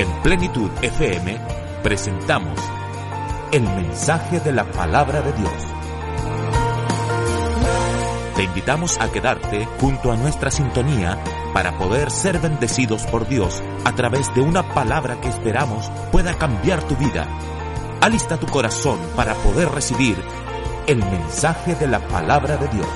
En 0.00 0.10
Plenitud 0.22 0.70
FM 0.80 1.38
presentamos 1.82 2.58
el 3.52 3.64
mensaje 3.64 4.40
de 4.40 4.50
la 4.50 4.64
palabra 4.64 5.20
de 5.20 5.30
Dios. 5.34 5.52
Te 8.34 8.44
invitamos 8.44 8.98
a 8.98 9.12
quedarte 9.12 9.68
junto 9.78 10.10
a 10.10 10.16
nuestra 10.16 10.50
sintonía 10.50 11.22
para 11.52 11.76
poder 11.76 12.10
ser 12.10 12.38
bendecidos 12.38 13.02
por 13.08 13.28
Dios 13.28 13.62
a 13.84 13.94
través 13.94 14.34
de 14.34 14.40
una 14.40 14.62
palabra 14.72 15.20
que 15.20 15.28
esperamos 15.28 15.90
pueda 16.10 16.32
cambiar 16.32 16.82
tu 16.84 16.96
vida. 16.96 17.28
Alista 18.00 18.38
tu 18.38 18.46
corazón 18.46 18.98
para 19.14 19.34
poder 19.34 19.68
recibir 19.68 20.16
el 20.86 20.96
mensaje 20.96 21.74
de 21.74 21.88
la 21.88 22.00
palabra 22.08 22.56
de 22.56 22.68
Dios. 22.68 22.88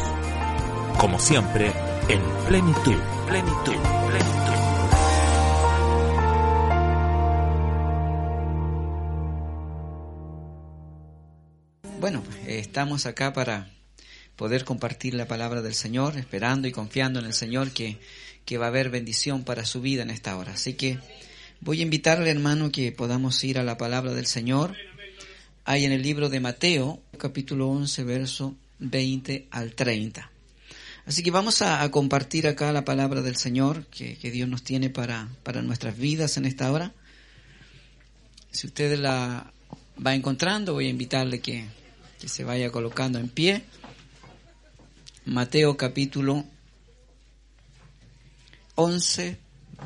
Como 0.96 1.18
siempre, 1.18 1.70
en 2.08 2.22
plenitud, 2.48 2.96
plenitud, 3.26 3.76
plenitud. 4.08 4.33
Bueno, 12.04 12.22
estamos 12.46 13.06
acá 13.06 13.32
para 13.32 13.70
poder 14.36 14.66
compartir 14.66 15.14
la 15.14 15.26
palabra 15.26 15.62
del 15.62 15.72
Señor, 15.72 16.18
esperando 16.18 16.68
y 16.68 16.70
confiando 16.70 17.18
en 17.18 17.24
el 17.24 17.32
Señor 17.32 17.70
que, 17.70 17.96
que 18.44 18.58
va 18.58 18.66
a 18.66 18.68
haber 18.68 18.90
bendición 18.90 19.42
para 19.42 19.64
su 19.64 19.80
vida 19.80 20.02
en 20.02 20.10
esta 20.10 20.36
hora. 20.36 20.52
Así 20.52 20.74
que 20.74 20.98
voy 21.62 21.80
a 21.80 21.82
invitarle, 21.82 22.28
hermano, 22.28 22.70
que 22.70 22.92
podamos 22.92 23.42
ir 23.42 23.58
a 23.58 23.64
la 23.64 23.78
palabra 23.78 24.12
del 24.12 24.26
Señor. 24.26 24.76
Hay 25.64 25.86
en 25.86 25.92
el 25.92 26.02
libro 26.02 26.28
de 26.28 26.40
Mateo, 26.40 27.00
capítulo 27.16 27.70
11, 27.70 28.04
verso 28.04 28.54
20 28.80 29.48
al 29.50 29.72
30. 29.72 30.30
Así 31.06 31.22
que 31.22 31.30
vamos 31.30 31.62
a, 31.62 31.82
a 31.82 31.90
compartir 31.90 32.46
acá 32.46 32.70
la 32.72 32.84
palabra 32.84 33.22
del 33.22 33.36
Señor 33.36 33.86
que, 33.86 34.18
que, 34.18 34.30
Dios 34.30 34.46
nos 34.46 34.62
tiene 34.62 34.90
para, 34.90 35.30
para 35.42 35.62
nuestras 35.62 35.96
vidas 35.96 36.36
en 36.36 36.44
esta 36.44 36.70
hora. 36.70 36.92
Si 38.50 38.66
usted 38.66 38.98
la 38.98 39.50
va 40.06 40.14
encontrando, 40.14 40.74
voy 40.74 40.88
a 40.88 40.90
invitarle 40.90 41.40
que, 41.40 41.66
que 42.24 42.30
se 42.30 42.42
vaya 42.42 42.70
colocando 42.70 43.18
en 43.18 43.28
pie. 43.28 43.64
Mateo 45.26 45.76
capítulo 45.76 46.42
11, 48.76 49.36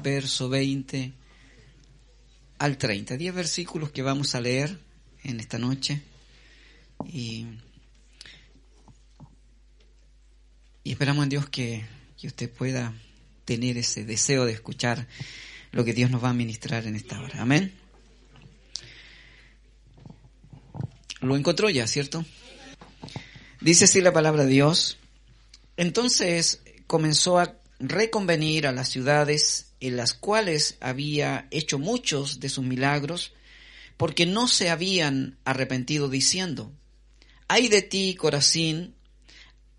verso 0.04 0.48
20 0.48 1.12
al 2.58 2.78
30. 2.78 3.16
Diez 3.16 3.34
versículos 3.34 3.90
que 3.90 4.02
vamos 4.02 4.36
a 4.36 4.40
leer 4.40 4.78
en 5.24 5.40
esta 5.40 5.58
noche. 5.58 6.00
Y, 7.08 7.44
y 10.84 10.92
esperamos 10.92 11.24
en 11.24 11.30
Dios 11.30 11.48
que, 11.48 11.84
que 12.16 12.28
usted 12.28 12.48
pueda 12.48 12.94
tener 13.46 13.78
ese 13.78 14.04
deseo 14.04 14.44
de 14.44 14.52
escuchar 14.52 15.08
lo 15.72 15.84
que 15.84 15.92
Dios 15.92 16.08
nos 16.08 16.22
va 16.22 16.30
a 16.30 16.34
ministrar 16.34 16.86
en 16.86 16.94
esta 16.94 17.20
hora. 17.20 17.42
Amén. 17.42 17.87
Lo 21.20 21.36
encontró 21.36 21.68
ya, 21.70 21.86
¿cierto? 21.86 22.24
Dice 23.60 23.84
así 23.84 24.00
la 24.00 24.12
palabra 24.12 24.44
de 24.44 24.50
Dios. 24.50 24.98
Entonces 25.76 26.60
comenzó 26.86 27.38
a 27.38 27.56
reconvenir 27.80 28.66
a 28.66 28.72
las 28.72 28.88
ciudades 28.88 29.72
en 29.80 29.96
las 29.96 30.14
cuales 30.14 30.76
había 30.80 31.46
hecho 31.50 31.78
muchos 31.78 32.40
de 32.40 32.48
sus 32.48 32.64
milagros, 32.64 33.32
porque 33.96 34.26
no 34.26 34.48
se 34.48 34.70
habían 34.70 35.38
arrepentido 35.44 36.08
diciendo, 36.08 36.72
ay 37.46 37.68
de 37.68 37.82
ti, 37.82 38.14
Corazín, 38.14 38.94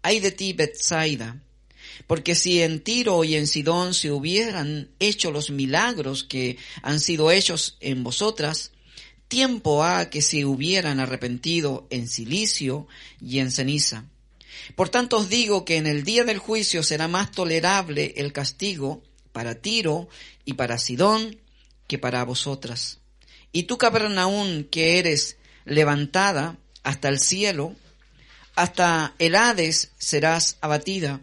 ay 0.02 0.20
de 0.20 0.32
ti, 0.32 0.54
Bethsaida, 0.54 1.42
porque 2.08 2.36
si 2.36 2.62
en 2.62 2.82
Tiro 2.82 3.24
y 3.24 3.36
en 3.36 3.48
Sidón 3.48 3.94
se 3.94 4.12
hubieran 4.12 4.90
hecho 5.00 5.32
los 5.32 5.50
milagros 5.50 6.24
que 6.24 6.58
han 6.82 7.00
sido 7.00 7.32
hechos 7.32 7.78
en 7.82 8.04
vosotras, 8.04 8.72
tiempo 9.30 9.84
ha 9.86 10.10
que 10.10 10.22
se 10.22 10.44
hubieran 10.44 11.00
arrepentido 11.00 11.88
en 11.90 12.10
silicio 12.10 12.88
y 13.22 13.40
en 13.40 13.52
ceniza. 13.52 14.04
Por 14.76 14.90
tanto 14.90 15.18
os 15.18 15.30
digo 15.30 15.64
que 15.64 15.78
en 15.78 15.88
el 15.88 16.04
día 16.04 16.26
del 16.26 16.40
juicio 16.40 16.84
será 16.84 17.08
más 17.08 17.32
tolerable 17.32 18.14
el 18.18 18.34
castigo 18.34 19.02
para 19.32 19.56
Tiro 19.56 20.10
y 20.44 20.54
para 20.54 20.78
Sidón 20.78 21.38
que 21.88 21.98
para 21.98 22.26
vosotras. 22.26 23.00
Y 23.52 23.64
tú, 23.64 23.78
Capernaum, 23.78 24.64
que 24.66 25.00
eres 25.00 25.38
levantada 25.66 26.58
hasta 26.84 27.08
el 27.08 27.20
cielo, 27.20 27.76
hasta 28.56 29.16
el 29.20 29.36
Hades 29.36 29.92
serás 29.98 30.58
abatida. 30.62 31.22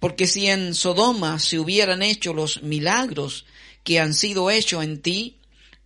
Porque 0.00 0.26
si 0.26 0.48
en 0.48 0.74
Sodoma 0.74 1.38
se 1.38 1.58
hubieran 1.58 2.02
hecho 2.02 2.34
los 2.34 2.62
milagros 2.62 3.46
que 3.82 3.98
han 3.98 4.14
sido 4.14 4.50
hechos 4.50 4.84
en 4.84 5.00
ti, 5.00 5.37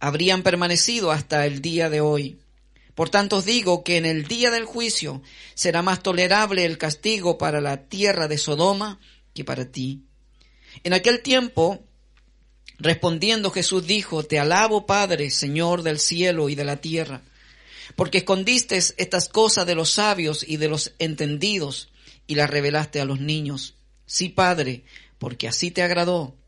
habrían 0.03 0.43
permanecido 0.43 1.13
hasta 1.13 1.47
el 1.47 1.63
día 1.63 1.89
de 1.89 2.01
hoy. 2.01 2.41
Por 2.97 3.09
tanto 3.09 3.37
os 3.37 3.45
digo 3.45 3.85
que 3.85 3.97
en 3.97 4.05
el 4.05 4.27
día 4.27 4.51
del 4.51 4.65
juicio 4.65 5.23
será 5.55 5.81
más 5.81 6.03
tolerable 6.03 6.65
el 6.65 6.77
castigo 6.77 7.39
para 7.39 7.61
la 7.61 7.87
tierra 7.87 8.27
de 8.27 8.37
Sodoma 8.37 8.99
que 9.33 9.45
para 9.45 9.71
ti. 9.71 10.03
En 10.83 10.93
aquel 10.93 11.23
tiempo, 11.23 11.85
respondiendo 12.79 13.53
Jesús 13.53 13.87
dijo, 13.87 14.25
Te 14.25 14.41
alabo 14.41 14.87
Padre, 14.87 15.31
Señor 15.31 15.85
del 15.85 16.01
cielo 16.01 16.49
y 16.49 16.57
de 16.57 16.65
la 16.65 16.81
tierra, 16.81 17.23
porque 17.95 18.19
escondiste 18.19 18.77
estas 18.79 19.29
cosas 19.29 19.67
de 19.67 19.77
los 19.77 19.91
sabios 19.91 20.45
y 20.47 20.57
de 20.57 20.67
los 20.67 20.95
entendidos 20.99 21.93
y 22.27 22.35
las 22.35 22.51
revelaste 22.51 23.01
a 23.01 23.05
los 23.05 23.21
niños. 23.21 23.77
Sí, 24.05 24.29
Padre, 24.31 24.83
porque 25.19 25.47
así 25.47 25.71
te 25.71 25.85
agradó. 25.85 26.42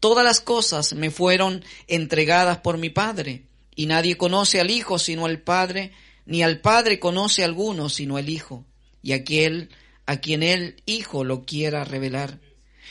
Todas 0.00 0.24
las 0.24 0.40
cosas 0.40 0.92
me 0.92 1.10
fueron 1.10 1.64
entregadas 1.86 2.58
por 2.58 2.78
mi 2.78 2.90
Padre 2.90 3.44
y 3.74 3.86
nadie 3.86 4.16
conoce 4.16 4.60
al 4.60 4.70
Hijo 4.70 4.98
sino 4.98 5.26
el 5.26 5.40
Padre, 5.40 5.92
ni 6.26 6.42
al 6.42 6.60
Padre 6.60 6.98
conoce 6.98 7.44
alguno 7.44 7.88
sino 7.88 8.18
el 8.18 8.28
Hijo, 8.28 8.64
y 9.02 9.12
aquel 9.12 9.70
a 10.06 10.18
quien 10.18 10.42
el 10.42 10.82
Hijo 10.86 11.24
lo 11.24 11.44
quiera 11.44 11.84
revelar. 11.84 12.40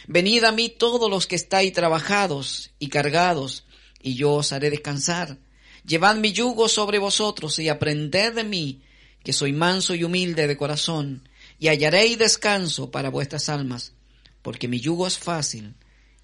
Venid 0.07 0.43
a 0.43 0.51
mí 0.51 0.69
todos 0.69 1.09
los 1.09 1.27
que 1.27 1.35
estáis 1.35 1.73
trabajados 1.73 2.71
y 2.79 2.89
cargados, 2.89 3.65
y 4.01 4.15
yo 4.15 4.33
os 4.33 4.51
haré 4.51 4.69
descansar. 4.69 5.37
Llevad 5.85 6.15
mi 6.17 6.31
yugo 6.31 6.67
sobre 6.67 6.99
vosotros 6.99 7.57
y 7.59 7.69
aprended 7.69 8.33
de 8.33 8.43
mí, 8.43 8.81
que 9.23 9.33
soy 9.33 9.53
manso 9.53 9.95
y 9.95 10.03
humilde 10.03 10.47
de 10.47 10.57
corazón, 10.57 11.27
y 11.59 11.67
hallaréis 11.67 12.17
descanso 12.17 12.91
para 12.91 13.09
vuestras 13.09 13.49
almas, 13.49 13.93
porque 14.41 14.67
mi 14.67 14.79
yugo 14.79 15.07
es 15.07 15.17
fácil 15.17 15.75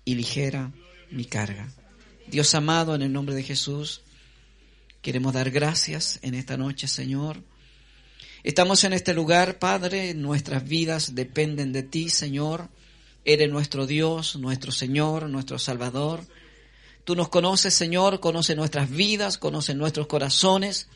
y 0.05 0.15
ligera 0.15 0.71
mi 1.09 1.25
carga. 1.25 1.69
Dios 2.27 2.53
amado, 2.55 2.95
en 2.95 3.01
el 3.01 3.11
nombre 3.11 3.35
de 3.35 3.43
Jesús, 3.43 4.01
Queremos 5.01 5.33
dar 5.33 5.49
gracias 5.49 6.19
en 6.21 6.35
esta 6.35 6.57
noche, 6.57 6.87
Señor. 6.87 7.41
Estamos 8.43 8.83
en 8.83 8.93
este 8.93 9.15
lugar, 9.15 9.57
Padre, 9.57 10.13
nuestras 10.13 10.63
vidas 10.63 11.15
dependen 11.15 11.73
de 11.73 11.81
ti, 11.81 12.09
Señor. 12.09 12.69
Eres 13.25 13.49
nuestro 13.49 13.87
Dios, 13.87 14.35
nuestro 14.35 14.71
Señor, 14.71 15.27
nuestro 15.27 15.57
Salvador. 15.57 16.23
Tú 17.03 17.15
nos 17.15 17.29
conoces, 17.29 17.73
Señor, 17.73 18.19
conoces 18.19 18.55
nuestras 18.55 18.91
vidas, 18.91 19.39
conoces 19.39 19.75
nuestros 19.75 20.05
corazones. 20.05 20.87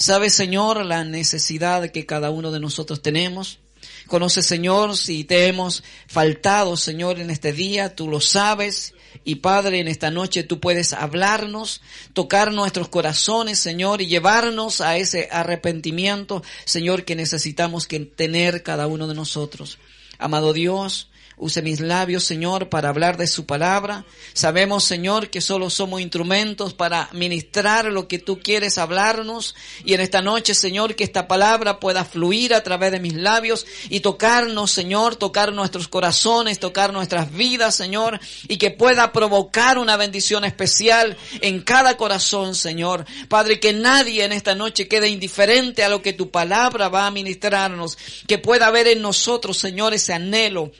Sabes, 0.00 0.34
Señor, 0.34 0.84
la 0.84 1.04
necesidad 1.04 1.92
que 1.92 2.06
cada 2.06 2.30
uno 2.30 2.50
de 2.50 2.58
nosotros 2.58 3.02
tenemos. 3.02 3.60
Conoces, 4.06 4.46
Señor, 4.46 4.96
si 4.96 5.24
te 5.24 5.46
hemos 5.46 5.82
faltado, 6.06 6.76
Señor, 6.76 7.18
en 7.18 7.30
este 7.30 7.52
día, 7.52 7.94
tú 7.94 8.08
lo 8.08 8.20
sabes 8.20 8.94
y 9.24 9.36
Padre, 9.36 9.80
en 9.80 9.88
esta 9.88 10.10
noche 10.10 10.42
tú 10.42 10.60
puedes 10.60 10.92
hablarnos, 10.92 11.80
tocar 12.12 12.52
nuestros 12.52 12.88
corazones, 12.88 13.58
Señor, 13.58 14.02
y 14.02 14.06
llevarnos 14.06 14.80
a 14.80 14.96
ese 14.98 15.28
arrepentimiento, 15.30 16.42
Señor, 16.64 17.04
que 17.04 17.16
necesitamos 17.16 17.88
tener 18.16 18.62
cada 18.62 18.86
uno 18.86 19.06
de 19.06 19.14
nosotros. 19.14 19.78
Amado 20.18 20.52
Dios, 20.52 21.08
Use 21.36 21.62
mis 21.62 21.80
labios, 21.80 22.22
Señor, 22.22 22.68
para 22.68 22.90
hablar 22.90 23.16
de 23.16 23.26
su 23.26 23.44
palabra. 23.44 24.04
Sabemos, 24.34 24.84
Señor, 24.84 25.30
que 25.30 25.40
solo 25.40 25.68
somos 25.68 26.00
instrumentos 26.00 26.74
para 26.74 27.08
ministrar 27.12 27.86
lo 27.86 28.06
que 28.06 28.20
tú 28.20 28.38
quieres 28.38 28.78
hablarnos. 28.78 29.56
Y 29.84 29.94
en 29.94 30.00
esta 30.00 30.22
noche, 30.22 30.54
Señor, 30.54 30.94
que 30.94 31.02
esta 31.02 31.26
palabra 31.26 31.80
pueda 31.80 32.04
fluir 32.04 32.54
a 32.54 32.62
través 32.62 32.92
de 32.92 33.00
mis 33.00 33.14
labios 33.14 33.66
y 33.90 33.98
tocarnos, 33.98 34.70
Señor, 34.70 35.16
tocar 35.16 35.52
nuestros 35.52 35.88
corazones, 35.88 36.60
tocar 36.60 36.92
nuestras 36.92 37.32
vidas, 37.32 37.74
Señor, 37.74 38.20
y 38.46 38.56
que 38.56 38.70
pueda 38.70 39.12
provocar 39.12 39.78
una 39.78 39.96
bendición 39.96 40.44
especial 40.44 41.16
en 41.40 41.62
cada 41.62 41.96
corazón, 41.96 42.54
Señor. 42.54 43.06
Padre, 43.28 43.58
que 43.58 43.72
nadie 43.72 44.24
en 44.24 44.30
esta 44.30 44.54
noche 44.54 44.86
quede 44.86 45.08
indiferente 45.08 45.82
a 45.82 45.88
lo 45.88 46.00
que 46.00 46.12
tu 46.12 46.30
palabra 46.30 46.88
va 46.88 47.08
a 47.08 47.10
ministrarnos, 47.10 47.98
que 48.28 48.38
pueda 48.38 48.68
haber 48.68 48.86
en 48.86 49.02
nosotros, 49.02 49.58
Señor, 49.58 49.94
ese 49.94 50.12
anhelo 50.12 50.70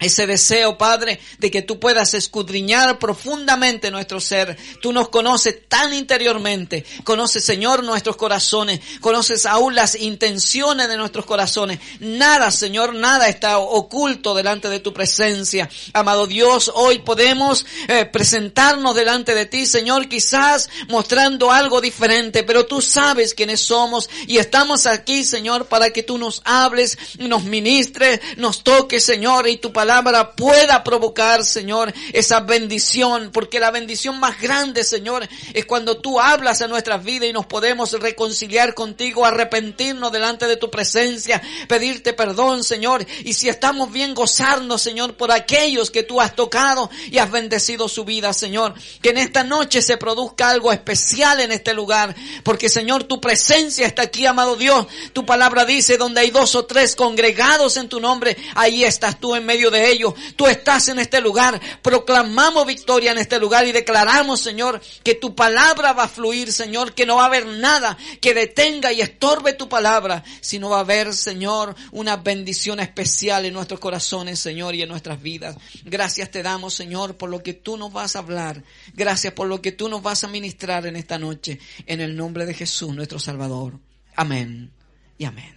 ese 0.00 0.26
deseo, 0.26 0.78
Padre, 0.78 1.20
de 1.38 1.50
que 1.50 1.60
tú 1.60 1.78
puedas 1.78 2.14
escudriñar 2.14 2.98
profundamente 2.98 3.90
nuestro 3.90 4.18
ser. 4.18 4.56
Tú 4.80 4.92
nos 4.94 5.10
conoces 5.10 5.68
tan 5.68 5.92
interiormente. 5.92 6.86
Conoces, 7.04 7.44
Señor, 7.44 7.84
nuestros 7.84 8.16
corazones. 8.16 8.80
Conoces 9.00 9.44
aún 9.44 9.74
las 9.74 9.94
intenciones 9.94 10.88
de 10.88 10.96
nuestros 10.96 11.26
corazones. 11.26 11.80
Nada, 12.00 12.50
Señor, 12.50 12.94
nada 12.94 13.28
está 13.28 13.58
oculto 13.58 14.34
delante 14.34 14.70
de 14.70 14.80
tu 14.80 14.94
presencia. 14.94 15.68
Amado 15.92 16.26
Dios, 16.26 16.72
hoy 16.74 17.00
podemos 17.00 17.66
eh, 17.86 18.06
presentarnos 18.06 18.94
delante 18.94 19.34
de 19.34 19.44
ti, 19.44 19.66
Señor, 19.66 20.08
quizás 20.08 20.70
mostrando 20.88 21.52
algo 21.52 21.82
diferente, 21.82 22.42
pero 22.42 22.64
tú 22.64 22.80
sabes 22.80 23.34
quiénes 23.34 23.60
somos 23.60 24.08
y 24.26 24.38
estamos 24.38 24.86
aquí, 24.86 25.24
Señor, 25.24 25.66
para 25.66 25.90
que 25.90 26.02
tú 26.02 26.16
nos 26.16 26.40
hables, 26.46 26.96
nos 27.18 27.44
ministres, 27.44 28.20
nos 28.38 28.64
toques, 28.64 29.04
Señor, 29.04 29.46
y 29.46 29.58
tu 29.58 29.72
palabra 29.72 29.89
palabra 29.90 30.30
pueda 30.36 30.84
provocar, 30.84 31.44
Señor, 31.44 31.92
esa 32.12 32.38
bendición, 32.38 33.30
porque 33.32 33.58
la 33.58 33.72
bendición 33.72 34.20
más 34.20 34.40
grande, 34.40 34.84
Señor, 34.84 35.28
es 35.52 35.66
cuando 35.66 35.96
tú 35.96 36.20
hablas 36.20 36.62
a 36.62 36.68
nuestras 36.68 37.02
vidas 37.02 37.28
y 37.28 37.32
nos 37.32 37.46
podemos 37.46 37.90
reconciliar 37.94 38.74
contigo, 38.74 39.26
arrepentirnos 39.26 40.12
delante 40.12 40.46
de 40.46 40.56
tu 40.56 40.70
presencia, 40.70 41.42
pedirte 41.66 42.12
perdón, 42.12 42.62
Señor, 42.62 43.04
y 43.24 43.32
si 43.34 43.48
estamos 43.48 43.90
bien 43.90 44.14
gozarnos, 44.14 44.80
Señor, 44.80 45.14
por 45.14 45.32
aquellos 45.32 45.90
que 45.90 46.04
tú 46.04 46.20
has 46.20 46.36
tocado 46.36 46.88
y 47.10 47.18
has 47.18 47.32
bendecido 47.32 47.88
su 47.88 48.04
vida, 48.04 48.32
Señor, 48.32 48.74
que 49.02 49.10
en 49.10 49.18
esta 49.18 49.42
noche 49.42 49.82
se 49.82 49.96
produzca 49.96 50.50
algo 50.50 50.70
especial 50.70 51.40
en 51.40 51.50
este 51.50 51.74
lugar, 51.74 52.14
porque, 52.44 52.68
Señor, 52.68 53.04
tu 53.04 53.20
presencia 53.20 53.88
está 53.88 54.02
aquí, 54.02 54.24
amado 54.24 54.54
Dios, 54.54 54.86
tu 55.12 55.26
palabra 55.26 55.64
dice, 55.64 55.96
donde 55.96 56.20
hay 56.20 56.30
dos 56.30 56.54
o 56.54 56.64
tres 56.64 56.94
congregados 56.94 57.76
en 57.76 57.88
tu 57.88 57.98
nombre, 57.98 58.36
ahí 58.54 58.84
estás 58.84 59.18
tú 59.18 59.34
en 59.34 59.44
medio 59.44 59.72
de 59.72 59.79
ellos. 59.88 60.14
Tú 60.36 60.46
estás 60.46 60.88
en 60.88 60.98
este 60.98 61.20
lugar. 61.20 61.60
Proclamamos 61.82 62.66
victoria 62.66 63.12
en 63.12 63.18
este 63.18 63.38
lugar 63.38 63.66
y 63.66 63.72
declaramos, 63.72 64.40
Señor, 64.40 64.80
que 65.02 65.14
tu 65.14 65.34
palabra 65.34 65.92
va 65.92 66.04
a 66.04 66.08
fluir, 66.08 66.52
Señor, 66.52 66.94
que 66.94 67.06
no 67.06 67.16
va 67.16 67.24
a 67.24 67.26
haber 67.26 67.46
nada 67.46 67.96
que 68.20 68.34
detenga 68.34 68.92
y 68.92 69.00
estorbe 69.00 69.52
tu 69.52 69.68
palabra, 69.68 70.24
sino 70.40 70.70
va 70.70 70.78
a 70.78 70.80
haber, 70.80 71.14
Señor, 71.14 71.74
una 71.92 72.16
bendición 72.16 72.80
especial 72.80 73.44
en 73.44 73.54
nuestros 73.54 73.80
corazones, 73.80 74.38
Señor, 74.38 74.74
y 74.74 74.82
en 74.82 74.88
nuestras 74.88 75.20
vidas. 75.20 75.56
Gracias 75.84 76.30
te 76.30 76.42
damos, 76.42 76.74
Señor, 76.74 77.16
por 77.16 77.30
lo 77.30 77.42
que 77.42 77.54
tú 77.54 77.76
nos 77.76 77.92
vas 77.92 78.16
a 78.16 78.20
hablar. 78.20 78.62
Gracias 78.94 79.32
por 79.32 79.46
lo 79.46 79.62
que 79.62 79.72
tú 79.72 79.88
nos 79.88 80.02
vas 80.02 80.24
a 80.24 80.28
ministrar 80.28 80.86
en 80.86 80.96
esta 80.96 81.18
noche. 81.18 81.58
En 81.86 82.00
el 82.00 82.16
nombre 82.16 82.46
de 82.46 82.54
Jesús, 82.54 82.94
nuestro 82.94 83.18
Salvador. 83.18 83.78
Amén 84.16 84.72
y 85.18 85.24
amén. 85.24 85.56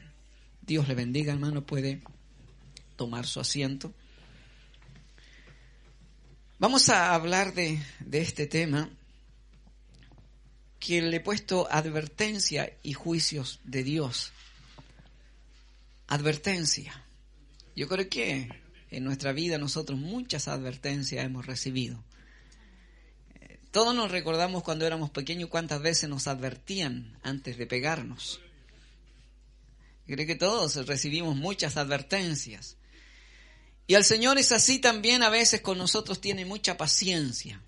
Dios 0.62 0.88
le 0.88 0.96
bendiga, 0.96 1.34
hermano. 1.34 1.66
Puede 1.66 2.02
tomar 2.96 3.26
su 3.26 3.40
asiento. 3.40 3.94
Vamos 6.60 6.88
a 6.90 7.14
hablar 7.14 7.54
de, 7.54 7.80
este 8.12 8.48
tema 8.48 8.90
que 10.80 11.02
le 11.02 11.18
he 11.18 11.20
puesto 11.20 11.68
advertencia 11.70 12.72
y 12.84 12.94
juicios 12.94 13.60
de 13.64 13.84
Dios. 13.84 14.32
Advertencia. 16.08 17.04
Yo 17.76 17.88
creo 17.88 18.08
que 18.08 18.50
en 18.92 19.04
nuestra 19.04 19.34
vida 19.34 19.58
nosotros 19.58 20.00
muchas 20.00 20.48
advertencias 20.48 21.26
hemos 21.26 21.46
recibido. 21.46 22.04
Todos 23.72 23.96
nos 23.96 24.12
recordamos 24.12 24.62
cuando 24.62 24.86
éramos 24.86 25.10
pequeños 25.10 25.50
cuántas 25.50 25.82
veces 25.82 26.08
nos 26.08 26.28
advertían 26.28 27.18
antes 27.24 27.58
de 27.58 27.66
pegarnos. 27.66 28.40
Creo 30.06 30.28
que 30.28 30.36
todos 30.36 30.76
recibimos 30.86 31.36
muchas 31.36 31.76
advertencias. 31.78 32.78
Y 33.88 33.96
el 33.96 34.06
Señor 34.06 34.38
es 34.38 34.52
así 34.52 34.80
también 34.80 35.24
a 35.24 35.30
veces 35.30 35.62
con 35.62 35.78
nosotros, 35.78 36.22
tiene 36.22 36.46
mucha 36.46 36.78
paciencia. 36.78 37.62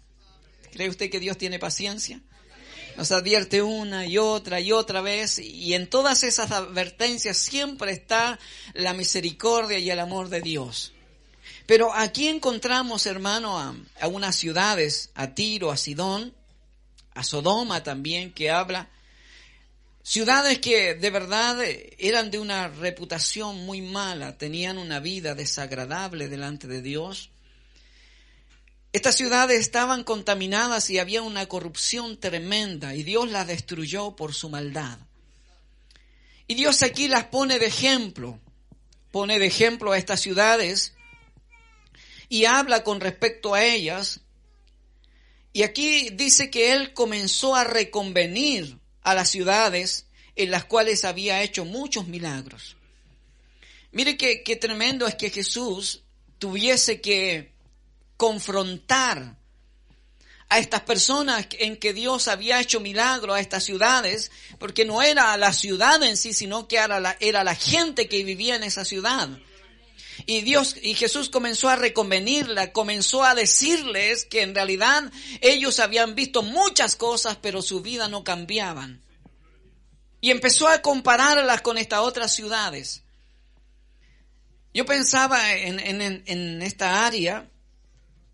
¿Cree 0.72 0.90
usted 0.90 1.10
que 1.10 1.20
Dios 1.20 1.38
tiene 1.38 1.60
paciencia? 1.60 2.22
Nos 2.98 3.12
advierte 3.12 3.62
una 3.62 4.06
y 4.06 4.18
otra 4.18 4.62
y 4.62 4.72
otra 4.72 5.02
vez 5.02 5.40
y 5.40 5.74
en 5.74 5.90
todas 5.90 6.24
esas 6.24 6.52
advertencias 6.52 7.36
siempre 7.38 7.92
está 7.92 8.40
la 8.74 8.94
misericordia 8.94 9.80
y 9.80 9.90
el 9.90 10.00
amor 10.00 10.30
de 10.30 10.42
Dios. 10.42 10.94
Pero 11.66 11.94
aquí 11.94 12.28
encontramos, 12.28 13.06
hermano, 13.06 13.60
a, 13.60 13.76
a 14.00 14.08
unas 14.08 14.36
ciudades, 14.36 15.10
a 15.16 15.34
Tiro, 15.34 15.72
a 15.72 15.78
Sidón, 15.78 16.34
a 17.14 17.24
Sodoma 17.24 17.84
también, 17.84 18.32
que 18.32 18.50
habla 18.50 18.90
Ciudades 20.08 20.60
que 20.60 20.94
de 20.94 21.10
verdad 21.10 21.58
eran 21.98 22.30
de 22.30 22.38
una 22.38 22.68
reputación 22.68 23.66
muy 23.66 23.82
mala, 23.82 24.38
tenían 24.38 24.78
una 24.78 25.00
vida 25.00 25.34
desagradable 25.34 26.28
delante 26.28 26.68
de 26.68 26.84
Dios. 26.84 27.32
Estas 28.94 29.16
ciudades 29.16 29.60
estaban 29.60 30.04
contaminadas 30.04 30.92
y 30.92 31.00
había 31.00 31.24
una 31.24 31.48
corrupción 31.48 32.20
tremenda 32.20 32.94
y 32.94 33.02
Dios 33.02 33.32
las 33.32 33.48
destruyó 33.48 34.16
por 34.16 34.36
su 34.36 34.48
maldad. 34.48 35.00
Y 36.46 36.54
Dios 36.54 36.84
aquí 36.84 37.08
las 37.08 37.26
pone 37.26 37.58
de 37.58 37.66
ejemplo, 37.66 38.40
pone 39.10 39.40
de 39.40 39.48
ejemplo 39.48 39.92
a 39.92 39.98
estas 39.98 40.22
ciudades 40.22 40.94
y 42.30 42.46
habla 42.46 42.84
con 42.84 43.02
respecto 43.02 43.56
a 43.56 43.64
ellas. 43.64 44.20
Y 45.52 45.64
aquí 45.64 46.12
dice 46.12 46.52
que 46.52 46.74
Él 46.74 46.94
comenzó 46.94 47.56
a 47.56 47.64
reconvenir 47.64 48.85
a 49.06 49.14
las 49.14 49.30
ciudades 49.30 50.08
en 50.36 50.52
las 50.52 50.66
cuales 50.66 51.06
había 51.06 51.42
hecho 51.44 51.64
muchos 51.64 52.08
milagros. 52.08 52.76
Mire 53.92 54.18
qué, 54.18 54.56
tremendo 54.58 55.08
es 55.08 55.16
que 55.16 55.30
Jesús 55.30 56.02
tuviese 56.40 57.00
que 57.00 57.54
confrontar 58.18 59.38
a 60.50 60.60
estas 60.60 60.82
personas 60.82 61.48
en 61.52 61.78
que 61.78 61.94
Dios 61.94 62.28
había 62.28 62.60
hecho 62.60 62.80
milagros 62.80 63.36
a 63.36 63.40
estas 63.40 63.64
ciudades, 63.64 64.32
porque 64.60 64.86
no 64.86 65.02
era 65.02 65.38
la 65.38 65.54
ciudad 65.54 66.02
en 66.04 66.18
sí, 66.18 66.34
sino 66.34 66.68
que 66.68 66.78
era 66.78 67.00
la, 67.00 67.16
era 67.20 67.44
la 67.44 67.56
gente 67.56 68.10
que 68.10 68.24
vivía 68.24 68.56
en 68.56 68.64
esa 68.64 68.84
ciudad. 68.86 69.30
Y 70.26 70.42
Dios 70.42 70.76
y 70.82 70.94
Jesús 70.96 71.30
comenzó 71.30 71.70
a 71.70 71.76
reconvenirla, 71.76 72.72
comenzó 72.72 73.24
a 73.24 73.36
decirles 73.36 74.26
que 74.26 74.42
en 74.42 74.56
realidad 74.56 75.12
ellos 75.42 75.80
habían 75.80 76.16
visto 76.16 76.42
muchas 76.42 76.96
cosas, 76.96 77.38
pero 77.42 77.62
su 77.62 77.82
vida 77.82 78.08
no 78.08 78.24
cambiaban. 78.24 79.02
Y 80.22 80.32
empezó 80.32 80.68
a 80.68 80.82
compararlas 80.82 81.62
con 81.62 81.78
estas 81.78 82.00
otras 82.00 82.34
ciudades. 82.34 83.04
Yo 84.74 84.86
pensaba 84.86 85.54
en, 85.54 85.80
en 85.80 86.62
esta 86.62 87.06
área, 87.06 87.50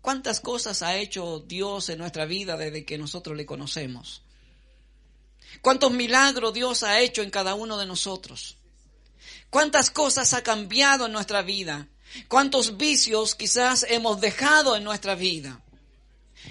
cuántas 0.00 0.40
cosas 0.40 0.82
ha 0.82 0.96
hecho 0.96 1.40
Dios 1.40 1.88
en 1.88 1.98
nuestra 1.98 2.26
vida 2.26 2.56
desde 2.56 2.84
que 2.84 2.98
nosotros 2.98 3.36
le 3.36 3.46
conocemos. 3.46 4.22
Cuántos 5.60 5.92
milagros 5.92 6.52
Dios 6.52 6.82
ha 6.82 7.00
hecho 7.00 7.22
en 7.22 7.30
cada 7.30 7.54
uno 7.54 7.78
de 7.78 7.86
nosotros. 7.86 8.56
¿Cuántas 9.52 9.90
cosas 9.90 10.32
ha 10.32 10.42
cambiado 10.42 11.04
en 11.04 11.12
nuestra 11.12 11.42
vida? 11.42 11.86
¿Cuántos 12.26 12.78
vicios 12.78 13.34
quizás 13.34 13.84
hemos 13.86 14.18
dejado 14.18 14.76
en 14.76 14.82
nuestra 14.82 15.14
vida? 15.14 15.60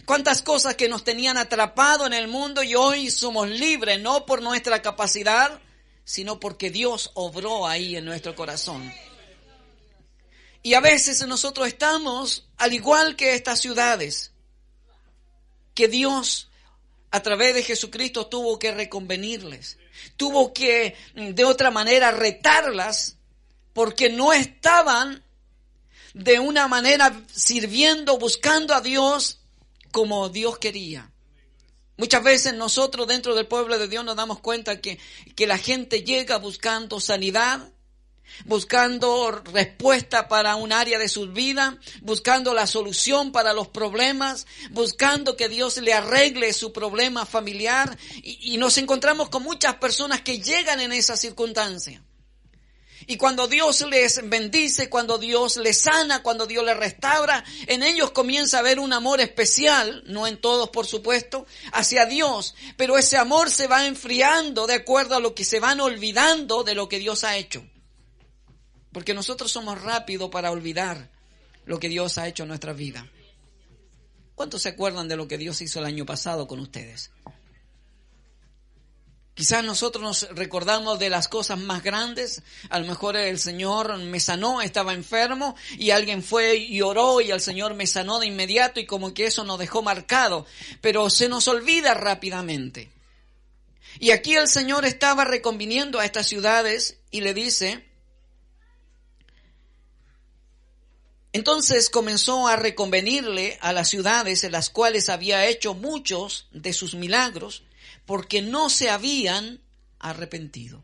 ¿Cuántas 0.06 0.44
cosas 0.44 0.76
que 0.76 0.88
nos 0.88 1.04
tenían 1.04 1.36
atrapado 1.36 2.06
en 2.06 2.14
el 2.14 2.28
mundo 2.28 2.62
y 2.62 2.76
hoy 2.76 3.10
somos 3.10 3.50
libres, 3.50 4.00
no 4.00 4.28
por 4.28 4.44
nuestra 4.44 4.84
capacidad, 4.84 5.60
sino 6.04 6.40
porque 6.40 6.70
Dios 6.70 7.10
obró 7.16 7.66
ahí 7.66 7.96
en 7.96 8.06
nuestro 8.06 8.36
corazón? 8.36 8.94
Y 10.62 10.76
a 10.76 10.80
veces 10.80 11.26
nosotros 11.26 11.70
estamos 11.70 12.50
al 12.58 12.72
igual 12.72 13.16
que 13.16 13.34
estas 13.34 13.60
ciudades, 13.60 14.32
que 15.74 15.88
Dios 15.88 16.51
a 17.12 17.22
través 17.22 17.54
de 17.54 17.64
Jesucristo 17.64 18.28
tuvo 18.28 18.58
que 18.58 18.72
reconvenirles 18.72 19.78
tuvo 20.18 20.54
que 20.54 20.96
mm, 21.16 21.30
de 21.30 21.46
otra 21.46 21.72
manera 21.72 22.12
retarlas 22.12 23.18
porque 23.74 24.10
no 24.10 24.34
estaban 24.34 25.24
de 26.14 26.40
una 26.40 26.68
manera 26.68 27.22
sirviendo, 27.34 28.18
buscando 28.18 28.74
a 28.74 28.82
Dios 28.82 29.40
como 29.92 30.30
Dios 30.30 30.58
quería. 30.58 31.12
Muchas 31.98 32.24
veces 32.24 32.54
nosotros 32.54 33.08
dentro 33.08 33.36
del 33.36 33.48
pueblo 33.48 33.78
de 33.78 33.88
Dios 33.88 34.04
nos 34.04 34.16
damos 34.16 34.40
cuenta 34.40 34.82
que, 34.82 35.00
que 35.36 35.48
la 35.48 35.58
gente 35.58 36.04
llega 36.04 36.38
buscando 36.38 37.00
sanidad, 37.00 37.70
buscando 38.46 39.32
respuesta 39.32 40.28
para 40.28 40.56
un 40.56 40.72
área 40.72 41.00
de 41.00 41.10
su 41.10 41.32
vida, 41.32 41.78
buscando 42.02 42.54
la 42.54 42.68
solución 42.68 43.32
para 43.32 43.54
los 43.54 43.68
problemas, 43.68 44.48
buscando 44.72 45.36
que 45.36 45.50
Dios 45.50 45.78
le 45.78 45.94
arregle 45.94 46.54
su 46.54 46.72
problema 46.72 47.26
familiar 47.26 47.98
y, 48.24 48.58
nos 48.58 48.78
encontramos 48.78 49.30
con 49.30 49.42
muchas 49.42 49.76
personas 49.76 50.22
que 50.22 50.40
llegan 50.40 50.80
en 50.80 50.92
esa 50.92 51.18
circunstancia. 51.18 52.04
Y 53.08 53.18
cuando 53.18 53.48
Dios 53.48 53.82
les 53.90 54.30
bendice, 54.30 54.88
cuando 54.88 55.18
Dios 55.18 55.58
les 55.58 55.82
sana, 55.82 56.22
cuando 56.22 56.46
Dios 56.46 56.64
les 56.64 56.78
restaura, 56.78 57.44
en 57.66 57.82
ellos 57.82 58.12
comienza 58.12 58.58
a 58.58 58.60
haber 58.60 58.80
un 58.80 58.94
amor 58.94 59.22
especial, 59.22 60.04
no 60.06 60.28
en 60.28 60.40
todos 60.40 60.70
por 60.70 60.86
supuesto, 60.86 61.48
hacia 61.74 62.06
Dios. 62.06 62.54
Pero 62.78 63.00
ese 63.00 63.18
amor 63.18 63.50
se 63.50 63.66
va 63.66 63.88
enfriando 63.88 64.68
de 64.68 64.76
acuerdo 64.76 65.16
a 65.16 65.20
lo 65.20 65.34
que 65.34 65.44
se 65.44 65.60
van 65.60 65.80
olvidando 65.80 66.64
de 66.64 66.76
lo 66.76 66.88
que 66.88 67.00
Dios 67.00 67.24
ha 67.24 67.38
hecho. 67.38 67.66
Porque 68.92 69.14
nosotros 69.14 69.52
somos 69.52 69.82
rápidos 69.82 70.30
para 70.30 70.52
olvidar 70.52 71.10
lo 71.66 71.80
que 71.80 71.90
Dios 71.90 72.18
ha 72.18 72.28
hecho 72.28 72.44
en 72.44 72.50
nuestra 72.50 72.74
vida. 72.74 73.08
¿Cuántos 74.36 74.64
se 74.64 74.70
acuerdan 74.70 75.08
de 75.08 75.18
lo 75.18 75.28
que 75.28 75.38
Dios 75.38 75.62
hizo 75.62 75.80
el 75.80 75.86
año 75.86 76.06
pasado 76.06 76.48
con 76.48 76.60
ustedes? 76.60 77.12
Quizás 79.34 79.64
nosotros 79.64 80.04
nos 80.04 80.36
recordamos 80.36 81.00
de 81.00 81.10
las 81.10 81.28
cosas 81.28 81.58
más 81.58 81.82
grandes. 81.84 82.44
A 82.70 82.80
lo 82.80 82.86
mejor 82.86 83.16
el 83.16 83.40
Señor 83.40 83.98
me 83.98 84.20
sanó, 84.20 84.62
estaba 84.62 84.94
enfermo 84.94 85.56
y 85.78 85.92
alguien 85.92 86.22
fue 86.22 86.58
y 86.58 86.82
oró 86.82 87.22
y 87.22 87.32
el 87.32 87.40
Señor 87.40 87.74
me 87.74 87.88
sanó 87.88 88.20
de 88.20 88.28
inmediato 88.28 88.80
y 88.80 88.86
como 88.86 89.14
que 89.14 89.28
eso 89.28 89.44
nos 89.44 89.58
dejó 89.58 89.82
marcado. 89.82 90.46
Pero 90.82 91.10
se 91.10 91.30
nos 91.30 91.48
olvida 91.48 91.94
rápidamente. 91.94 92.92
Y 94.00 94.12
aquí 94.12 94.36
el 94.36 94.48
Señor 94.48 94.86
estaba 94.86 95.24
reconviniendo 95.24 96.00
a 96.00 96.06
estas 96.06 96.28
ciudades 96.28 96.98
y 97.10 97.22
le 97.22 97.34
dice, 97.34 97.86
entonces 101.34 101.90
comenzó 101.90 102.48
a 102.48 102.56
reconvenirle 102.56 103.58
a 103.62 103.74
las 103.74 103.90
ciudades 103.90 104.44
en 104.44 104.52
las 104.52 104.70
cuales 104.70 105.10
había 105.10 105.46
hecho 105.46 105.74
muchos 105.74 106.48
de 106.52 106.74
sus 106.74 106.94
milagros 106.96 107.64
porque 108.06 108.42
no 108.42 108.70
se 108.70 108.90
habían 108.90 109.62
arrepentido. 110.00 110.82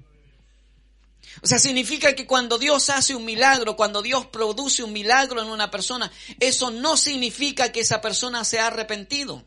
O 1.41 1.47
sea, 1.47 1.59
significa 1.59 2.15
que 2.15 2.25
cuando 2.25 2.57
Dios 2.57 2.89
hace 2.89 3.13
un 3.13 3.25
milagro, 3.25 3.75
cuando 3.75 4.01
Dios 4.01 4.25
produce 4.27 4.83
un 4.83 4.93
milagro 4.93 5.41
en 5.41 5.49
una 5.49 5.69
persona, 5.69 6.11
eso 6.39 6.71
no 6.71 6.97
significa 6.97 7.71
que 7.71 7.81
esa 7.81 8.01
persona 8.01 8.43
se 8.43 8.59
ha 8.59 8.67
arrepentido. 8.67 9.43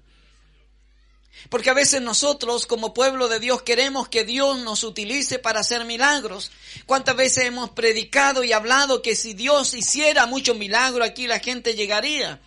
Porque 1.48 1.70
a 1.70 1.74
veces 1.74 2.02
nosotros 2.02 2.66
como 2.66 2.94
pueblo 2.94 3.28
de 3.28 3.40
Dios 3.40 3.62
queremos 3.62 4.08
que 4.08 4.24
Dios 4.24 4.58
nos 4.58 4.84
utilice 4.84 5.38
para 5.38 5.60
hacer 5.60 5.84
milagros. 5.84 6.52
¿Cuántas 6.86 7.16
veces 7.16 7.44
hemos 7.44 7.70
predicado 7.70 8.44
y 8.44 8.52
hablado 8.52 9.02
que 9.02 9.16
si 9.16 9.34
Dios 9.34 9.74
hiciera 9.74 10.26
mucho 10.26 10.54
milagro 10.54 11.04
aquí 11.04 11.26
la 11.26 11.40
gente 11.40 11.74
llegaría? 11.74 12.40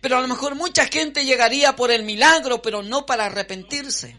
Pero 0.00 0.18
a 0.18 0.20
lo 0.20 0.28
mejor 0.28 0.54
mucha 0.54 0.86
gente 0.86 1.24
llegaría 1.24 1.74
por 1.74 1.90
el 1.90 2.02
milagro, 2.02 2.60
pero 2.60 2.82
no 2.82 3.06
para 3.06 3.26
arrepentirse. 3.26 4.16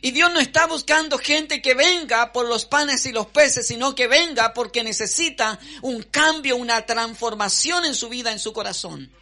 Y 0.00 0.10
Dios 0.10 0.32
no 0.32 0.40
está 0.40 0.66
buscando 0.66 1.18
gente 1.18 1.60
que 1.60 1.74
venga 1.74 2.32
por 2.32 2.48
los 2.48 2.64
panes 2.64 3.04
y 3.06 3.12
los 3.12 3.26
peces, 3.26 3.66
sino 3.66 3.94
que 3.94 4.08
venga 4.08 4.52
porque 4.54 4.82
necesita 4.82 5.60
un 5.82 6.02
cambio, 6.02 6.56
una 6.56 6.84
transformación 6.86 7.84
en 7.84 7.94
su 7.94 8.08
vida, 8.08 8.32
en 8.32 8.38
su 8.38 8.52
corazón. 8.52 9.12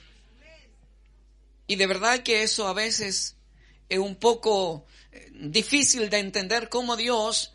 Y 1.71 1.77
de 1.77 1.87
verdad 1.87 2.25
que 2.25 2.43
eso 2.43 2.67
a 2.67 2.73
veces 2.73 3.37
es 3.89 3.99
un 4.01 4.17
poco 4.17 4.87
eh, 5.13 5.31
difícil 5.33 6.11
de 6.11 6.19
entender 6.19 6.69
cómo 6.69 6.97
Dios 6.97 7.53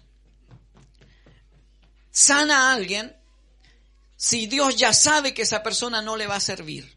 sana 2.11 2.69
a 2.69 2.73
alguien 2.75 3.13
si 4.15 4.47
Dios 4.47 4.77
ya 4.77 4.93
sabe 4.93 5.33
que 5.33 5.41
esa 5.41 5.63
persona 5.63 6.01
no 6.01 6.15
le 6.15 6.27
va 6.27 6.37
a 6.37 6.39
servir. 6.39 6.95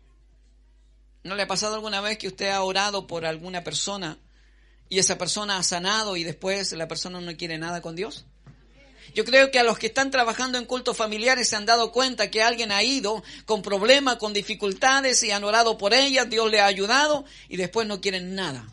¿No 1.25 1.35
le 1.35 1.43
ha 1.43 1.49
pasado 1.49 1.75
alguna 1.75 2.01
vez 2.01 2.19
que 2.19 2.29
usted 2.29 2.51
ha 2.51 2.63
orado 2.63 3.09
por 3.09 3.27
alguna 3.27 3.65
persona 3.65 4.21
y 4.89 5.01
esa 5.01 5.19
persona 5.19 5.57
ha 5.57 5.65
sanado 5.65 6.17
y 6.17 6.23
después 6.23 6.71
la 6.71 6.87
persona 6.87 7.21
no 7.21 7.37
quiere 7.37 7.59
nada 7.59 7.83
con 7.83 7.97
Dios? 7.97 8.27
Yo 9.15 9.25
creo 9.25 9.51
que 9.51 9.59
a 9.59 9.63
los 9.63 9.79
que 9.79 9.89
están 9.89 10.11
trabajando 10.11 10.59
en 10.59 10.65
cultos 10.65 10.97
familiares 10.97 11.49
se 11.49 11.57
han 11.57 11.67
dado 11.67 11.93
cuenta 11.93 12.31
que 12.31 12.43
alguien 12.43 12.73
ha 12.73 12.83
ido 12.83 13.23
con 13.47 13.63
problemas, 13.63 14.17
con 14.17 14.33
dificultades 14.33 15.23
y 15.23 15.31
han 15.31 15.45
orado 15.45 15.79
por 15.79 15.95
ellas, 15.95 16.29
Dios 16.29 16.51
le 16.51 16.61
ha 16.61 16.67
ayudado 16.67 17.25
y 17.49 17.57
después 17.57 17.87
no 17.87 18.01
quieren 18.01 18.35
nada. 18.35 18.67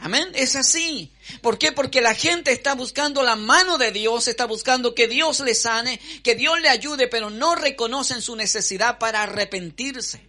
Amén, 0.00 0.30
es 0.34 0.54
así. 0.54 1.12
¿Por 1.42 1.58
qué? 1.58 1.72
Porque 1.72 2.00
la 2.00 2.14
gente 2.14 2.52
está 2.52 2.74
buscando 2.74 3.22
la 3.22 3.34
mano 3.34 3.78
de 3.78 3.90
Dios, 3.90 4.28
está 4.28 4.46
buscando 4.46 4.94
que 4.94 5.08
Dios 5.08 5.40
le 5.40 5.54
sane, 5.54 6.00
que 6.22 6.36
Dios 6.36 6.60
le 6.60 6.68
ayude, 6.68 7.08
pero 7.08 7.30
no 7.30 7.56
reconocen 7.56 8.22
su 8.22 8.36
necesidad 8.36 8.98
para 8.98 9.24
arrepentirse. 9.24 10.28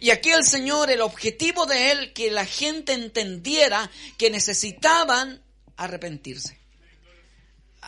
Y 0.00 0.10
aquí 0.10 0.30
el 0.30 0.44
Señor, 0.44 0.90
el 0.90 1.00
objetivo 1.00 1.66
de 1.66 1.90
Él, 1.90 2.12
que 2.12 2.30
la 2.30 2.46
gente 2.46 2.92
entendiera 2.92 3.90
que 4.16 4.30
necesitaban 4.30 5.42
arrepentirse. 5.76 6.58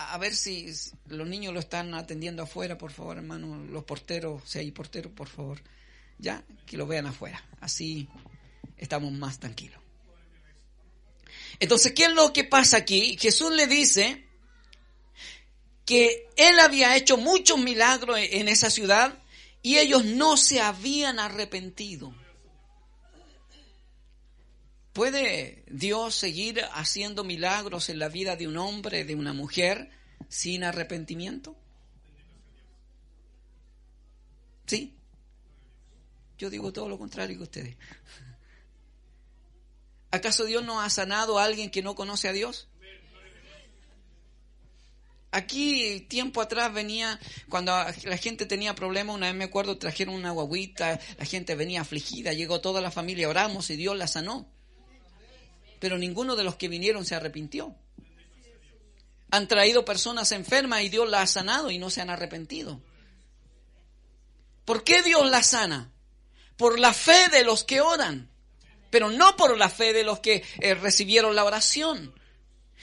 A, 0.09 0.17
ver 0.19 0.35
si 0.35 0.73
los 1.09 1.29
niños 1.29 1.53
lo 1.53 1.61
están 1.61 1.93
atendiendo 1.95 2.43
afuera, 2.43 2.79
por 2.79 2.91
favor, 2.91 3.19
hermano. 3.19 3.63
Los 3.65 3.85
porteros, 3.85 4.43
si 4.47 4.59
hay 4.59 4.71
porteros, 4.71 5.13
por 5.13 5.29
favor. 5.29 5.61
Ya, 6.19 6.43
que 6.67 6.77
lo 6.77 6.87
vean 6.87 7.07
afuera. 7.07 7.45
Así 7.61 8.09
estamos 8.79 9.13
más 9.13 9.39
tranquilos. 9.39 9.81
Entonces, 11.59 11.93
¿qué 11.93 12.05
es 12.05 12.13
lo 12.13 12.33
que 12.33 12.45
pasa 12.45 12.79
aquí? 12.79 13.17
Jesús 13.21 13.53
le 13.53 13.67
dice 13.67 14.25
que 15.85 16.29
él 16.37 16.59
había 16.61 16.97
hecho 16.97 17.19
muchos 17.19 17.59
milagros 17.59 18.19
en 18.19 18.49
esa 18.49 18.71
ciudad 18.71 19.19
y 19.63 19.77
ellos 19.77 20.05
no 20.05 20.37
se 20.37 20.61
habían 20.61 21.19
arrepentido. 21.19 22.15
¿Puede 24.93 25.65
Dios 25.69 26.15
seguir 26.15 26.63
haciendo 26.73 27.23
milagros 27.23 27.89
en 27.89 27.99
la 27.99 28.09
vida 28.09 28.37
de 28.37 28.49
un 28.49 28.57
hombre, 28.57 29.05
de 29.05 29.15
una 29.15 29.33
mujer, 29.33 29.91
sin 30.29 30.65
arrepentimiento? 30.65 31.57
¿Sí? 34.67 34.97
Yo 36.39 36.51
digo 36.51 36.73
todo 36.73 36.89
lo 36.89 36.99
contrario 36.99 37.37
que 37.37 37.43
ustedes. 37.45 37.77
¿Acaso 40.11 40.45
Dios 40.45 40.65
no 40.65 40.81
ha 40.81 40.91
sanado 40.91 41.39
a 41.39 41.45
alguien 41.45 41.71
que 41.71 41.83
no 41.83 41.95
conoce 41.95 42.29
a 42.29 42.33
Dios? 42.33 42.67
Aquí 45.33 46.01
tiempo 46.09 46.41
atrás 46.41 46.73
venía, 46.75 47.21
cuando 47.49 47.73
la 48.03 48.17
gente 48.17 48.47
tenía 48.47 48.75
problemas, 48.75 49.15
una 49.15 49.27
vez 49.27 49.37
me 49.37 49.45
acuerdo, 49.45 49.79
trajeron 49.79 50.17
una 50.17 50.33
guaguita, 50.33 50.99
la 51.19 51.25
gente 51.25 51.55
venía 51.55 51.83
afligida, 51.83 52.33
llegó 52.33 52.61
toda 52.61 52.81
la 52.81 52.91
familia, 52.91 53.29
oramos 53.29 53.71
y 53.71 53.77
Dios 53.77 53.97
la 53.97 54.09
sanó. 54.09 54.51
Pero 55.81 55.99
ninguno 55.99 56.37
de 56.37 56.45
los 56.45 56.55
que 56.55 56.69
vinieron 56.69 57.05
se 57.05 57.17
arrepintió. 57.17 57.75
Han 59.33 59.49
traído 59.49 59.85
personas 59.85 60.31
enfermas 60.31 60.83
y 60.83 60.89
Dios 60.89 61.09
la 61.09 61.23
ha 61.23 61.27
sanado 61.27 61.71
y 61.71 61.79
no 61.79 61.91
se 61.91 62.01
han 62.01 62.11
arrepentido. 62.11 62.81
¿Por 64.65 64.85
qué 64.85 65.03
Dios 65.03 65.29
la 65.29 65.43
sana? 65.43 65.91
Por 66.57 66.79
la 66.79 66.95
fe 66.95 67.29
de 67.33 67.43
los 67.43 67.65
que 67.65 67.81
oran, 67.81 68.31
pero 68.91 69.11
no 69.11 69.37
por 69.37 69.57
la 69.57 69.69
fe 69.69 69.93
de 69.93 70.05
los 70.05 70.21
que 70.21 70.45
eh, 70.61 70.75
recibieron 70.75 71.35
la 71.35 71.45
oración. 71.45 72.15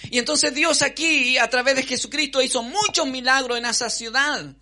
Y 0.03 0.17
entonces 0.17 0.53
Dios 0.53 0.81
aquí, 0.81 1.37
a 1.37 1.49
través 1.49 1.75
de 1.75 1.83
Jesucristo, 1.83 2.41
hizo 2.41 2.63
muchos 2.63 3.07
milagros 3.07 3.57
en 3.57 3.65
esa 3.65 3.89
ciudad. 3.89 4.55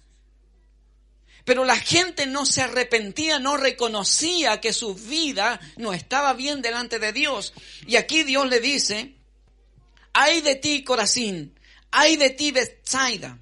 Pero 1.45 1.63
la 1.63 1.77
gente 1.77 2.25
no 2.25 2.45
se 2.45 2.63
arrepentía, 2.63 3.37
no 3.37 3.55
reconocía 3.55 4.59
que 4.59 4.73
su 4.73 4.95
vida 4.95 5.59
no 5.77 5.93
estaba 5.93 6.33
bien 6.33 6.61
delante 6.63 6.97
de 6.97 7.13
Dios. 7.13 7.53
Y 7.85 7.97
aquí 7.97 8.23
Dios 8.23 8.49
le 8.49 8.59
dice, 8.59 9.15
ay 10.11 10.41
de 10.41 10.55
ti, 10.55 10.83
Corazín, 10.83 11.57
ay 11.91 12.17
de 12.17 12.31
ti, 12.31 12.51
Bethsaida. 12.51 13.39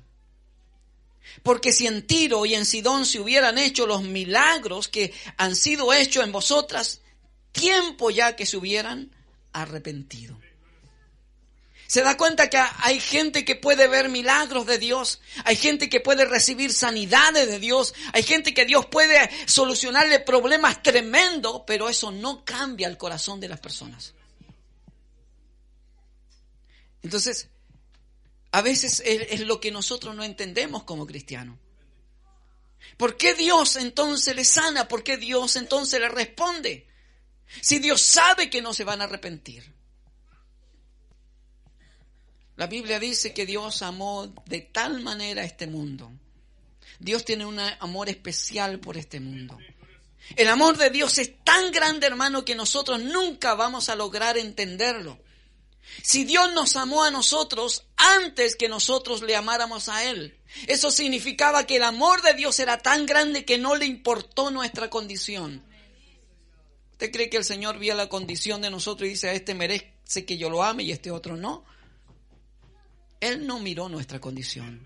Porque 1.43 1.72
si 1.72 1.88
en 1.88 2.05
Tiro 2.05 2.45
y 2.45 2.55
en 2.55 2.65
Sidón 2.65 3.05
se 3.05 3.22
hubieran 3.22 3.57
hecho 3.57 3.88
los 3.88 4.03
milagros 4.03 4.89
que 4.89 5.13
han 5.38 5.55
sido 5.55 5.93
hechos 5.93 6.25
en 6.25 6.31
vosotras, 6.33 7.01
tiempo 7.53 8.12
ya 8.12 8.36
que 8.36 8.45
se 8.45 8.57
hubieran 8.57 9.12
arrepentido. 9.53 10.42
Se 11.93 12.01
da 12.01 12.17
cuenta 12.17 12.50
que 12.50 12.57
hay 12.57 13.00
gente 13.00 13.45
que 13.45 13.55
puede 13.55 13.88
ver 13.88 14.09
milagros 14.09 14.65
de 14.65 14.79
Dios, 14.79 15.21
hay 15.45 15.55
gente 15.55 15.89
que 15.89 16.00
puede 16.00 16.25
recibir 16.25 16.73
sanidades 16.73 17.47
de 17.47 17.59
Dios, 17.59 17.93
hay 18.13 18.23
gente 18.23 18.55
que 18.55 18.65
Dios 18.65 18.88
puede 18.88 19.29
solucionarle 19.45 20.19
problemas 20.19 20.81
tremendos, 20.81 21.62
pero 21.67 21.89
eso 21.89 22.09
no 22.09 22.43
cambia 22.43 22.88
el 22.88 22.97
corazón 22.97 23.39
de 23.39 23.47
las 23.47 23.59
personas. 23.59 24.15
Entonces, 27.03 27.50
a 28.51 28.63
veces 28.63 29.03
es, 29.05 29.41
lo 29.41 29.62
que 29.62 29.69
nosotros 29.69 30.15
no 30.15 30.23
entendemos 30.23 30.85
como 30.85 31.05
cristianos. 31.05 31.59
¿Por 32.97 33.17
qué 33.17 33.35
Dios 33.35 33.75
entonces 33.75 34.35
le 34.35 34.45
sana? 34.45 34.88
¿Por 34.88 35.03
qué 35.03 35.17
Dios 35.17 35.57
entonces 35.57 36.00
le 36.00 36.09
responde? 36.09 36.88
Si 37.62 37.77
Dios 37.77 38.01
sabe 38.01 38.50
que 38.50 38.63
no 38.63 38.73
se 38.73 38.83
van 38.83 39.01
a 39.01 39.03
arrepentir. 39.03 39.83
La 42.55 42.67
Biblia 42.67 43.00
dice 43.00 43.33
que 43.33 43.45
Dios 43.45 43.81
amó 43.81 44.33
de 44.45 44.62
tal 44.62 45.01
manera 45.01 45.43
este 45.43 45.67
mundo. 45.67 46.12
Dios 47.00 47.25
tiene 47.25 47.45
un 47.45 47.60
amor 47.60 48.10
especial 48.10 48.79
por 48.79 48.98
este 48.98 49.19
mundo. 49.19 49.57
El 50.36 50.48
amor 50.48 50.77
de 50.77 50.89
Dios 50.89 51.17
es 51.17 51.43
tan 51.43 51.72
grande, 51.72 52.07
hermano, 52.07 52.45
que 52.45 52.55
nosotros 52.55 53.01
nunca 53.01 53.55
vamos 53.55 53.89
a 53.89 53.95
lograr 53.95 54.38
entenderlo. 54.38 55.19
Si 56.01 56.24
Dios 56.24 56.53
nos 56.53 56.75
amó 56.75 57.03
a 57.03 57.12
nosotros 57.12 57.86
antes 57.98 58.55
que 58.55 58.69
nosotros 58.69 59.22
le 59.22 59.36
amáramos 59.36 59.89
a 59.89 60.05
Él, 60.05 60.38
eso 60.67 60.91
significaba 60.91 61.65
que 61.65 61.75
el 61.75 61.83
amor 61.83 62.22
de 62.22 62.33
Dios 62.36 62.60
era 62.60 62.77
tan 62.77 63.05
grande 63.05 63.43
que 63.43 63.57
no 63.57 63.75
le 63.75 63.86
importó 63.86 64.50
nuestra 64.50 64.89
condición. 64.89 65.63
¿Usted 66.93 67.12
cree 67.12 67.29
que 67.29 67.38
el 67.38 67.43
Señor 67.43 67.79
vio 67.79 67.95
la 67.95 68.07
condición 68.07 68.62
de 68.62 68.69
nosotros 68.69 69.07
y 69.07 69.12
dice, 69.12 69.29
a 69.29 69.33
este 69.33 69.55
merece 69.55 70.25
que 70.25 70.38
yo 70.38 70.50
lo 70.50 70.63
ame 70.63 70.83
y 70.83 70.91
a 70.91 70.93
este 70.93 71.12
otro 71.12 71.36
no? 71.36 71.65
Él 73.27 73.48
no 73.48 73.60
miró 73.60 73.89
nuestra 73.89 74.20
condición. 74.20 74.86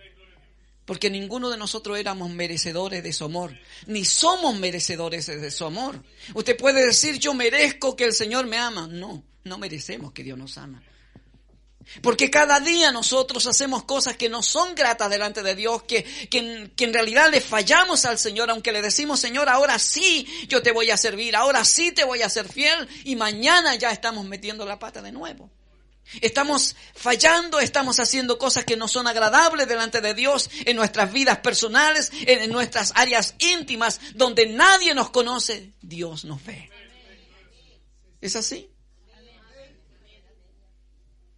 Porque 0.85 1.09
ninguno 1.09 1.49
de 1.49 1.57
nosotros 1.57 1.99
éramos 1.99 2.29
merecedores 2.29 3.03
de 3.03 3.11
su 3.11 3.25
amor, 3.25 3.57
ni 3.87 4.05
somos 4.05 4.57
merecedores 4.57 5.25
de 5.27 5.51
su 5.51 5.65
amor. 5.65 6.01
Usted 6.33 6.55
puede 6.55 6.85
decir, 6.85 7.19
yo 7.19 7.33
merezco 7.33 7.95
que 7.95 8.05
el 8.05 8.13
Señor 8.13 8.47
me 8.47 8.57
ama. 8.57 8.87
No, 8.87 9.21
no 9.43 9.57
merecemos 9.57 10.13
que 10.13 10.23
Dios 10.23 10.37
nos 10.37 10.57
ama. 10.57 10.81
Porque 12.01 12.29
cada 12.29 12.59
día 12.59 12.91
nosotros 12.91 13.47
hacemos 13.47 13.83
cosas 13.83 14.17
que 14.17 14.29
no 14.29 14.43
son 14.43 14.75
gratas 14.75 15.09
delante 15.09 15.41
de 15.41 15.55
Dios, 15.55 15.83
que, 15.83 16.03
que, 16.03 16.73
en 16.77 16.93
realidad 16.93 17.31
le 17.31 17.41
fallamos 17.41 18.05
al 18.05 18.19
Señor, 18.19 18.49
aunque 18.49 18.71
le 18.71 18.81
decimos, 18.81 19.19
Señor, 19.19 19.49
ahora 19.49 19.79
sí 19.79 20.27
yo 20.47 20.61
te 20.61 20.71
voy 20.71 20.91
a 20.91 20.97
servir, 20.97 21.35
ahora 21.35 21.63
sí 21.63 21.91
te 21.91 22.03
voy 22.03 22.21
a 22.21 22.29
ser 22.29 22.49
fiel, 22.49 22.87
y 23.05 23.15
mañana 23.15 23.75
ya 23.75 23.91
estamos 23.91 24.25
metiendo 24.25 24.65
la 24.65 24.79
pata 24.79 25.01
de 25.01 25.11
nuevo. 25.11 25.49
Estamos 26.21 26.75
fallando, 26.93 27.59
estamos 27.59 27.99
haciendo 27.99 28.37
cosas 28.37 28.65
que 28.65 28.77
no 28.77 28.87
son 28.87 29.07
agradables 29.07 29.67
delante 29.67 30.01
de 30.01 30.13
Dios 30.13 30.49
en 30.65 30.75
nuestras 30.75 31.11
vidas 31.11 31.39
personales, 31.39 32.11
en 32.25 32.49
nuestras 32.51 32.93
áreas 32.95 33.35
íntimas, 33.39 33.99
donde 34.15 34.47
nadie 34.47 34.95
nos 34.95 35.09
conoce, 35.09 35.73
Dios 35.81 36.25
nos 36.25 36.43
ve. 36.45 36.69
¿Es 38.21 38.35
así? 38.35 38.69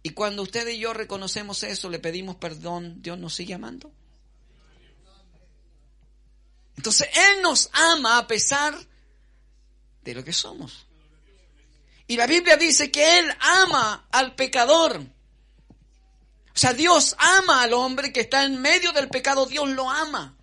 Y 0.02 0.10
cuando 0.10 0.42
usted 0.42 0.66
y 0.68 0.78
yo 0.78 0.94
reconocemos 0.94 1.62
eso, 1.62 1.90
le 1.90 1.98
pedimos 1.98 2.36
perdón, 2.36 3.02
Dios 3.02 3.18
nos 3.18 3.34
sigue 3.34 3.54
amando. 3.54 3.92
Entonces 6.76 7.08
Él 7.12 7.42
nos 7.42 7.68
ama 7.72 8.18
a 8.18 8.26
pesar 8.26 8.74
de 10.02 10.14
lo 10.14 10.24
que 10.24 10.32
somos. 10.32 10.86
Y 12.10 12.16
la 12.16 12.26
Biblia 12.26 12.56
dice 12.56 12.90
que 12.90 13.20
Él 13.20 13.32
ama 13.38 14.08
al 14.10 14.34
pecador. 14.34 14.98
O 14.98 16.58
sea, 16.58 16.72
Dios 16.72 17.14
ama 17.16 17.62
al 17.62 17.72
hombre 17.72 18.12
que 18.12 18.22
está 18.22 18.42
en 18.42 18.60
medio 18.60 18.90
del 18.90 19.08
pecado, 19.08 19.46
Dios 19.46 19.68
lo 19.68 19.88
ama. 19.88 20.36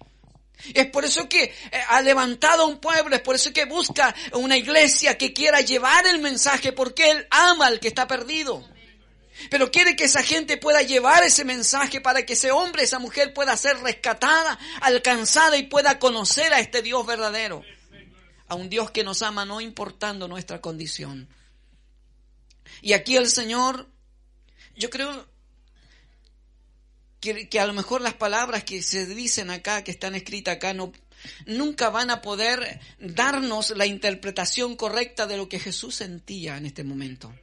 Es 0.73 0.85
por 0.85 1.03
eso 1.03 1.27
que 1.27 1.43
eh, 1.43 1.53
ha 1.89 2.01
levantado 2.01 2.63
a 2.63 2.67
un 2.67 2.77
pueblo, 2.77 3.13
es 3.17 3.21
por 3.21 3.35
eso 3.35 3.51
que 3.51 3.65
busca 3.65 4.15
una 4.31 4.55
iglesia 4.55 5.17
que 5.17 5.33
quiera 5.33 5.59
llevar 5.59 6.07
el 6.07 6.19
mensaje, 6.19 6.71
porque 6.71 7.11
Él 7.11 7.27
ama 7.31 7.65
al 7.65 7.81
que 7.81 7.89
está 7.89 8.07
perdido. 8.07 8.65
Pero 9.51 9.69
quiere 9.69 9.97
que 9.97 10.05
esa 10.05 10.23
gente 10.23 10.55
pueda 10.55 10.83
llevar 10.83 11.25
ese 11.25 11.43
mensaje 11.43 11.99
para 11.99 12.25
que 12.25 12.31
ese 12.31 12.49
hombre, 12.49 12.83
esa 12.83 12.99
mujer 12.99 13.33
pueda 13.33 13.57
ser 13.57 13.77
rescatada, 13.81 14.57
alcanzada 14.79 15.57
y 15.57 15.63
pueda 15.63 15.99
conocer 15.99 16.53
a 16.53 16.61
este 16.61 16.81
Dios 16.81 17.05
verdadero. 17.05 17.61
A 18.47 18.55
un 18.55 18.69
Dios 18.69 18.89
que 18.89 19.03
nos 19.03 19.21
ama 19.21 19.43
no 19.43 19.59
importando 19.59 20.29
nuestra 20.29 20.61
condición. 20.61 21.27
Y 22.81 22.93
aquí 22.93 23.15
el 23.15 23.29
Señor, 23.29 23.89
yo 24.75 24.89
creo 24.89 25.27
que, 27.19 27.59
a 27.59 27.65
lo 27.65 27.73
mejor 27.73 28.01
las 28.01 28.13
palabras 28.13 28.63
que 28.63 28.81
se 28.81 29.05
dicen 29.05 29.49
acá, 29.49 29.83
que 29.83 29.91
están 29.91 30.15
escritas 30.15 30.55
acá, 30.55 30.73
no, 30.73 30.91
nunca 31.45 31.89
van 31.89 32.09
a 32.09 32.21
poder 32.21 32.79
darnos 32.99 33.71
la 33.71 33.85
interpretación 33.85 34.75
correcta 34.75 35.27
de 35.27 35.37
lo 35.37 35.49
que 35.49 35.59
Jesús 35.59 35.95
sentía 35.95 36.57
en 36.57 36.65
este 36.65 36.83
momento. 36.83 37.33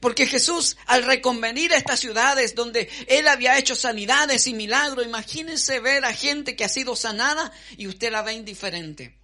Porque 0.00 0.26
Jesús, 0.26 0.76
al 0.86 1.04
reconvenir 1.04 1.72
a 1.72 1.76
estas 1.76 2.00
ciudades 2.00 2.54
donde 2.54 2.88
Él 3.06 3.28
había 3.28 3.58
hecho 3.58 3.76
sanidades 3.76 4.46
y 4.46 4.54
milagros, 4.54 5.06
imagínense 5.06 5.78
ver 5.78 6.04
a 6.04 6.12
gente 6.12 6.56
que 6.56 6.64
ha 6.64 6.68
sido 6.68 6.96
sanada 6.96 7.52
y 7.76 7.86
usted 7.86 8.10
la 8.10 8.22
ve 8.22 8.32
indiferente. 8.32 9.16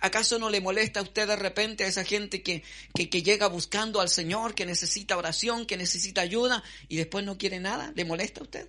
¿Acaso 0.00 0.38
no 0.38 0.50
le 0.50 0.60
molesta 0.60 1.00
a 1.00 1.02
usted 1.02 1.26
de 1.26 1.36
repente 1.36 1.84
a 1.84 1.86
esa 1.86 2.04
gente 2.04 2.42
que, 2.42 2.62
que, 2.94 3.22
llega 3.22 3.48
buscando 3.48 4.00
al 4.00 4.08
Señor, 4.08 4.54
que 4.54 4.66
necesita 4.66 5.16
oración, 5.16 5.66
que 5.66 5.76
necesita 5.76 6.20
ayuda 6.20 6.62
y 6.88 6.96
después 6.96 7.24
no 7.24 7.38
quiere 7.38 7.60
nada? 7.60 7.92
¿Le 7.94 8.04
molesta 8.04 8.40
a 8.40 8.44
usted? 8.44 8.68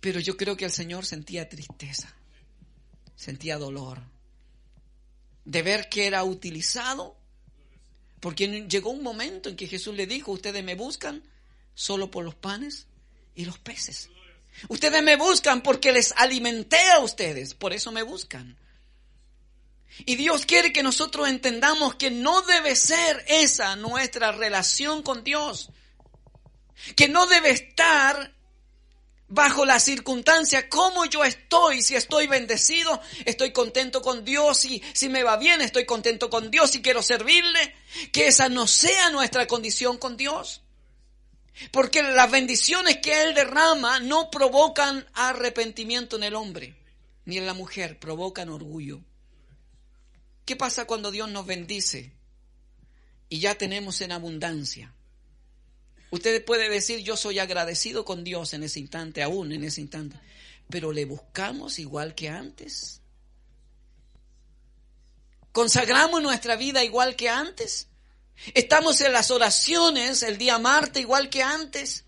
Pero 0.00 0.20
yo 0.20 0.36
creo 0.36 0.56
que 0.56 0.64
el 0.64 0.72
Señor 0.72 1.06
sentía 1.06 1.48
tristeza, 1.48 2.14
sentía 3.14 3.58
dolor 3.58 4.02
de 5.44 5.62
ver 5.62 5.88
que 5.88 6.06
era 6.06 6.24
utilizado, 6.24 7.16
porque 8.20 8.66
llegó 8.68 8.90
un 8.90 9.02
momento 9.02 9.48
en 9.48 9.56
que 9.56 9.66
Jesús 9.66 9.94
le 9.94 10.06
dijo, 10.06 10.32
ustedes 10.32 10.64
me 10.64 10.74
buscan 10.74 11.22
solo 11.74 12.10
por 12.10 12.24
los 12.24 12.34
panes 12.34 12.86
y 13.34 13.44
los 13.44 13.58
peces. 13.58 14.08
Ustedes 14.68 15.02
me 15.02 15.16
buscan 15.16 15.62
porque 15.62 15.92
les 15.92 16.12
alimenté 16.12 16.80
a 16.92 17.00
ustedes, 17.00 17.54
por 17.54 17.72
eso 17.72 17.92
me 17.92 18.02
buscan. 18.02 18.56
Y 20.06 20.16
Dios 20.16 20.44
quiere 20.46 20.72
que 20.72 20.82
nosotros 20.82 21.28
entendamos 21.28 21.94
que 21.94 22.10
no 22.10 22.42
debe 22.42 22.76
ser 22.76 23.24
esa 23.28 23.76
nuestra 23.76 24.32
relación 24.32 25.02
con 25.02 25.24
Dios. 25.24 25.70
Que 26.96 27.08
no 27.08 27.26
debe 27.26 27.50
estar 27.50 28.34
bajo 29.28 29.64
la 29.64 29.80
circunstancia 29.80 30.68
como 30.68 31.06
yo 31.06 31.24
estoy, 31.24 31.82
si 31.82 31.96
estoy 31.96 32.26
bendecido, 32.26 33.00
estoy 33.24 33.52
contento 33.52 34.02
con 34.02 34.24
Dios, 34.24 34.64
y 34.64 34.82
si 34.92 35.08
me 35.08 35.22
va 35.22 35.36
bien, 35.36 35.60
estoy 35.60 35.86
contento 35.86 36.30
con 36.30 36.50
Dios 36.50 36.74
y 36.74 36.82
quiero 36.82 37.02
servirle, 37.02 37.74
que 38.12 38.28
esa 38.28 38.48
no 38.48 38.66
sea 38.66 39.10
nuestra 39.10 39.46
condición 39.46 39.98
con 39.98 40.16
Dios. 40.16 40.62
Porque 41.70 42.02
las 42.02 42.30
bendiciones 42.30 42.98
que 42.98 43.22
Él 43.22 43.34
derrama 43.34 44.00
no 44.00 44.30
provocan 44.30 45.06
arrepentimiento 45.14 46.16
en 46.16 46.24
el 46.24 46.34
hombre, 46.34 46.76
ni 47.24 47.38
en 47.38 47.46
la 47.46 47.54
mujer, 47.54 47.98
provocan 47.98 48.48
orgullo. 48.48 49.00
¿Qué 50.44 50.56
pasa 50.56 50.86
cuando 50.86 51.10
Dios 51.10 51.30
nos 51.30 51.46
bendice 51.46 52.12
y 53.28 53.40
ya 53.40 53.54
tenemos 53.54 54.00
en 54.00 54.12
abundancia? 54.12 54.94
Usted 56.10 56.44
puede 56.44 56.68
decir, 56.68 57.00
yo 57.00 57.16
soy 57.16 57.38
agradecido 57.38 58.04
con 58.04 58.22
Dios 58.22 58.52
en 58.52 58.62
ese 58.62 58.78
instante, 58.78 59.22
aún 59.22 59.52
en 59.52 59.64
ese 59.64 59.80
instante, 59.80 60.16
pero 60.68 60.92
le 60.92 61.06
buscamos 61.06 61.78
igual 61.78 62.14
que 62.14 62.28
antes. 62.28 63.00
¿Consagramos 65.50 66.22
nuestra 66.22 66.56
vida 66.56 66.84
igual 66.84 67.16
que 67.16 67.28
antes? 67.28 67.88
¿Estamos 68.54 69.00
en 69.00 69.12
las 69.12 69.30
oraciones 69.30 70.22
el 70.22 70.36
día 70.36 70.58
martes 70.58 71.02
igual 71.02 71.30
que 71.30 71.42
antes? 71.42 72.04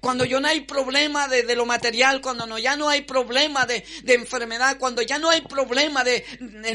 Cuando 0.00 0.24
ya 0.24 0.40
no 0.40 0.48
hay 0.48 0.60
problema 0.62 1.28
de, 1.28 1.54
lo 1.56 1.66
material, 1.66 2.20
cuando 2.20 2.46
no, 2.46 2.58
ya 2.58 2.76
no 2.76 2.88
hay 2.88 3.02
problema 3.02 3.66
de, 3.66 3.84
enfermedad, 4.06 4.78
cuando 4.78 5.02
ya 5.02 5.18
no 5.18 5.30
hay 5.30 5.40
problema 5.42 6.04
de, 6.04 6.24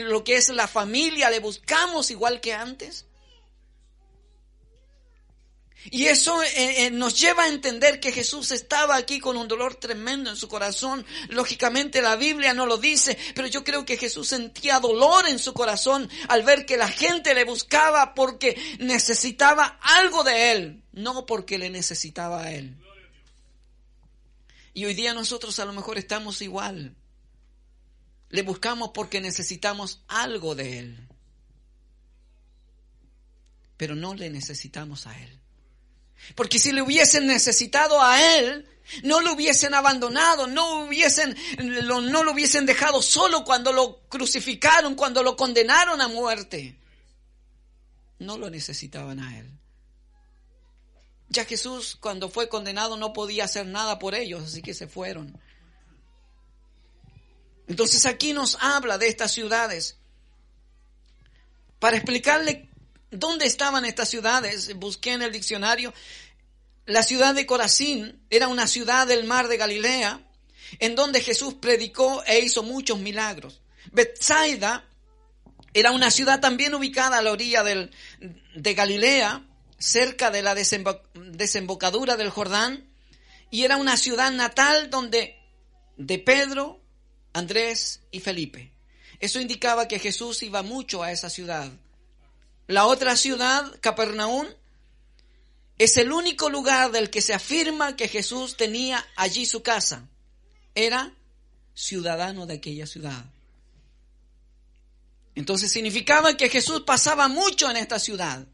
lo 0.06 0.23
que 0.23 0.36
es 0.36 0.49
la 0.49 0.67
familia, 0.67 1.30
le 1.30 1.39
buscamos 1.39 2.12
igual 2.12 2.41
que 2.41 2.54
antes. 2.54 3.06
Y 5.91 6.06
eso 6.06 6.41
eh, 6.41 6.86
eh, 6.86 6.91
nos 6.91 7.19
lleva 7.19 7.43
a 7.43 7.49
entender 7.49 7.99
que 7.99 8.13
Jesús 8.13 8.52
estaba 8.52 8.95
aquí 8.95 9.19
con 9.19 9.36
un 9.36 9.49
dolor 9.49 9.76
tremendo 9.76 10.30
en 10.30 10.38
su 10.38 10.47
corazón. 10.47 11.06
Lógicamente 11.30 12.02
la 12.02 12.15
Biblia 12.15 12.54
no 12.54 12.65
lo 12.65 12.78
dice, 12.78 13.17
pero 13.36 13.47
yo 13.47 13.65
creo 13.65 13.86
que 13.86 13.97
Jesús 13.97 14.30
sentía 14.30 14.80
dolor 14.80 15.28
en 15.28 15.39
su 15.39 15.54
corazón 15.54 16.10
al 16.30 16.43
ver 16.43 16.65
que 16.65 16.78
la 16.78 16.88
gente 16.88 17.34
le 17.34 17.43
buscaba 17.43 18.13
porque 18.13 18.58
necesitaba 18.80 19.78
algo 19.82 20.23
de 20.23 20.52
Él, 20.54 20.84
no 20.93 21.26
porque 21.26 21.58
le 21.58 21.69
necesitaba 21.69 22.43
a 22.43 22.52
Él. 22.54 22.78
Y 24.73 24.86
hoy 24.86 24.93
día 24.93 25.13
nosotros 25.13 25.59
a 25.59 25.65
lo 25.65 25.73
mejor 25.73 25.97
estamos 25.97 26.41
igual. 26.41 26.95
Le 28.29 28.41
buscamos 28.41 28.91
porque 28.93 29.21
necesitamos 29.21 30.01
algo 30.07 30.55
de 30.55 30.79
Él. 30.79 31.07
Pero 33.77 33.95
no 33.95 34.15
le 34.15 34.29
necesitamos 34.29 35.05
a 35.05 35.19
Él. 35.19 35.39
Porque 36.36 36.57
si 36.57 36.71
le 36.71 36.81
hubiesen 36.81 37.27
necesitado 37.27 38.01
a 38.01 38.38
Él, 38.38 38.67
no 39.03 39.21
lo 39.21 39.33
hubiesen 39.33 39.73
abandonado, 39.73 40.47
no, 40.47 40.86
hubiesen, 40.86 41.36
no 41.77 42.23
lo 42.23 42.31
hubiesen 42.31 42.65
dejado 42.65 43.01
solo 43.01 43.43
cuando 43.43 43.71
lo 43.71 44.01
crucificaron, 44.07 44.95
cuando 44.95 45.21
lo 45.21 45.36
condenaron 45.36 46.01
a 46.01 46.07
muerte. 46.07 46.79
No 48.19 48.38
lo 48.38 48.49
necesitaban 48.49 49.19
a 49.19 49.38
Él. 49.38 49.51
Ya 51.33 51.45
Jesús 51.45 51.97
cuando 51.99 52.29
fue 52.29 52.47
condenado 52.47 52.95
no 52.95 53.11
podía 53.11 53.45
hacer 53.45 53.65
nada 53.65 53.97
por 53.99 54.13
ellos, 54.13 54.43
así 54.43 54.61
que 54.61 54.73
se 54.73 54.87
fueron. 54.87 55.41
Entonces 57.67 58.05
aquí 58.05 58.33
nos 58.33 58.57
habla 58.61 58.97
de 58.97 59.07
estas 59.07 59.31
ciudades 59.31 59.97
para 61.79 61.97
explicarle 61.97 62.69
¿Dónde 63.13 63.45
estaban 63.45 63.85
estas 63.85 64.09
ciudades? 64.09 64.75
Busqué 64.75 65.11
en 65.11 65.21
el 65.21 65.31
diccionario. 65.31 65.93
La 66.87 67.03
ciudad 67.03 67.35
de 67.35 67.45
Corazín 67.45 68.25
era 68.31 68.47
una 68.47 68.65
ciudad 68.65 69.05
del 69.05 69.25
mar 69.25 69.47
de 69.47 69.57
Galilea, 69.57 70.19
en 70.79 70.95
donde 70.95 71.21
Jesús 71.21 71.53
predicó 71.53 72.23
e 72.25 72.39
hizo 72.39 72.63
muchos 72.63 72.99
milagros. 72.99 73.61
Bethsaida 73.91 74.83
era 75.75 75.91
una 75.91 76.09
ciudad 76.09 76.39
también 76.39 76.73
ubicada 76.73 77.19
a 77.19 77.21
la 77.21 77.31
orilla 77.31 77.63
del, 77.63 77.91
de 78.55 78.73
Galilea, 78.73 79.45
cerca 79.83 80.31
de 80.31 80.41
la 80.41 80.55
desembocadura 80.55 82.15
del 82.15 82.29
Jordán, 82.29 82.87
y 83.51 83.63
era 83.63 83.77
una 83.77 83.97
ciudad 83.97 84.31
natal 84.31 84.89
donde 84.89 85.37
de 85.97 86.19
Pedro, 86.19 86.81
Andrés 87.33 88.01
y 88.11 88.19
Felipe. 88.19 88.71
Eso 89.19 89.39
indicaba 89.39 89.87
que 89.87 89.99
Jesús 89.99 90.41
iba 90.43 90.63
mucho 90.63 91.03
a 91.03 91.11
esa 91.11 91.29
ciudad. 91.29 91.71
La 92.67 92.85
otra 92.85 93.15
ciudad, 93.15 93.77
Capernaum, 93.81 94.47
es 95.77 95.97
el 95.97 96.11
único 96.11 96.49
lugar 96.49 96.91
del 96.91 97.09
que 97.09 97.21
se 97.21 97.33
afirma 97.33 97.95
que 97.95 98.07
Jesús 98.07 98.57
tenía 98.57 99.05
allí 99.15 99.45
su 99.45 99.61
casa. 99.63 100.07
Era 100.75 101.13
ciudadano 101.73 102.45
de 102.45 102.55
aquella 102.55 102.87
ciudad. 102.87 103.25
Entonces 105.35 105.71
significaba 105.71 106.37
que 106.37 106.49
Jesús 106.49 106.81
pasaba 106.81 107.27
mucho 107.27 107.69
en 107.69 107.77
esta 107.77 107.99
ciudad. 107.99 108.47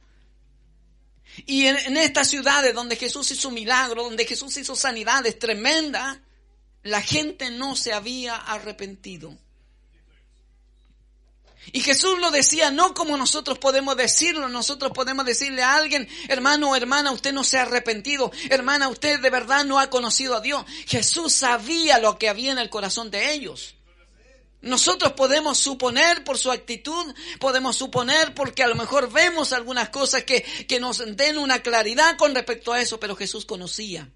Y 1.45 1.67
en, 1.67 1.97
estas 1.97 2.29
ciudades 2.29 2.73
donde 2.73 2.95
Jesús 2.95 3.29
hizo 3.31 3.51
milagros, 3.51 4.05
donde 4.05 4.25
Jesús 4.25 4.57
hizo 4.57 4.75
sanidades 4.75 5.37
tremendas, 5.39 6.19
la 6.83 7.01
gente 7.01 7.51
no 7.51 7.75
se 7.75 7.93
había 7.93 8.35
arrepentido. 8.35 9.37
Y 11.71 11.81
Jesús 11.81 12.17
lo 12.19 12.31
decía 12.31 12.71
no 12.71 12.93
como 12.93 13.17
nosotros 13.17 13.59
podemos 13.59 13.95
decirlo, 13.95 14.47
nosotros 14.47 14.91
podemos 14.91 15.25
decirle 15.25 15.61
a 15.61 15.75
alguien, 15.75 16.07
hermano 16.27 16.71
o 16.71 16.75
hermana, 16.75 17.11
usted 17.11 17.33
no 17.33 17.43
se 17.43 17.57
ha 17.57 17.63
arrepentido, 17.63 18.31
hermana, 18.49 18.87
usted 18.87 19.19
de 19.19 19.29
verdad 19.29 19.65
no 19.65 19.77
ha 19.79 19.89
conocido 19.89 20.35
a 20.35 20.41
Dios. 20.41 20.65
Jesús 20.87 21.33
sabía 21.33 21.99
lo 21.99 22.17
que 22.17 22.29
había 22.29 22.51
en 22.51 22.59
el 22.59 22.69
corazón 22.69 23.11
de 23.11 23.33
ellos. 23.33 23.75
Nosotros 24.61 25.13
podemos 25.13 25.57
suponer 25.57 26.23
por 26.23 26.37
su 26.37 26.51
actitud, 26.51 27.13
podemos 27.39 27.77
suponer 27.77 28.33
porque 28.33 28.63
a 28.63 28.67
lo 28.67 28.75
mejor 28.75 29.11
vemos 29.11 29.53
algunas 29.53 29.89
cosas 29.89 30.23
que, 30.25 30.43
que 30.67 30.79
nos 30.79 31.03
den 31.15 31.37
una 31.37 31.59
claridad 31.59 32.17
con 32.17 32.35
respecto 32.35 32.73
a 32.73 32.81
eso, 32.81 32.99
pero 32.99 33.15
Jesús 33.15 33.45
conocía 33.45 34.11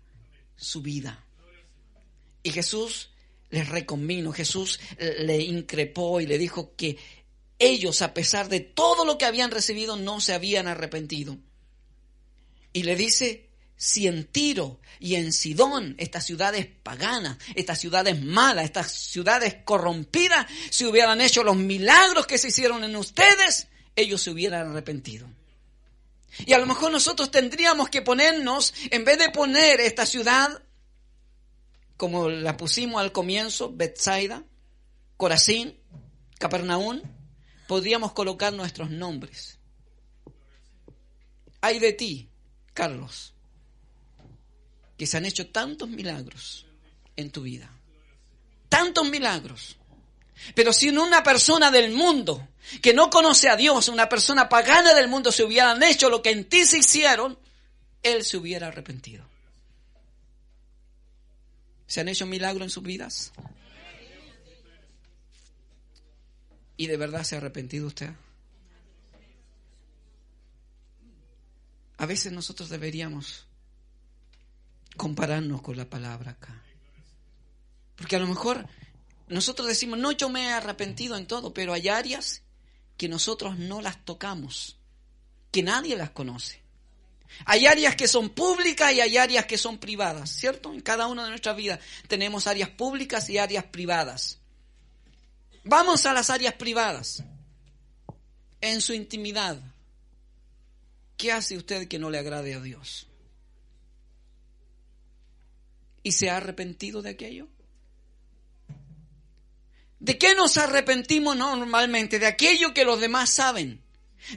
su 0.56 0.82
vida. 0.82 1.26
Y 2.44 2.52
Jesús 2.52 3.12
les 3.50 3.70
reconvino, 3.70 4.34
Jesús 4.34 4.80
le 4.98 5.38
increpó 5.40 6.20
y 6.20 6.26
le 6.26 6.38
dijo 6.38 6.74
que 6.76 6.98
ellos, 7.60 8.02
a 8.02 8.14
pesar 8.14 8.50
de 8.50 8.60
todo 8.60 9.06
lo 9.06 9.18
que 9.18 9.26
habían 9.26 9.52
recibido, 9.52 9.96
no 9.96 10.20
se 10.20 10.34
habían 10.34 10.68
arrepentido. 10.68 11.38
Y 12.74 12.84
le 12.84 12.96
dice, 12.96 13.50
si 13.84 14.08
en 14.08 14.24
Tiro 14.24 14.80
y 14.98 15.16
en 15.16 15.34
Sidón, 15.34 15.96
estas 15.98 16.26
ciudades 16.26 16.68
paganas, 16.84 17.38
estas 17.54 17.78
ciudades 17.78 18.24
malas, 18.24 18.64
estas 18.64 18.94
ciudades 18.94 19.58
corrompidas, 19.66 20.48
si 20.70 20.86
hubieran 20.86 21.20
hecho 21.20 21.44
los 21.44 21.58
milagros 21.58 22.26
que 22.26 22.38
se 22.38 22.48
hicieron 22.48 22.86
en 22.86 22.96
ustedes, 22.96 23.68
ellos 23.98 24.22
se 24.22 24.32
hubieran 24.32 24.72
arrepentido. 24.72 25.28
Y 26.46 26.54
a 26.54 26.60
lo 26.60 26.66
mejor 26.66 26.94
nosotros 26.94 27.30
tendríamos 27.30 27.90
que 27.90 28.02
ponernos, 28.02 28.74
en 28.90 29.04
vez 29.04 29.18
de 29.18 29.32
poner 29.32 29.82
esta 29.82 30.06
ciudad, 30.06 30.64
como 31.98 32.30
la 32.30 32.56
pusimos 32.56 33.02
al 33.02 33.12
comienzo, 33.12 33.70
Bethsaida, 33.70 34.46
Corazín, 35.18 35.78
Capernaum, 36.40 37.02
podríamos 37.68 38.14
colocar 38.14 38.54
nuestros 38.54 38.90
nombres. 38.90 39.60
Hay 41.60 41.80
de 41.80 41.92
ti, 41.92 42.30
Carlos, 42.74 43.33
que 45.04 45.08
se 45.08 45.18
han 45.18 45.26
hecho 45.26 45.48
tantos 45.48 45.90
milagros 45.90 46.66
en 47.18 47.30
tu 47.30 47.42
vida. 47.42 47.70
Tantos 48.70 49.06
milagros. 49.10 49.76
Pero 50.56 50.72
si 50.72 50.88
una 50.88 51.22
persona 51.22 51.72
del 51.72 51.92
mundo 51.92 52.48
que 52.82 52.94
no 52.94 53.10
conoce 53.10 53.50
a 53.50 53.58
Dios, 53.58 53.90
una 53.90 54.08
persona 54.08 54.48
pagana 54.48 54.94
del 54.94 55.10
mundo, 55.10 55.34
se 55.34 55.44
hubieran 55.44 55.84
hecho 55.84 56.10
lo 56.10 56.22
que 56.22 56.30
en 56.30 56.46
ti 56.46 56.64
se 56.64 56.78
hicieron, 56.78 57.38
él 58.02 58.24
se 58.24 58.38
hubiera 58.38 58.70
arrepentido. 58.70 59.26
¿Se 61.86 62.00
han 62.00 62.08
hecho 62.08 62.26
milagros 62.26 62.64
en 62.64 62.70
sus 62.70 62.84
vidas? 62.84 63.34
¿Y 66.78 66.88
de 66.88 66.96
verdad 66.96 67.26
se 67.26 67.36
ha 67.36 67.40
arrepentido 67.40 67.88
usted? 67.88 68.12
A 71.98 72.06
veces 72.06 72.32
nosotros 72.32 72.70
deberíamos 72.70 73.48
compararnos 74.98 75.62
con 75.62 75.78
la 75.78 75.90
palabra 75.90 76.32
acá. 76.32 76.62
Porque 77.96 78.16
a 78.16 78.20
lo 78.20 78.28
mejor 78.28 78.68
nosotros 79.28 79.68
decimos, 79.68 80.00
no, 80.00 80.12
yo 80.12 80.30
me 80.30 80.48
he 80.48 80.52
arrepentido 80.52 81.16
en 81.16 81.28
todo, 81.28 81.54
pero 81.54 81.74
hay 81.74 81.90
áreas 81.90 82.42
que 82.98 83.08
nosotros 83.08 83.58
no 83.58 83.82
las 83.82 84.04
tocamos, 84.06 84.78
que 85.52 85.64
nadie 85.64 85.96
las 85.96 86.12
conoce. 86.12 86.62
Hay 87.46 87.66
áreas 87.66 87.96
que 87.96 88.08
son 88.08 88.30
públicas 88.30 88.92
y 88.94 89.02
hay 89.02 89.18
áreas 89.18 89.46
que 89.46 89.58
son 89.58 89.80
privadas, 89.80 90.30
¿cierto? 90.30 90.72
En 90.72 90.82
cada 90.82 91.08
una 91.08 91.24
de 91.24 91.30
nuestras 91.30 91.56
vidas 91.56 91.80
tenemos 92.08 92.46
áreas 92.48 92.70
públicas 92.70 93.30
y 93.30 93.38
áreas 93.38 93.66
privadas. 93.66 94.40
Vamos 95.64 96.06
a 96.06 96.14
las 96.14 96.30
áreas 96.30 96.54
privadas. 96.54 97.24
En 98.62 98.82
su 98.82 98.94
intimidad, 98.94 99.60
¿qué 101.18 101.32
hace 101.32 101.58
usted 101.58 101.88
que 101.88 102.00
no 102.00 102.10
le 102.10 102.20
agrade 102.20 102.54
a 102.54 102.62
Dios? 102.62 103.08
Y 106.04 106.12
se 106.12 106.30
ha 106.30 106.38
arrepentido 106.38 107.02
de 107.02 107.10
aquello? 107.10 107.48
¿De 110.00 110.18
qué 110.18 110.36
nos 110.36 110.58
arrepentimos 110.58 111.38
normalmente? 111.38 112.20
De 112.20 112.28
aquello 112.28 112.74
que 112.74 112.84
los 112.84 113.00
demás 113.00 113.30
saben. 113.30 113.82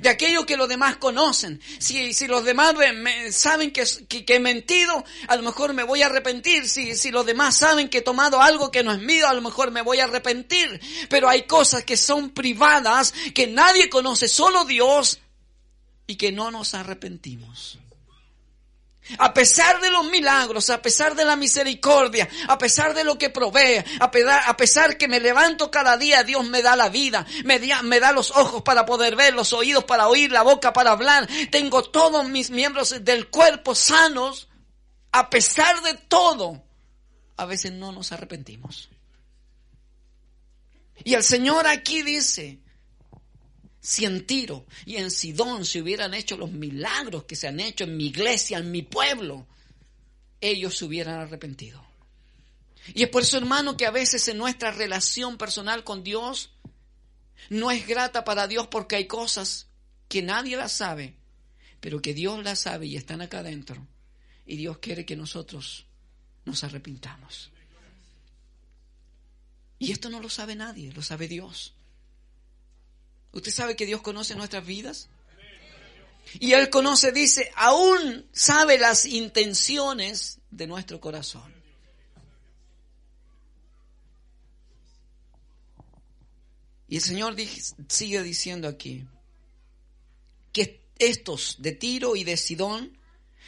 De 0.01 0.09
aquello 0.09 0.47
que 0.47 0.57
los 0.57 0.69
demás 0.69 0.97
conocen. 0.97 1.61
Si, 1.79 2.13
si 2.15 2.29
los 2.29 2.45
demás 2.45 2.77
saben 3.33 3.73
que, 3.73 3.85
que, 4.07 4.35
he 4.35 4.39
mentido, 4.39 5.05
a 5.27 5.35
lo 5.35 5.43
mejor 5.43 5.75
me 5.75 5.83
voy 5.83 6.03
a 6.03 6.07
arrepentir. 6.07 6.69
Si, 6.69 6.95
si 6.95 7.11
los 7.11 7.27
demás 7.27 7.57
saben 7.57 7.89
que 7.89 7.99
he 7.99 8.03
tomado 8.03 8.41
algo 8.41 8.71
que 8.71 8.85
no 8.85 8.93
es 8.93 9.01
mío, 9.01 9.29
a 9.29 9.35
lo 9.35 9.43
mejor 9.43 9.73
me 9.73 9.83
voy 9.83 9.99
a 9.99 10.05
arrepentir. 10.05 10.81
Pero 11.09 11.29
hay 11.29 11.43
cosas 11.43 11.85
que 11.85 11.97
son 11.97 12.31
privadas, 12.31 13.13
que 13.35 13.49
nadie 13.49 13.89
conoce, 13.89 14.29
solo 14.29 14.65
Dios, 14.65 15.19
y 16.07 16.15
que 16.15 16.31
no 16.31 16.53
nos 16.53 16.75
arrepentimos. 16.75 17.81
A 19.19 19.33
pesar 19.33 19.81
de 19.81 19.91
los 19.91 20.05
milagros, 20.07 20.69
a 20.71 20.83
pesar 20.83 21.15
de 21.15 21.25
la 21.25 21.37
misericordia, 21.37 22.29
a 22.49 22.59
pesar 22.59 22.93
de 22.93 23.05
lo 23.05 23.17
que 23.17 23.31
provee, 23.31 23.85
a 24.01 24.57
pesar 24.57 24.99
que 24.99 25.07
me 25.07 25.21
levanto 25.21 25.71
cada 25.71 25.97
día, 25.97 26.25
Dios 26.25 26.45
me 26.45 26.61
da 26.61 26.75
la 26.75 26.89
vida, 26.89 27.25
me, 27.45 27.59
da 28.01 28.13
los 28.13 28.33
ojos 28.33 28.63
para 28.63 28.85
poder 28.85 29.15
ver, 29.15 29.35
los 29.35 29.53
oídos 29.53 29.85
para 29.85 30.09
oír, 30.09 30.33
la 30.33 30.43
boca 30.43 30.73
para 30.73 30.91
hablar, 30.91 31.29
tengo 31.51 31.85
todos 31.85 32.29
mis 32.29 32.51
miembros 32.51 33.05
del 33.05 33.29
cuerpo 33.29 33.75
sanos, 33.75 34.49
a 35.13 35.31
pesar 35.31 35.83
de 35.83 35.95
todo, 35.95 36.65
a 37.37 37.47
veces 37.47 37.73
no 37.73 37.93
nos 37.93 38.13
arrepentimos. 38.13 38.91
Y 41.05 41.15
el 41.15 41.23
Señor 41.23 41.67
aquí 41.67 42.03
dice, 42.03 42.61
si 43.87 44.05
en 44.05 44.27
Tiro 44.27 44.67
y 44.85 44.97
en 44.97 45.13
Sidón 45.13 45.65
se 45.65 45.81
hubieran 45.81 46.13
hecho 46.13 46.37
los 46.37 46.51
milagros 46.51 47.23
que 47.23 47.37
se 47.37 47.47
han 47.47 47.61
hecho 47.61 47.85
en 47.85 47.97
mi 47.97 48.07
iglesia, 48.07 48.59
en 48.59 48.73
mi 48.73 48.83
pueblo, 48.83 49.47
ellos 50.41 50.77
se 50.77 50.87
hubieran 50.87 51.21
arrepentido. 51.21 51.87
Y 52.95 53.05
es 53.05 53.09
por 53.09 53.23
eso, 53.23 53.37
hermano, 53.37 53.77
que 53.77 53.87
a 53.87 53.93
veces 53.93 54.27
en 54.27 54.39
nuestra 54.39 54.73
relación 54.73 55.39
personal 55.39 55.85
con 55.85 56.03
Dios 56.03 56.51
no 57.49 57.71
es 57.71 57.87
grata 57.87 58.25
para 58.25 58.49
Dios 58.49 58.67
porque 58.67 58.97
hay 58.97 59.07
cosas 59.07 59.69
que 60.09 60.21
nadie 60.21 60.57
las 60.57 60.73
sabe, 60.73 61.15
pero 61.79 62.03
que 62.03 62.13
Dios 62.13 62.43
las 62.43 62.59
sabe 62.59 62.87
y 62.87 62.97
están 62.97 63.21
acá 63.21 63.39
adentro. 63.39 63.87
Y 64.47 64.57
Dios 64.57 64.79
quiere 64.79 65.07
que 65.07 65.15
nosotros 65.15 65.87
nos 66.45 66.65
arrepintamos. 66.65 67.53
Y 69.79 69.93
esto 69.93 70.11
no 70.11 70.19
lo 70.19 70.29
sabe 70.29 70.57
nadie, 70.57 70.93
lo 70.93 71.03
sabe 71.03 71.29
Dios. 71.29 71.76
¿Usted 73.33 73.53
sabe 73.53 73.77
que 73.77 73.87
Dios 73.87 74.03
conoce 74.03 74.35
nuestras 74.35 74.65
vidas? 74.65 75.09
Y 76.35 76.53
Él 76.53 76.71
conoce, 76.71 77.13
dice, 77.13 77.51
aún 77.55 78.27
sabe 78.33 78.79
las 78.79 79.07
intenciones 79.07 80.41
de 80.51 80.67
nuestro 80.67 81.01
corazón. 81.01 81.55
Y 86.89 86.97
el 86.97 87.03
Señor 87.03 87.37
sigue 87.89 88.23
diciendo 88.23 88.69
aquí 88.69 89.05
que 90.53 90.85
estos 90.99 91.57
de 91.59 91.73
Tiro 91.73 92.17
y 92.17 92.25
de 92.25 92.37
Sidón, 92.37 92.97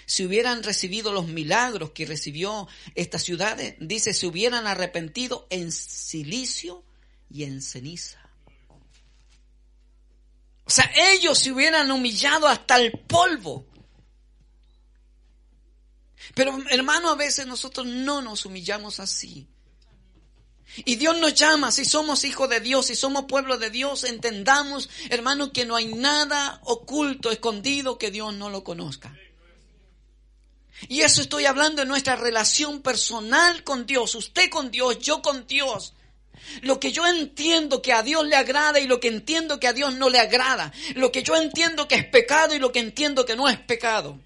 si 0.07 0.25
hubieran 0.25 0.63
recibido 0.63 1.13
los 1.13 1.29
milagros 1.29 1.91
que 1.91 2.07
recibió 2.07 2.67
estas 2.95 3.23
ciudades, 3.23 3.77
dice, 3.79 4.13
se 4.13 4.27
hubieran 4.27 4.67
arrepentido 4.67 5.47
en 5.51 5.71
silicio 5.71 6.83
y 7.31 7.45
en 7.45 7.63
ceniza. 7.63 8.28
O 10.69 10.71
sea, 10.71 10.91
ellos 10.95 11.39
se 11.39 11.51
hubieran 11.51 11.91
humillado 11.91 12.47
hasta 12.47 12.77
el 12.77 12.93
polvo. 12.93 13.65
Pero 16.35 16.59
hermano, 16.69 17.09
a 17.09 17.15
veces 17.15 17.47
nosotros 17.47 17.87
no 17.87 18.21
nos 18.21 18.45
humillamos 18.45 19.01
así. 19.01 19.49
Y 20.85 20.97
Dios 20.97 21.17
nos 21.17 21.33
llama, 21.33 21.73
si 21.73 21.87
somos 21.87 22.23
hijos 22.25 22.51
de 22.51 22.61
Dios, 22.61 22.87
si 22.87 22.95
somos 22.95 23.25
pueblo 23.25 23.57
de 23.57 23.71
Dios, 23.71 24.05
entendamos, 24.05 24.91
hermano, 25.09 25.55
que 25.55 25.65
no 25.65 25.75
hay 25.75 25.87
nada 25.87 26.61
oculto, 26.65 27.31
escondido, 27.31 27.97
que 27.97 28.11
Dios 28.11 28.35
no 28.35 28.51
lo 28.51 28.63
conozca. 28.63 29.17
Y 30.87 31.01
eso 31.01 31.23
estoy 31.23 31.47
hablando 31.47 31.81
de 31.81 31.89
nuestra 31.89 32.15
relación 32.15 32.83
personal 32.83 33.65
con 33.65 33.87
Dios, 33.87 34.15
usted 34.15 34.51
con 34.51 34.71
Dios, 34.71 34.99
yo 34.99 35.23
con 35.23 35.47
Dios. 35.47 35.95
Lo 36.63 36.81
que 36.81 36.93
yo 36.93 37.07
entiendo 37.07 37.83
que 37.83 37.93
a 37.93 38.03
Dios 38.03 38.27
le 38.27 38.37
agrada 38.37 38.81
y 38.81 38.87
lo 38.87 39.01
que 39.01 39.09
entiendo 39.09 39.61
que 39.61 39.69
a 39.69 39.73
Dios 39.73 39.95
no 39.95 40.11
le 40.11 40.19
agrada. 40.19 40.73
Lo 40.95 41.13
que 41.13 41.23
yo 41.23 41.37
entiendo 41.37 41.89
que 41.89 41.97
es 41.97 42.05
pecado 42.05 42.55
y 42.55 42.59
lo 42.59 42.73
que 42.73 42.81
entiendo 42.81 43.25
que 43.25 43.37
no 43.37 43.49
es 43.49 43.59
pecado. 43.59 44.19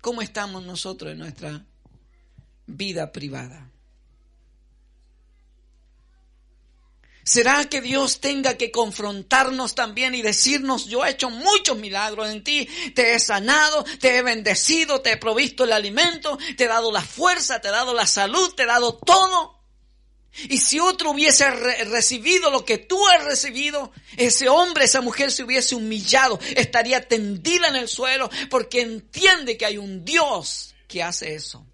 ¿Cómo 0.00 0.20
estamos 0.20 0.62
nosotros 0.62 1.12
en 1.12 1.18
nuestra 1.18 1.64
vida 2.66 3.10
privada? 3.10 3.70
¿Será 7.24 7.64
que 7.70 7.80
Dios 7.80 8.20
tenga 8.20 8.58
que 8.58 8.70
confrontarnos 8.70 9.74
también 9.74 10.14
y 10.14 10.20
decirnos, 10.20 10.84
yo 10.84 11.06
he 11.06 11.10
hecho 11.10 11.30
muchos 11.30 11.78
milagros 11.78 12.28
en 12.28 12.44
ti, 12.44 12.68
te 12.94 13.14
he 13.14 13.18
sanado, 13.18 13.82
te 13.98 14.18
he 14.18 14.22
bendecido, 14.22 15.00
te 15.00 15.12
he 15.12 15.16
provisto 15.16 15.64
el 15.64 15.72
alimento, 15.72 16.38
te 16.58 16.64
he 16.64 16.68
dado 16.68 16.92
la 16.92 17.00
fuerza, 17.00 17.62
te 17.62 17.68
he 17.68 17.70
dado 17.70 17.94
la 17.94 18.06
salud, 18.06 18.52
te 18.54 18.64
he 18.64 18.66
dado 18.66 18.98
todo? 18.98 19.53
Y 20.48 20.58
si 20.58 20.80
otro 20.80 21.10
hubiese 21.10 21.48
recibido 21.84 22.50
lo 22.50 22.64
que 22.64 22.78
tú 22.78 22.98
has 23.08 23.24
recibido, 23.24 23.92
ese 24.16 24.48
hombre, 24.48 24.84
esa 24.84 25.00
mujer 25.00 25.30
se 25.30 25.44
hubiese 25.44 25.74
humillado, 25.74 26.40
estaría 26.56 27.06
tendida 27.06 27.68
en 27.68 27.76
el 27.76 27.88
suelo 27.88 28.28
porque 28.50 28.80
entiende 28.80 29.56
que 29.56 29.66
hay 29.66 29.78
un 29.78 30.04
Dios 30.04 30.74
que 30.88 31.02
hace 31.02 31.34
eso. 31.34 31.64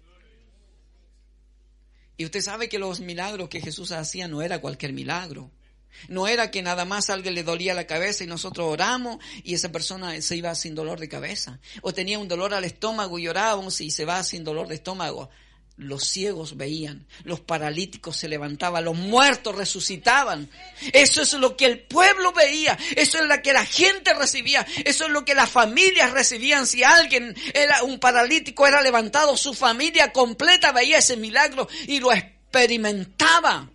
Y 2.17 2.25
usted 2.25 2.41
sabe 2.41 2.69
que 2.69 2.77
los 2.77 2.99
milagros 2.99 3.49
que 3.49 3.61
Jesús 3.61 3.91
hacía 3.91 4.27
no 4.27 4.43
era 4.43 4.61
cualquier 4.61 4.93
milagro. 4.93 5.49
No 6.07 6.27
era 6.27 6.51
que 6.51 6.61
nada 6.61 6.85
más 6.85 7.09
alguien 7.09 7.33
le 7.33 7.43
dolía 7.43 7.73
la 7.73 7.87
cabeza 7.87 8.23
y 8.23 8.27
nosotros 8.27 8.67
oramos 8.67 9.17
y 9.43 9.55
esa 9.55 9.71
persona 9.71 10.21
se 10.21 10.35
iba 10.35 10.53
sin 10.55 10.75
dolor 10.75 10.99
de 10.99 11.09
cabeza. 11.09 11.59
O 11.81 11.93
tenía 11.93 12.19
un 12.19 12.27
dolor 12.27 12.53
al 12.53 12.63
estómago 12.63 13.17
y 13.17 13.27
orábamos 13.27 13.81
y 13.81 13.89
se 13.89 14.05
va 14.05 14.23
sin 14.23 14.43
dolor 14.43 14.67
de 14.67 14.75
estómago 14.75 15.29
los 15.81 16.03
ciegos 16.07 16.57
veían, 16.57 17.07
los 17.23 17.39
paralíticos 17.39 18.15
se 18.15 18.27
levantaban, 18.27 18.85
los 18.85 18.95
muertos 18.95 19.55
resucitaban. 19.55 20.47
Eso 20.93 21.23
es 21.23 21.33
lo 21.33 21.57
que 21.57 21.65
el 21.65 21.79
pueblo 21.79 22.31
veía, 22.33 22.77
eso 22.95 23.17
es 23.19 23.25
lo 23.25 23.41
que 23.41 23.51
la 23.51 23.65
gente 23.65 24.13
recibía, 24.13 24.65
eso 24.85 25.05
es 25.05 25.11
lo 25.11 25.25
que 25.25 25.33
las 25.33 25.49
familias 25.49 26.11
recibían. 26.11 26.67
Si 26.67 26.83
alguien 26.83 27.35
era 27.55 27.81
un 27.81 27.99
paralítico, 27.99 28.67
era 28.67 28.81
levantado, 28.81 29.35
su 29.35 29.55
familia 29.55 30.13
completa 30.13 30.71
veía 30.71 30.99
ese 30.99 31.17
milagro 31.17 31.67
y 31.87 31.99
lo 31.99 32.13
experimentaba. 32.13 33.69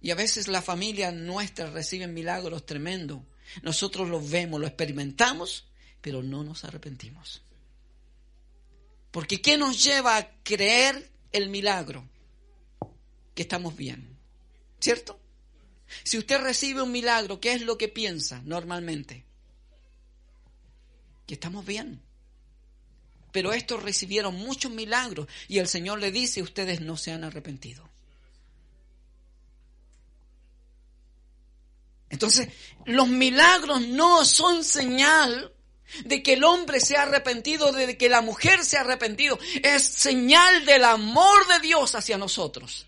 Y 0.00 0.12
a 0.12 0.14
veces 0.14 0.46
la 0.46 0.62
familia 0.62 1.10
nuestra 1.10 1.66
recibe 1.66 2.06
milagros 2.06 2.64
tremendos. 2.64 3.20
Nosotros 3.62 4.08
los 4.08 4.30
vemos, 4.30 4.60
lo 4.60 4.68
experimentamos, 4.68 5.66
pero 6.00 6.22
no 6.22 6.44
nos 6.44 6.64
arrepentimos. 6.64 7.42
Porque 9.10 9.40
¿qué 9.40 9.56
nos 9.56 9.82
lleva 9.82 10.16
a 10.16 10.30
creer 10.42 11.10
el 11.32 11.48
milagro? 11.48 12.08
Que 13.34 13.42
estamos 13.42 13.76
bien. 13.76 14.16
¿Cierto? 14.80 15.18
Si 16.04 16.18
usted 16.18 16.40
recibe 16.40 16.82
un 16.82 16.92
milagro, 16.92 17.40
¿qué 17.40 17.52
es 17.52 17.62
lo 17.62 17.76
que 17.76 17.88
piensa 17.88 18.40
normalmente? 18.44 19.24
Que 21.26 21.34
estamos 21.34 21.66
bien. 21.66 22.00
Pero 23.32 23.52
estos 23.52 23.82
recibieron 23.82 24.34
muchos 24.36 24.72
milagros 24.72 25.28
y 25.48 25.58
el 25.58 25.68
Señor 25.68 26.00
le 26.00 26.10
dice, 26.10 26.42
ustedes 26.42 26.80
no 26.80 26.96
se 26.96 27.12
han 27.12 27.24
arrepentido. 27.24 27.88
Entonces, 32.08 32.48
los 32.86 33.08
milagros 33.08 33.82
no 33.82 34.24
son 34.24 34.64
señal 34.64 35.52
de 36.04 36.22
que 36.22 36.34
el 36.34 36.44
hombre 36.44 36.80
se 36.80 36.96
ha 36.96 37.02
arrepentido, 37.02 37.72
de 37.72 37.96
que 37.96 38.08
la 38.08 38.20
mujer 38.20 38.64
se 38.64 38.76
ha 38.76 38.80
arrepentido, 38.80 39.38
es 39.62 39.82
señal 39.82 40.64
del 40.64 40.84
amor 40.84 41.46
de 41.48 41.60
Dios 41.60 41.94
hacia 41.94 42.18
nosotros. 42.18 42.86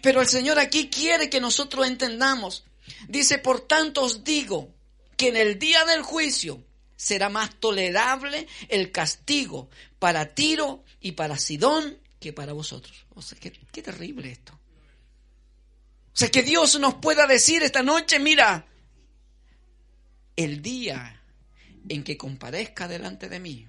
Pero 0.00 0.20
el 0.20 0.28
Señor 0.28 0.58
aquí 0.58 0.88
quiere 0.88 1.28
que 1.28 1.40
nosotros 1.40 1.86
entendamos. 1.86 2.64
Dice, 3.08 3.38
por 3.38 3.60
tanto 3.60 4.02
os 4.02 4.24
digo 4.24 4.72
que 5.16 5.28
en 5.28 5.36
el 5.36 5.58
día 5.58 5.84
del 5.84 6.02
juicio 6.02 6.64
será 6.96 7.28
más 7.28 7.54
tolerable 7.56 8.46
el 8.68 8.90
castigo 8.90 9.68
para 9.98 10.34
Tiro 10.34 10.84
y 11.00 11.12
para 11.12 11.38
Sidón 11.38 11.98
que 12.20 12.32
para 12.32 12.52
vosotros. 12.52 13.06
O 13.14 13.22
sea, 13.22 13.38
qué, 13.38 13.52
qué 13.52 13.82
terrible 13.82 14.30
esto. 14.30 14.52
O 16.14 16.16
sea, 16.16 16.30
que 16.30 16.42
Dios 16.42 16.78
nos 16.78 16.94
pueda 16.94 17.26
decir 17.26 17.62
esta 17.62 17.82
noche, 17.82 18.18
mira, 18.18 18.66
el 20.36 20.62
día 20.62 21.21
en 21.88 22.04
que 22.04 22.16
comparezca 22.16 22.88
delante 22.88 23.28
de 23.28 23.40
mí, 23.40 23.66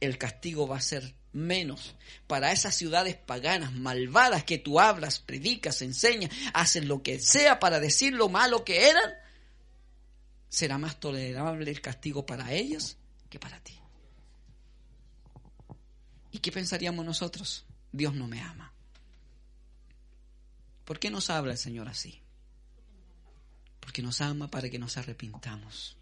el 0.00 0.18
castigo 0.18 0.66
va 0.66 0.76
a 0.76 0.80
ser 0.80 1.14
menos 1.32 1.94
para 2.26 2.52
esas 2.52 2.74
ciudades 2.74 3.16
paganas, 3.16 3.72
malvadas 3.72 4.44
que 4.44 4.58
tú 4.58 4.80
hablas, 4.80 5.18
predicas, 5.18 5.82
enseñas, 5.82 6.30
hacen 6.54 6.88
lo 6.88 7.02
que 7.02 7.20
sea 7.20 7.58
para 7.58 7.80
decir 7.80 8.12
lo 8.12 8.28
malo 8.28 8.64
que 8.64 8.88
eran, 8.88 9.12
será 10.48 10.78
más 10.78 10.98
tolerable 10.98 11.70
el 11.70 11.80
castigo 11.80 12.24
para 12.24 12.52
ellos 12.52 12.96
que 13.28 13.38
para 13.38 13.60
ti. 13.60 13.78
¿Y 16.30 16.38
qué 16.38 16.52
pensaríamos 16.52 17.04
nosotros? 17.04 17.66
Dios 17.92 18.14
no 18.14 18.26
me 18.26 18.40
ama. 18.40 18.72
¿Por 20.84 20.98
qué 20.98 21.10
nos 21.10 21.28
habla 21.28 21.52
el 21.52 21.58
Señor 21.58 21.88
así? 21.88 22.22
Porque 23.80 24.02
nos 24.02 24.20
ama 24.20 24.50
para 24.50 24.70
que 24.70 24.78
nos 24.78 24.96
arrepintamos. 24.96 25.97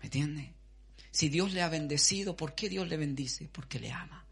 ¿Me 0.00 0.06
entiende? 0.06 0.54
Si 1.10 1.28
Dios 1.28 1.52
le 1.52 1.62
ha 1.62 1.68
bendecido, 1.68 2.36
¿por 2.36 2.54
qué 2.54 2.68
Dios 2.68 2.88
le 2.88 2.96
bendice? 2.96 3.48
Porque 3.50 3.80
le 3.80 3.90
ama. 3.90 4.24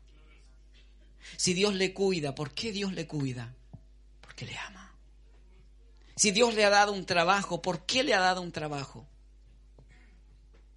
Si 1.36 1.54
Dios 1.54 1.74
le 1.74 1.92
cuida, 1.92 2.34
¿por 2.34 2.52
qué 2.52 2.72
Dios 2.72 2.92
le 2.92 3.06
cuida? 3.06 3.54
Porque 4.20 4.46
le 4.46 4.56
ama. 4.56 4.94
Si 6.14 6.30
Dios 6.30 6.54
le 6.54 6.64
ha 6.64 6.70
dado 6.70 6.92
un 6.92 7.04
trabajo, 7.04 7.60
¿por 7.60 7.84
qué 7.84 8.02
le 8.02 8.14
ha 8.14 8.20
dado 8.20 8.40
un 8.40 8.52
trabajo? 8.52 9.06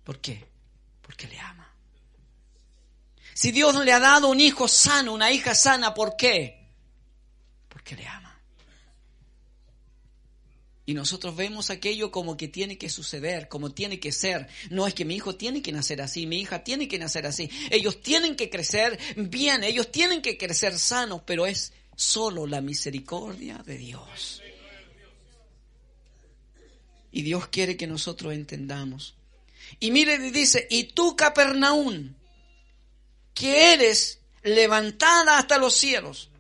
¿Por 0.04 0.20
qué? 0.20 0.48
Porque 1.02 1.28
le 1.28 1.40
ama. 1.40 1.72
Si 3.34 3.52
Dios 3.52 3.76
le 3.86 3.94
ha 3.94 4.00
dado 4.00 4.28
un 4.28 4.42
hijo 4.42 4.68
sano, 4.68 5.14
una 5.14 5.32
hija 5.32 5.56
sana, 5.56 5.94
¿por 5.94 6.18
qué? 6.18 6.74
Porque 7.70 7.96
le 7.96 8.06
ama. 8.06 8.29
Y 10.90 10.96
nosotros 10.96 11.36
vemos 11.36 11.70
aquello 11.70 12.10
como 12.10 12.36
que 12.36 12.48
tiene 12.48 12.80
que 12.80 12.90
suceder, 12.90 13.48
como 13.48 13.70
tiene 13.70 14.00
que 14.00 14.12
ser. 14.12 14.48
No 14.72 14.88
es 14.88 14.96
que 14.96 15.06
mi 15.06 15.18
hijo 15.18 15.36
tiene 15.36 15.62
que 15.62 15.72
nacer 15.72 16.02
así, 16.02 16.26
mi 16.26 16.40
hija 16.40 16.64
tiene 16.64 16.88
que 16.88 16.98
nacer 16.98 17.28
así. 17.28 17.48
Ellos 17.70 18.02
tienen 18.02 18.36
que 18.36 18.50
crecer 18.50 18.98
bien, 19.16 19.64
ellos 19.64 19.92
tienen 19.92 20.24
que 20.24 20.36
crecer 20.36 20.80
sanos, 20.80 21.22
pero 21.28 21.46
es 21.46 21.74
solo 21.96 22.48
la 22.48 22.62
misericordia 22.62 23.60
de 23.60 23.78
Dios. 23.78 24.42
Y 27.12 27.22
Dios 27.22 27.50
quiere 27.50 27.78
que 27.78 27.86
nosotros 27.86 28.34
entendamos. 28.34 29.14
Y 29.80 29.92
mire, 29.92 30.18
dice, 30.18 30.66
y 30.72 30.86
tú, 30.86 31.16
Capernaún, 31.16 32.16
que 33.36 33.74
eres 33.74 34.22
levantada 34.42 35.38
hasta 35.38 35.60
los 35.60 35.76
cielos. 35.76 36.32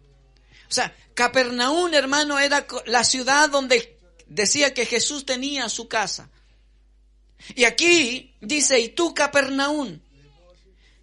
O 0.67 0.73
sea, 0.73 0.95
Capernaún, 1.13 1.93
hermano, 1.93 2.39
era 2.39 2.65
la 2.87 3.03
ciudad 3.03 3.51
donde 3.51 3.98
decía 4.29 4.73
que 4.73 4.85
Jesús 4.85 5.25
tenía 5.25 5.67
su 5.67 5.87
casa. 5.87 6.29
Y 7.55 7.65
aquí 7.65 8.35
dice, 8.41 8.79
y 8.79 8.89
tú 8.89 9.13
Capernaún, 9.13 10.01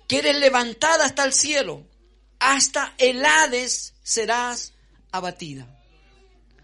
que 0.08 0.18
eres 0.18 0.36
levantada 0.36 1.04
hasta 1.04 1.24
el 1.24 1.32
cielo, 1.32 1.84
hasta 2.38 2.94
el 2.98 3.24
Hades 3.24 3.94
serás 4.02 4.72
abatida. 5.10 5.66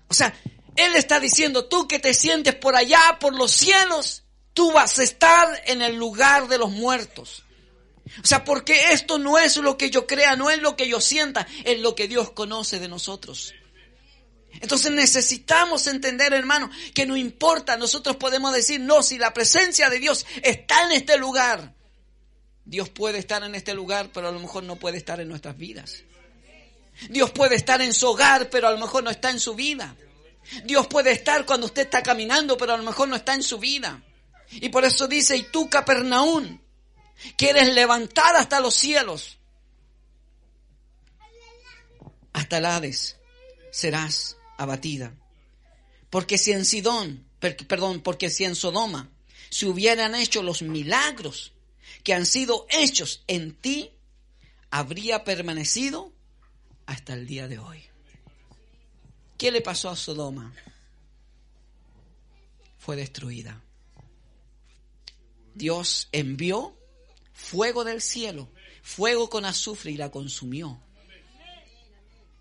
O 0.08 0.14
sea, 0.14 0.34
Él 0.76 0.94
está 0.94 1.18
diciendo, 1.20 1.66
tú 1.66 1.88
que 1.88 1.98
te 1.98 2.14
sientes 2.14 2.54
por 2.54 2.76
allá, 2.76 3.18
por 3.18 3.34
los 3.34 3.50
cielos, 3.52 4.22
tú 4.52 4.72
vas 4.72 4.98
a 4.98 5.02
estar 5.02 5.62
en 5.66 5.82
el 5.82 5.96
lugar 5.96 6.48
de 6.48 6.58
los 6.58 6.70
muertos. 6.70 7.44
O 8.22 8.26
sea, 8.26 8.44
porque 8.44 8.92
esto 8.92 9.18
no 9.18 9.38
es 9.38 9.56
lo 9.56 9.78
que 9.78 9.90
yo 9.90 10.06
crea, 10.06 10.36
no 10.36 10.50
es 10.50 10.60
lo 10.60 10.76
que 10.76 10.88
yo 10.88 11.00
sienta, 11.00 11.46
es 11.64 11.80
lo 11.80 11.94
que 11.94 12.08
Dios 12.08 12.30
conoce 12.32 12.78
de 12.78 12.88
nosotros. 12.88 13.54
Entonces 14.60 14.92
necesitamos 14.92 15.86
entender, 15.86 16.32
hermano, 16.32 16.70
que 16.94 17.06
no 17.06 17.16
importa, 17.16 17.76
nosotros 17.76 18.16
podemos 18.16 18.52
decir, 18.52 18.80
no, 18.80 19.02
si 19.02 19.18
la 19.18 19.32
presencia 19.32 19.88
de 19.90 19.98
Dios 19.98 20.26
está 20.42 20.84
en 20.84 20.92
este 20.92 21.16
lugar, 21.16 21.74
Dios 22.64 22.88
puede 22.88 23.18
estar 23.18 23.42
en 23.42 23.54
este 23.54 23.74
lugar, 23.74 24.10
pero 24.12 24.28
a 24.28 24.32
lo 24.32 24.38
mejor 24.38 24.64
no 24.64 24.76
puede 24.76 24.98
estar 24.98 25.20
en 25.20 25.28
nuestras 25.28 25.56
vidas. 25.56 26.04
Dios 27.08 27.30
puede 27.30 27.56
estar 27.56 27.80
en 27.80 27.94
su 27.94 28.08
hogar, 28.08 28.50
pero 28.50 28.68
a 28.68 28.70
lo 28.70 28.78
mejor 28.78 29.02
no 29.02 29.10
está 29.10 29.30
en 29.30 29.40
su 29.40 29.54
vida. 29.54 29.96
Dios 30.64 30.86
puede 30.86 31.12
estar 31.12 31.46
cuando 31.46 31.66
usted 31.66 31.82
está 31.82 32.02
caminando, 32.02 32.56
pero 32.56 32.74
a 32.74 32.76
lo 32.76 32.82
mejor 32.82 33.08
no 33.08 33.16
está 33.16 33.34
en 33.34 33.42
su 33.42 33.58
vida. 33.58 34.02
Y 34.50 34.68
por 34.68 34.84
eso 34.84 35.08
dice, 35.08 35.36
y 35.36 35.44
tú, 35.44 35.70
Capernaún, 35.70 36.60
quieres 37.36 37.72
levantar 37.74 38.36
hasta 38.36 38.60
los 38.60 38.74
cielos, 38.74 39.38
hasta 42.32 42.58
el 42.58 42.66
Hades, 42.66 43.16
serás 43.70 44.36
abatida. 44.62 45.14
Porque 46.10 46.38
si 46.38 46.52
en 46.52 46.64
Sidón, 46.64 47.26
perdón, 47.38 48.00
porque 48.00 48.30
si 48.30 48.44
en 48.44 48.54
Sodoma 48.54 49.10
se 49.50 49.66
hubieran 49.66 50.14
hecho 50.14 50.42
los 50.42 50.62
milagros 50.62 51.52
que 52.04 52.14
han 52.14 52.26
sido 52.26 52.66
hechos 52.70 53.24
en 53.26 53.54
ti, 53.54 53.90
habría 54.70 55.24
permanecido 55.24 56.12
hasta 56.86 57.14
el 57.14 57.26
día 57.26 57.48
de 57.48 57.58
hoy. 57.58 57.82
¿Qué 59.38 59.50
le 59.50 59.60
pasó 59.60 59.90
a 59.90 59.96
Sodoma? 59.96 60.52
Fue 62.78 62.96
destruida. 62.96 63.62
Dios 65.54 66.08
envió 66.12 66.76
fuego 67.32 67.84
del 67.84 68.00
cielo, 68.00 68.48
fuego 68.82 69.28
con 69.28 69.44
azufre 69.44 69.92
y 69.92 69.96
la 69.96 70.10
consumió. 70.10 70.80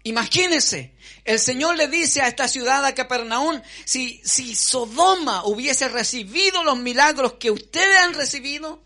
Imagínense, 0.03 0.95
el 1.25 1.39
Señor 1.39 1.77
le 1.77 1.87
dice 1.87 2.21
a 2.21 2.27
esta 2.27 2.47
ciudad, 2.47 2.83
a 2.85 2.95
Capernaum, 2.95 3.61
si, 3.85 4.21
si 4.23 4.55
Sodoma 4.55 5.45
hubiese 5.45 5.87
recibido 5.89 6.63
los 6.63 6.77
milagros 6.77 7.33
que 7.33 7.51
ustedes 7.51 7.99
han 7.99 8.13
recibido, 8.15 8.81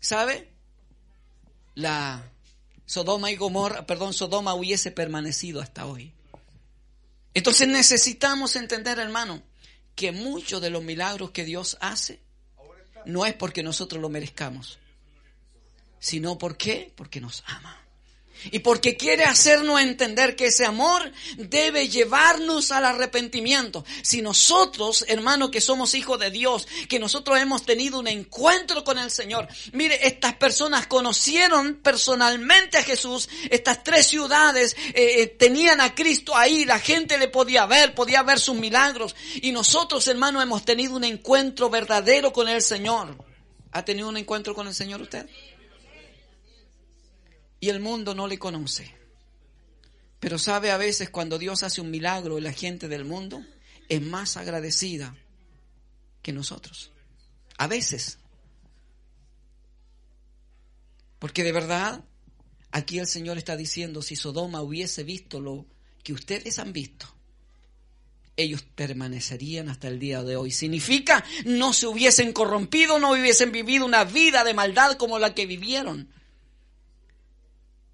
¿sabe? 0.00 0.50
La 1.74 2.30
Sodoma 2.84 3.30
y 3.30 3.36
Gomorra, 3.36 3.86
perdón, 3.86 4.12
Sodoma 4.12 4.54
hubiese 4.54 4.90
permanecido 4.90 5.60
hasta 5.60 5.86
hoy. 5.86 6.12
Entonces 7.34 7.68
necesitamos 7.68 8.56
entender, 8.56 8.98
hermano, 8.98 9.42
que 9.94 10.10
muchos 10.10 10.60
de 10.60 10.70
los 10.70 10.82
milagros 10.82 11.30
que 11.30 11.44
Dios 11.44 11.76
hace 11.80 12.20
no 13.04 13.24
es 13.24 13.34
porque 13.34 13.62
nosotros 13.62 14.00
lo 14.00 14.08
merezcamos, 14.08 14.78
sino 16.00 16.38
porque 16.38 16.92
porque 16.96 17.20
nos 17.20 17.44
ama. 17.46 17.85
Y 18.50 18.60
porque 18.60 18.96
quiere 18.96 19.24
hacernos 19.24 19.80
entender 19.80 20.36
que 20.36 20.46
ese 20.46 20.64
amor 20.64 21.10
debe 21.36 21.88
llevarnos 21.88 22.70
al 22.70 22.84
arrepentimiento. 22.84 23.84
Si 24.02 24.22
nosotros, 24.22 25.04
hermanos, 25.08 25.50
que 25.50 25.60
somos 25.60 25.94
hijos 25.94 26.18
de 26.18 26.30
Dios, 26.30 26.66
que 26.88 26.98
nosotros 26.98 27.38
hemos 27.38 27.64
tenido 27.64 27.98
un 27.98 28.08
encuentro 28.08 28.84
con 28.84 28.98
el 28.98 29.10
Señor, 29.10 29.48
mire, 29.72 30.06
estas 30.06 30.34
personas 30.34 30.86
conocieron 30.86 31.76
personalmente 31.82 32.78
a 32.78 32.82
Jesús, 32.82 33.28
estas 33.50 33.82
tres 33.82 34.06
ciudades 34.06 34.76
eh, 34.94 35.22
eh, 35.22 35.26
tenían 35.26 35.80
a 35.80 35.94
Cristo 35.94 36.36
ahí, 36.36 36.64
la 36.64 36.78
gente 36.78 37.18
le 37.18 37.28
podía 37.28 37.66
ver, 37.66 37.94
podía 37.94 38.22
ver 38.22 38.38
sus 38.38 38.56
milagros. 38.56 39.16
Y 39.42 39.52
nosotros, 39.52 40.06
hermanos, 40.08 40.42
hemos 40.42 40.64
tenido 40.64 40.94
un 40.96 41.04
encuentro 41.04 41.70
verdadero 41.70 42.32
con 42.32 42.48
el 42.48 42.62
Señor. 42.62 43.16
¿Ha 43.72 43.84
tenido 43.84 44.08
un 44.08 44.16
encuentro 44.16 44.54
con 44.54 44.66
el 44.66 44.74
Señor 44.74 45.02
usted? 45.02 45.28
Y 47.60 47.68
el 47.68 47.80
mundo 47.80 48.14
no 48.14 48.26
le 48.26 48.38
conoce. 48.38 48.94
Pero 50.20 50.38
sabe 50.38 50.70
a 50.70 50.76
veces 50.76 51.10
cuando 51.10 51.38
Dios 51.38 51.62
hace 51.62 51.80
un 51.80 51.90
milagro 51.90 52.38
y 52.38 52.40
la 52.40 52.52
gente 52.52 52.88
del 52.88 53.04
mundo 53.04 53.44
es 53.88 54.02
más 54.02 54.36
agradecida 54.36 55.16
que 56.22 56.32
nosotros. 56.32 56.90
A 57.58 57.66
veces. 57.66 58.18
Porque 61.18 61.44
de 61.44 61.52
verdad, 61.52 62.04
aquí 62.70 62.98
el 62.98 63.06
Señor 63.06 63.38
está 63.38 63.56
diciendo, 63.56 64.02
si 64.02 64.16
Sodoma 64.16 64.62
hubiese 64.62 65.04
visto 65.04 65.40
lo 65.40 65.66
que 66.02 66.12
ustedes 66.12 66.58
han 66.58 66.72
visto, 66.72 67.06
ellos 68.36 68.62
permanecerían 68.74 69.68
hasta 69.68 69.88
el 69.88 69.98
día 69.98 70.22
de 70.22 70.36
hoy. 70.36 70.50
Significa, 70.50 71.24
no 71.44 71.72
se 71.72 71.86
hubiesen 71.86 72.32
corrompido, 72.32 72.98
no 72.98 73.12
hubiesen 73.12 73.50
vivido 73.50 73.86
una 73.86 74.04
vida 74.04 74.44
de 74.44 74.54
maldad 74.54 74.96
como 74.96 75.18
la 75.18 75.34
que 75.34 75.46
vivieron. 75.46 76.10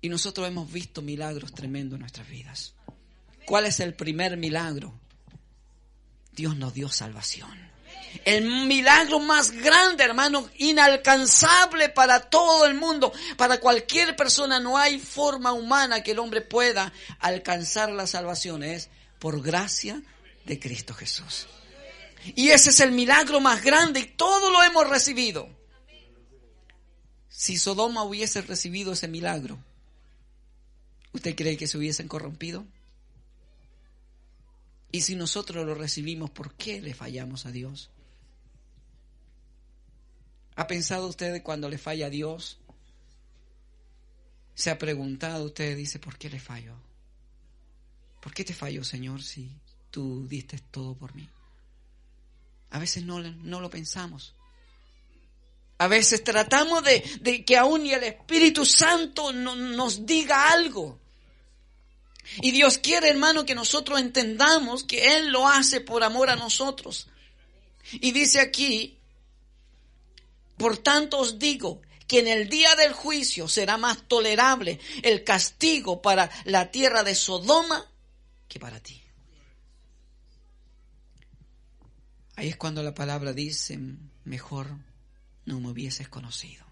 Y 0.03 0.09
nosotros 0.09 0.47
hemos 0.47 0.71
visto 0.71 1.01
milagros 1.01 1.53
tremendos 1.53 1.97
en 1.97 2.01
nuestras 2.01 2.29
vidas. 2.29 2.75
¿Cuál 3.47 3.67
es 3.67 3.81
el 3.81 3.95
primer 3.95 4.37
milagro? 4.37 4.93
Dios 6.33 6.57
nos 6.57 6.75
dio 6.75 6.89
salvación. 6.89 7.73
El 8.25 8.67
milagro 8.67 9.21
más 9.21 9.53
grande, 9.53 10.05
hermano, 10.05 10.51
inalcanzable 10.59 11.89
para 11.89 12.21
todo 12.21 12.67
el 12.67 12.75
mundo, 12.75 13.13
para 13.37 13.59
cualquier 13.59 14.17
persona. 14.17 14.61
No 14.61 14.77
hay 14.77 14.99
forma 14.99 15.53
humana 15.53 16.03
que 16.03 16.11
el 16.11 16.19
hombre 16.19 16.41
pueda 16.41 16.93
alcanzar 17.21 17.91
la 17.91 18.07
salvación. 18.07 18.63
Es 18.63 18.91
por 19.19 19.41
gracia 19.41 20.03
de 20.45 20.59
Cristo 20.59 20.95
Jesús. 20.95 21.47
Y 22.35 22.51
ese 22.51 22.71
es 22.71 22.81
el 22.81 22.93
milagro 22.93 23.41
más 23.41 23.63
grande 23.63 24.01
y 24.01 24.07
todo 24.07 24.51
lo 24.51 24.63
hemos 24.63 24.89
recibido. 24.89 25.49
Si 27.29 27.57
Sodoma 27.57 28.05
hubiese 28.05 28.43
recibido 28.43 28.93
ese 28.93 29.09
milagro, 29.09 29.59
¿Usted 31.13 31.35
cree 31.35 31.57
que 31.57 31.67
se 31.67 31.79
hubiesen 31.79 32.09
corrompido? 32.09 32.65
Y 34.91 35.03
si 35.03 35.17
nosotros 35.17 35.65
lo 35.67 35.75
recibimos, 35.75 36.31
¿por 36.31 36.55
qué 36.55 36.81
le 36.81 36.95
fallamos 36.95 37.47
a 37.47 37.51
Dios? 37.51 37.91
¿Ha 40.55 40.67
pensado 40.67 41.09
usted 41.09 41.43
cuando 41.43 41.69
le 41.69 41.79
falla 41.79 42.07
a 42.07 42.11
Dios? 42.11 42.59
¿Se 44.55 44.71
ha 44.71 44.79
preguntado 44.79 45.47
usted, 45.47 45.77
dice, 45.77 45.99
¿por 45.99 46.19
qué 46.19 46.29
le 46.29 46.41
fallo? 46.41 46.77
¿Por 48.21 48.35
qué 48.35 48.45
te 48.45 48.55
fallo, 48.55 48.85
Señor, 48.85 49.23
si 49.23 49.51
tú 49.91 50.27
diste 50.29 50.59
todo 50.71 50.95
por 50.95 51.15
mí? 51.15 51.29
A 52.71 52.79
veces 52.79 53.05
no, 53.05 53.21
no 53.21 53.61
lo 53.61 53.71
pensamos. 53.71 54.35
A 55.79 55.89
veces 55.89 56.23
tratamos 56.23 56.85
de, 56.85 57.45
que 57.45 57.57
aún 57.57 57.85
y 57.85 57.93
el 57.93 58.05
Espíritu 58.05 58.65
Santo 58.65 59.33
nos 59.33 60.07
diga 60.07 60.53
algo. 60.53 61.01
Y 62.41 62.51
Dios 62.51 62.79
quiere, 62.79 63.09
hermano, 63.09 63.45
que 63.45 63.55
nosotros 63.55 64.01
entendamos 64.01 64.85
que 64.85 65.17
Él 65.17 65.31
lo 65.31 65.49
hace 65.49 65.81
por 65.81 66.03
amor 66.05 66.31
a 66.31 66.37
nosotros. 66.37 67.09
Y 67.93 68.13
dice 68.13 68.41
aquí, 68.41 68.99
por 70.57 70.79
tanto 70.79 71.19
os 71.19 71.39
digo 71.39 71.83
que 72.07 72.21
en 72.21 72.29
el 72.29 72.49
día 72.49 72.75
del 72.77 72.93
juicio 72.93 73.49
será 73.49 73.77
más 73.77 74.07
tolerable 74.07 74.79
el 75.03 75.25
castigo 75.25 76.01
para 76.01 76.31
la 76.45 76.71
tierra 76.71 77.03
de 77.03 77.15
Sodoma 77.15 77.87
que 78.49 78.61
para 78.61 78.81
ti. 78.81 79.03
Ahí 82.37 82.49
es 82.49 82.57
cuando 82.57 82.83
la 82.83 82.95
palabra 82.95 83.33
dice, 83.33 83.79
mejor 84.25 84.69
no 85.45 85.61
me 85.61 85.69
hubieses 85.69 86.09
conocido, 86.09 86.65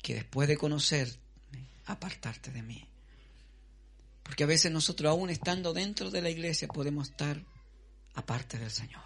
que 0.00 0.14
después 0.14 0.48
de 0.48 0.56
conocerme, 0.56 1.18
apartarte 1.86 2.50
de 2.50 2.62
mí. 2.62 2.86
Porque 4.22 4.44
a 4.44 4.46
veces 4.46 4.72
nosotros 4.72 5.10
aún 5.10 5.30
estando 5.30 5.72
dentro 5.72 6.10
de 6.10 6.22
la 6.22 6.30
iglesia 6.30 6.68
podemos 6.68 7.10
estar 7.10 7.42
aparte 8.14 8.58
del 8.58 8.70
Señor. 8.70 9.02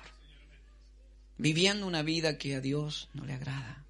Viviendo 1.38 1.87
una 1.87 2.02
vida 2.02 2.38
que 2.38 2.55
a 2.55 2.61
Dios 2.61 3.09
no 3.12 3.24
le 3.24 3.35
agrada. 3.35 3.85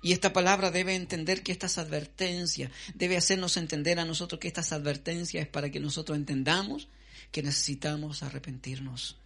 Y 0.00 0.12
esta 0.12 0.32
palabra 0.32 0.70
debe 0.70 0.94
entender 0.94 1.42
que 1.42 1.52
estas 1.52 1.78
advertencias, 1.78 2.72
debe 2.94 3.16
hacernos 3.16 3.56
entender 3.56 4.00
a 4.00 4.04
nosotros 4.04 4.40
que 4.40 4.48
estas 4.48 4.72
advertencias 4.72 5.44
es 5.44 5.48
para 5.48 5.70
que 5.70 5.80
nosotros 5.80 6.16
entendamos 6.16 6.88
que 7.30 7.42
necesitamos 7.42 8.22
arrepentirnos. 8.22 9.16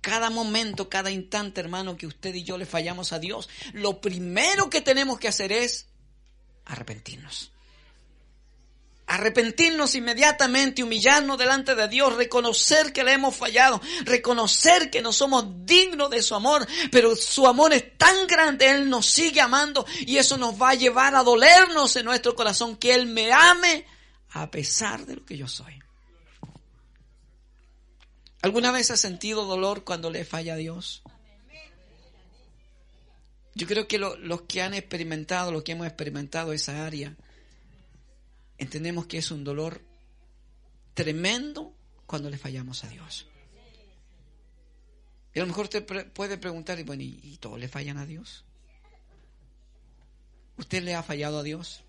Cada 0.00 0.30
momento, 0.30 0.88
cada 0.88 1.10
instante, 1.10 1.60
hermano, 1.60 1.96
que 1.96 2.06
usted 2.06 2.34
y 2.34 2.42
yo 2.42 2.58
le 2.58 2.66
fallamos 2.66 3.12
a 3.12 3.20
Dios, 3.20 3.48
lo 3.72 4.00
primero 4.00 4.68
que 4.68 4.80
tenemos 4.80 5.18
que 5.18 5.28
hacer 5.28 5.52
es 5.52 5.86
arrepentirnos 6.64 7.52
arrepentirnos 9.12 9.94
inmediatamente, 9.94 10.82
humillarnos 10.82 11.36
delante 11.36 11.74
de 11.74 11.86
Dios, 11.86 12.16
reconocer 12.16 12.94
que 12.94 13.04
le 13.04 13.12
hemos 13.12 13.36
fallado, 13.36 13.78
reconocer 14.04 14.90
que 14.90 15.02
no 15.02 15.12
somos 15.12 15.44
dignos 15.66 16.08
de 16.08 16.22
su 16.22 16.34
amor, 16.34 16.66
pero 16.90 17.14
su 17.14 17.46
amor 17.46 17.74
es 17.74 17.98
tan 17.98 18.26
grande, 18.26 18.70
Él 18.70 18.88
nos 18.88 19.04
sigue 19.04 19.42
amando 19.42 19.84
y 20.00 20.16
eso 20.16 20.38
nos 20.38 20.60
va 20.60 20.70
a 20.70 20.74
llevar 20.76 21.14
a 21.14 21.22
dolernos 21.22 21.94
en 21.96 22.06
nuestro 22.06 22.34
corazón, 22.34 22.76
que 22.76 22.94
Él 22.94 23.04
me 23.04 23.30
ame 23.30 23.84
a 24.30 24.50
pesar 24.50 25.04
de 25.04 25.16
lo 25.16 25.26
que 25.26 25.36
yo 25.36 25.46
soy. 25.46 25.78
¿Alguna 28.40 28.72
vez 28.72 28.90
ha 28.90 28.96
sentido 28.96 29.44
dolor 29.44 29.84
cuando 29.84 30.10
le 30.10 30.24
falla 30.24 30.54
a 30.54 30.56
Dios? 30.56 31.02
Yo 33.54 33.66
creo 33.66 33.86
que 33.86 33.98
los 33.98 34.42
que 34.48 34.62
han 34.62 34.72
experimentado, 34.72 35.52
los 35.52 35.64
que 35.64 35.72
hemos 35.72 35.86
experimentado 35.86 36.54
esa 36.54 36.86
área, 36.86 37.14
entendemos 38.62 39.06
que 39.06 39.18
es 39.18 39.30
un 39.30 39.44
dolor 39.44 39.82
tremendo 40.94 41.74
cuando 42.06 42.30
le 42.30 42.38
fallamos 42.38 42.84
a 42.84 42.88
Dios. 42.88 43.26
Y 45.34 45.38
a 45.38 45.42
lo 45.42 45.48
mejor 45.48 45.64
usted 45.64 46.12
puede 46.12 46.36
preguntar, 46.36 46.78
y 46.78 46.82
bueno, 46.82 47.02
¿y, 47.02 47.38
todos 47.38 47.58
le 47.58 47.68
fallan 47.68 47.98
a 47.98 48.06
Dios? 48.06 48.44
¿Usted 50.58 50.82
le 50.82 50.94
ha 50.94 51.02
fallado 51.02 51.38
a 51.38 51.42
Dios? 51.42 51.82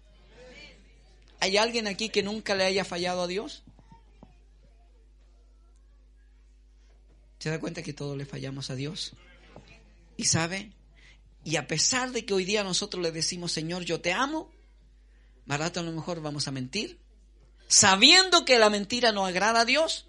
¿Hay 1.42 1.58
alguien 1.58 1.88
aquí 1.88 2.08
que 2.08 2.24
nunca 2.24 2.56
le 2.56 2.64
haya 2.64 2.86
fallado 2.86 3.24
a 3.24 3.28
Dios? 3.28 3.64
¿Se 7.40 7.50
da 7.50 7.60
cuenta 7.60 7.84
que 7.84 7.92
todos 7.92 8.18
le 8.18 8.26
fallamos 8.26 8.70
a 8.70 8.76
Dios? 8.76 9.12
¿Y 10.16 10.24
sabe? 10.24 10.72
Y 11.44 11.58
a 11.58 11.68
pesar 11.68 12.12
de 12.12 12.26
que 12.26 12.34
hoy 12.34 12.46
día 12.46 12.64
nosotros 12.64 13.04
le 13.04 13.12
decimos, 13.12 13.52
Señor, 13.52 13.84
yo 13.84 14.00
te 14.00 14.14
amo, 14.14 14.50
más 15.46 15.60
rato 15.60 15.80
a 15.80 15.84
lo 15.84 15.92
mejor 15.92 16.22
vamos 16.22 16.48
a 16.48 16.52
mentir, 16.52 17.00
sabiendo 17.68 18.46
que 18.46 18.60
la 18.60 18.70
mentira 18.70 19.12
no 19.12 19.26
agrada 19.26 19.62
a 19.62 19.66
Dios. 19.66 20.08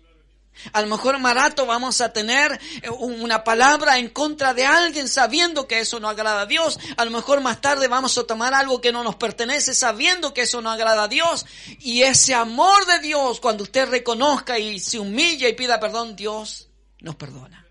A 0.73 0.81
lo 0.83 0.87
mejor 0.87 1.19
Marato 1.19 1.67
vamos 1.67 2.01
a 2.01 2.13
tener 2.13 2.61
eh, 2.83 2.91
una 2.91 3.43
palabra 3.43 3.99
en 3.99 4.09
contra 4.09 4.55
de 4.55 4.65
alguien 4.65 5.09
sabiendo 5.09 5.67
que 5.67 5.81
eso 5.81 5.99
no 5.99 6.09
agrada 6.09 6.43
a 6.43 6.47
Dios. 6.47 6.79
A 6.97 7.05
lo 7.05 7.11
mejor 7.11 7.41
más 7.41 7.61
tarde 7.61 7.89
vamos 7.89 8.17
a 8.17 8.25
tomar 8.25 8.55
algo 8.55 8.81
que 8.81 8.93
no 8.93 9.03
nos 9.03 9.17
pertenece 9.17 9.75
sabiendo 9.75 10.33
que 10.33 10.43
eso 10.43 10.63
no 10.63 10.71
agrada 10.71 11.05
a 11.05 11.09
Dios. 11.09 11.45
Y 11.81 12.03
ese 12.03 12.35
amor 12.35 12.87
de 12.87 13.01
Dios, 13.01 13.41
cuando 13.41 13.65
usted 13.65 13.89
reconozca 13.89 14.59
y 14.59 14.79
se 14.79 14.99
humilla 14.99 15.49
y 15.49 15.55
pida 15.55 15.81
perdón, 15.81 16.15
Dios 16.15 16.69
nos 17.01 17.17
perdona. 17.17 17.67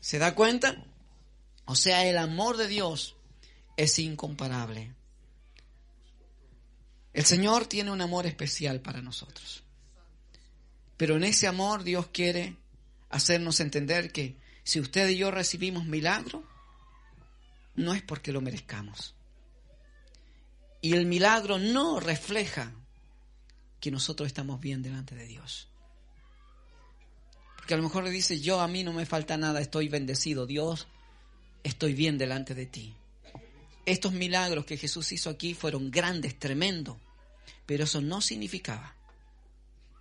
¿Se 0.00 0.18
da 0.18 0.34
cuenta? 0.34 0.76
O 1.64 1.74
sea, 1.74 2.04
el 2.04 2.18
amor 2.18 2.56
de 2.56 2.68
Dios 2.68 3.16
es 3.76 3.98
incomparable. 3.98 4.94
El 7.12 7.24
Señor 7.24 7.66
tiene 7.66 7.90
un 7.90 8.00
amor 8.00 8.26
especial 8.26 8.80
para 8.80 9.02
nosotros. 9.02 9.64
Pero 10.96 11.16
en 11.16 11.24
ese 11.24 11.46
amor 11.46 11.82
Dios 11.82 12.08
quiere 12.12 12.56
hacernos 13.08 13.60
entender 13.60 14.12
que 14.12 14.36
si 14.62 14.80
usted 14.80 15.08
y 15.08 15.16
yo 15.16 15.30
recibimos 15.30 15.86
milagro, 15.86 16.44
no 17.74 17.94
es 17.94 18.02
porque 18.02 18.32
lo 18.32 18.40
merezcamos. 18.40 19.14
Y 20.80 20.94
el 20.94 21.06
milagro 21.06 21.58
no 21.58 22.00
refleja 22.00 22.72
que 23.80 23.90
nosotros 23.90 24.26
estamos 24.26 24.60
bien 24.60 24.82
delante 24.82 25.14
de 25.14 25.26
Dios. 25.26 25.68
Porque 27.56 27.74
a 27.74 27.76
lo 27.76 27.82
mejor 27.82 28.04
le 28.04 28.10
dice, 28.10 28.40
yo 28.40 28.60
a 28.60 28.68
mí 28.68 28.84
no 28.84 28.92
me 28.92 29.06
falta 29.06 29.36
nada, 29.36 29.60
estoy 29.60 29.88
bendecido, 29.88 30.46
Dios, 30.46 30.86
estoy 31.64 31.94
bien 31.94 32.18
delante 32.18 32.54
de 32.54 32.66
ti. 32.66 32.94
Estos 33.86 34.12
milagros 34.12 34.64
que 34.64 34.76
Jesús 34.76 35.12
hizo 35.12 35.30
aquí 35.30 35.54
fueron 35.54 35.90
grandes, 35.90 36.38
tremendos, 36.38 36.96
pero 37.66 37.84
eso 37.84 38.00
no 38.00 38.20
significaba 38.20 38.94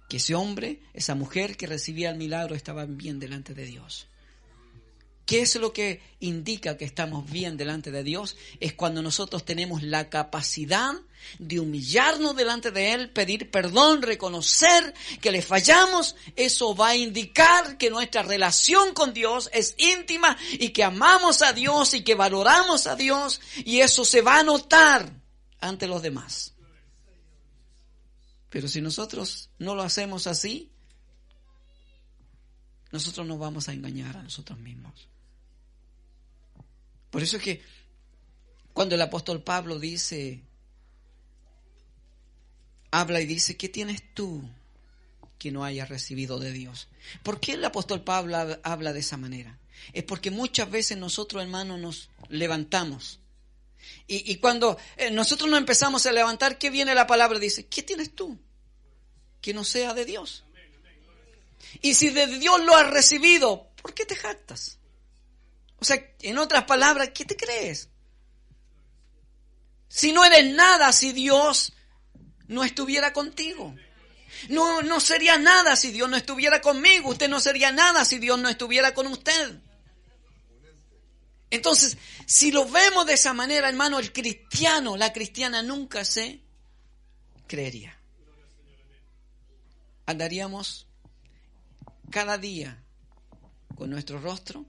que 0.10 0.18
ese 0.18 0.34
hombre, 0.36 0.80
esa 0.94 1.16
mujer 1.16 1.56
que 1.56 1.68
recibía 1.68 2.10
el 2.10 2.18
milagro 2.18 2.56
estaban 2.56 2.98
bien 2.98 3.20
delante 3.20 3.54
de 3.54 3.66
Dios. 3.66 4.08
¿Qué 5.30 5.42
es 5.42 5.54
lo 5.58 5.72
que 5.72 6.02
indica 6.22 6.76
que 6.76 6.86
estamos 6.86 7.30
bien 7.30 7.56
delante 7.56 7.92
de 7.92 8.02
Dios? 8.02 8.36
Es 8.60 8.74
cuando 8.74 9.04
nosotros 9.04 9.46
tenemos 9.46 9.84
la 9.84 10.10
capacidad 10.10 10.94
de 11.38 11.60
humillarnos 11.60 12.36
delante 12.36 12.72
de 12.72 12.94
Él, 12.94 13.12
pedir 13.12 13.52
perdón, 13.52 14.02
reconocer 14.02 14.92
que 15.22 15.32
le 15.32 15.44
fallamos. 15.44 16.16
Eso 16.36 16.76
va 16.76 16.88
a 16.88 16.96
indicar 16.96 17.78
que 17.78 17.92
nuestra 17.92 18.24
relación 18.24 18.96
con 18.96 19.14
Dios 19.14 19.52
es 19.54 19.76
íntima 19.78 20.36
y 20.54 20.70
que 20.70 20.84
amamos 20.84 21.44
a 21.44 21.54
Dios 21.54 21.94
y 21.94 22.02
que 22.02 22.16
valoramos 22.16 22.88
a 22.88 22.96
Dios 22.96 23.40
y 23.58 23.82
eso 23.82 24.06
se 24.06 24.22
va 24.22 24.40
a 24.40 24.44
notar 24.44 25.14
ante 25.62 25.86
los 25.86 26.02
demás. 26.02 26.56
Pero 28.50 28.68
si 28.68 28.82
nosotros 28.82 29.52
no 29.60 29.76
lo 29.76 29.84
hacemos 29.84 30.26
así, 30.26 30.72
nosotros 32.92 33.28
nos 33.28 33.38
vamos 33.38 33.70
a 33.70 33.74
engañar 33.74 34.18
a 34.18 34.24
nosotros 34.24 34.58
mismos. 34.58 35.08
Por 37.10 37.24
eso 37.24 37.38
es 37.38 37.43
que 37.43 37.62
cuando 38.74 38.95
el 38.95 39.01
apóstol 39.01 39.41
Pablo 39.41 39.80
dice, 39.80 40.41
habla 42.91 43.22
y 43.22 43.26
dice, 43.26 43.57
¿qué 43.57 43.70
tienes 43.70 44.01
tú 44.14 44.43
que 45.38 45.51
no 45.51 45.64
hayas 45.64 45.89
recibido 45.89 46.39
de 46.39 46.51
Dios? 46.51 46.88
¿Por 47.24 47.39
qué 47.39 47.53
el 47.53 47.66
apóstol 47.66 48.03
Pablo 48.03 48.38
habla 48.64 48.93
de 48.93 48.99
esa 48.99 49.18
manera? 49.18 49.57
Es 49.93 50.03
porque 50.03 50.32
muchas 50.32 50.70
veces 50.70 50.97
nosotros, 50.97 51.41
hermanos, 51.41 51.80
nos 51.80 52.10
levantamos. 52.30 53.20
Y, 54.07 54.36
cuando 54.38 54.78
eh, 54.97 55.12
nosotros 55.12 55.49
nos 55.49 55.60
empezamos 55.60 56.05
a 56.05 56.12
levantar, 56.12 56.57
¿qué 56.57 56.70
viene 56.70 56.93
la 56.95 57.07
palabra? 57.07 57.39
Dice, 57.39 57.68
¿qué 57.68 57.84
tienes 57.84 58.14
tú 58.16 58.38
que 59.41 59.53
no 59.53 59.64
sea 59.64 59.93
de 59.93 60.03
Dios? 60.03 60.43
Y 61.82 61.93
si 61.93 62.10
de 62.10 62.28
Dios 62.39 62.64
lo 62.66 62.76
has 62.76 62.89
recibido, 62.89 63.70
¿por 63.82 63.93
qué 63.93 64.05
te 64.05 64.16
jactas? 64.16 64.79
O 65.82 65.86
sea, 65.86 65.98
en 66.22 66.38
otras 66.38 66.66
palabras, 66.66 67.12
¿qué 67.14 67.26
te 67.26 67.36
crees? 67.36 67.90
Si 69.88 70.12
no 70.12 70.24
eres 70.24 70.54
nada 70.54 70.92
si 70.92 71.14
Dios 71.14 71.74
no 72.48 72.64
estuviera 72.64 73.14
contigo. 73.14 73.76
No, 74.50 74.82
no 74.82 75.00
sería 75.00 75.38
nada 75.38 75.76
si 75.76 75.92
Dios 75.92 76.10
no 76.10 76.18
estuviera 76.18 76.62
conmigo. 76.62 77.10
Usted 77.10 77.30
no 77.30 77.40
sería 77.40 77.72
nada 77.72 78.06
si 78.06 78.20
Dios 78.20 78.38
no 78.40 78.50
estuviera 78.50 78.94
con 78.94 79.08
usted. 79.08 79.60
Entonces, 81.50 81.98
si 82.26 82.52
lo 82.52 82.70
vemos 82.70 83.08
de 83.08 83.14
esa 83.14 83.34
manera, 83.34 83.68
hermano, 83.68 83.98
el 83.98 84.14
cristiano, 84.14 84.98
la 84.98 85.12
cristiana 85.12 85.64
nunca 85.64 86.06
se 86.06 86.42
creería. 87.48 87.98
Andaríamos 90.06 90.88
cada 92.12 92.38
día 92.38 92.84
con 93.76 93.90
nuestro 93.90 94.20
rostro 94.20 94.66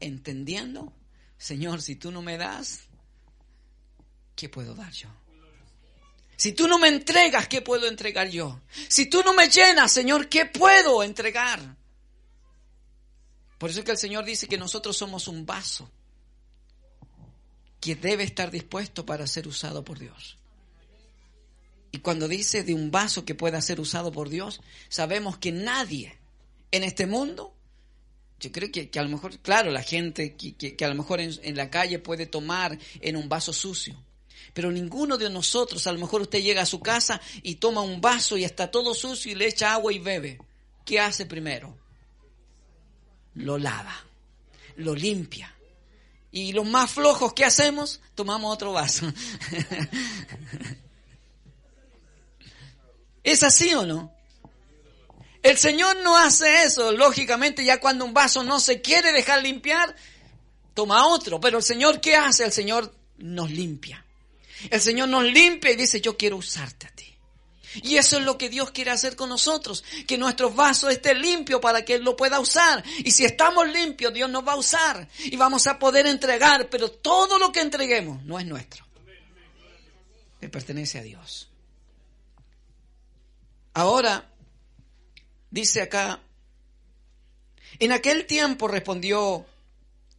entendiendo, 0.00 0.92
Señor, 1.38 1.82
si 1.82 1.96
tú 1.96 2.10
no 2.10 2.22
me 2.22 2.38
das, 2.38 2.80
¿qué 4.36 4.48
puedo 4.48 4.74
dar 4.74 4.92
yo? 4.92 5.08
Si 6.36 6.52
tú 6.52 6.66
no 6.66 6.78
me 6.78 6.88
entregas, 6.88 7.48
¿qué 7.48 7.62
puedo 7.62 7.86
entregar 7.86 8.28
yo? 8.28 8.60
Si 8.88 9.06
tú 9.06 9.22
no 9.22 9.34
me 9.34 9.48
llenas, 9.48 9.92
Señor, 9.92 10.28
¿qué 10.28 10.46
puedo 10.46 11.02
entregar? 11.02 11.76
Por 13.58 13.70
eso 13.70 13.78
es 13.78 13.84
que 13.84 13.92
el 13.92 13.98
Señor 13.98 14.24
dice 14.24 14.48
que 14.48 14.58
nosotros 14.58 14.96
somos 14.96 15.28
un 15.28 15.46
vaso 15.46 15.90
que 17.80 17.94
debe 17.94 18.24
estar 18.24 18.50
dispuesto 18.50 19.06
para 19.06 19.26
ser 19.26 19.46
usado 19.46 19.84
por 19.84 19.98
Dios. 19.98 20.36
Y 21.92 21.98
cuando 21.98 22.26
dice 22.26 22.64
de 22.64 22.74
un 22.74 22.90
vaso 22.90 23.24
que 23.24 23.36
pueda 23.36 23.60
ser 23.62 23.78
usado 23.78 24.10
por 24.10 24.28
Dios, 24.28 24.60
sabemos 24.88 25.38
que 25.38 25.52
nadie 25.52 26.18
en 26.72 26.82
este 26.82 27.06
mundo 27.06 27.53
yo 28.40 28.52
creo 28.52 28.70
que, 28.70 28.90
a 28.98 29.02
lo 29.02 29.08
mejor, 29.08 29.38
claro, 29.38 29.70
la 29.70 29.82
gente 29.82 30.34
que, 30.36 30.76
a 30.84 30.88
lo 30.88 30.94
mejor 30.94 31.20
en, 31.20 31.56
la 31.56 31.70
calle 31.70 31.98
puede 31.98 32.26
tomar 32.26 32.78
en 33.00 33.16
un 33.16 33.28
vaso 33.28 33.52
sucio. 33.52 34.02
Pero 34.52 34.70
ninguno 34.70 35.16
de 35.16 35.30
nosotros, 35.30 35.86
a 35.86 35.92
lo 35.92 35.98
mejor 35.98 36.22
usted 36.22 36.42
llega 36.42 36.62
a 36.62 36.66
su 36.66 36.80
casa 36.80 37.20
y 37.42 37.56
toma 37.56 37.80
un 37.80 38.00
vaso 38.00 38.36
y 38.36 38.44
está 38.44 38.70
todo 38.70 38.94
sucio 38.94 39.32
y 39.32 39.34
le 39.34 39.48
echa 39.48 39.72
agua 39.72 39.92
y 39.92 39.98
bebe. 39.98 40.38
¿Qué 40.84 41.00
hace 41.00 41.26
primero? 41.26 41.76
Lo 43.34 43.58
lava, 43.58 44.04
lo 44.76 44.94
limpia. 44.94 45.54
Y 46.30 46.52
los 46.52 46.66
más 46.66 46.90
flojos, 46.90 47.32
¿qué 47.32 47.44
hacemos? 47.44 48.00
Tomamos 48.14 48.52
otro 48.52 48.72
vaso. 48.72 49.06
¿Es 53.24 53.42
así 53.42 53.72
o 53.74 53.86
no? 53.86 54.13
El 55.44 55.58
Señor 55.58 55.98
no 56.02 56.16
hace 56.16 56.64
eso. 56.64 56.90
Lógicamente, 56.90 57.62
ya 57.66 57.78
cuando 57.78 58.06
un 58.06 58.14
vaso 58.14 58.42
no 58.42 58.58
se 58.58 58.80
quiere 58.80 59.12
dejar 59.12 59.42
limpiar, 59.42 59.94
toma 60.72 61.06
otro. 61.06 61.38
Pero 61.38 61.58
el 61.58 61.62
Señor, 61.62 62.00
¿qué 62.00 62.16
hace? 62.16 62.44
El 62.44 62.52
Señor 62.52 62.94
nos 63.18 63.50
limpia. 63.50 64.02
El 64.70 64.80
Señor 64.80 65.10
nos 65.10 65.22
limpia 65.22 65.70
y 65.70 65.76
dice, 65.76 66.00
yo 66.00 66.16
quiero 66.16 66.38
usarte 66.38 66.86
a 66.86 66.90
ti. 66.92 67.14
Y 67.82 67.98
eso 67.98 68.16
es 68.16 68.24
lo 68.24 68.38
que 68.38 68.48
Dios 68.48 68.70
quiere 68.70 68.90
hacer 68.90 69.16
con 69.16 69.28
nosotros, 69.28 69.84
que 70.06 70.16
nuestro 70.16 70.50
vaso 70.50 70.88
esté 70.88 71.14
limpio 71.14 71.60
para 71.60 71.84
que 71.84 71.96
Él 71.96 72.04
lo 72.04 72.16
pueda 72.16 72.40
usar. 72.40 72.82
Y 73.04 73.10
si 73.10 73.26
estamos 73.26 73.68
limpios, 73.68 74.14
Dios 74.14 74.30
nos 74.30 74.48
va 74.48 74.52
a 74.52 74.56
usar 74.56 75.06
y 75.18 75.36
vamos 75.36 75.66
a 75.66 75.78
poder 75.78 76.06
entregar, 76.06 76.70
pero 76.70 76.90
todo 76.90 77.38
lo 77.38 77.52
que 77.52 77.60
entreguemos 77.60 78.22
no 78.24 78.38
es 78.38 78.46
nuestro. 78.46 78.86
Le 80.40 80.48
pertenece 80.48 81.00
a 81.00 81.02
Dios. 81.02 81.50
Ahora, 83.74 84.30
Dice 85.54 85.82
acá, 85.82 86.20
en 87.78 87.92
aquel 87.92 88.26
tiempo 88.26 88.66
respondió 88.66 89.46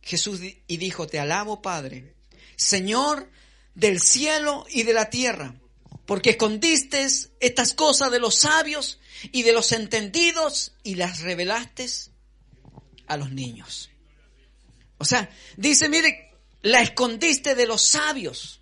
Jesús 0.02 0.40
y 0.66 0.78
dijo, 0.78 1.08
te 1.08 1.20
alabo 1.20 1.62
Padre, 1.62 2.16
Señor 2.56 3.30
del 3.74 4.00
cielo 4.00 4.66
y 4.70 4.84
de 4.84 4.94
la 4.94 5.10
tierra, 5.10 5.54
porque 6.06 6.30
escondiste 6.30 7.06
estas 7.42 7.74
cosas 7.74 8.12
de 8.12 8.20
los 8.22 8.36
sabios 8.36 9.02
y 9.34 9.44
de 9.44 9.52
los 9.52 9.74
entendidos 9.74 10.72
y 10.84 10.96
las 10.96 11.20
revelaste 11.20 11.86
a 13.06 13.18
los 13.18 13.30
niños. 13.30 13.90
O 15.00 15.04
sea, 15.04 15.30
dice, 15.58 15.90
mire, 15.90 16.32
la 16.62 16.82
escondiste 16.82 17.56
de 17.56 17.66
los 17.66 17.82
sabios. 17.82 18.62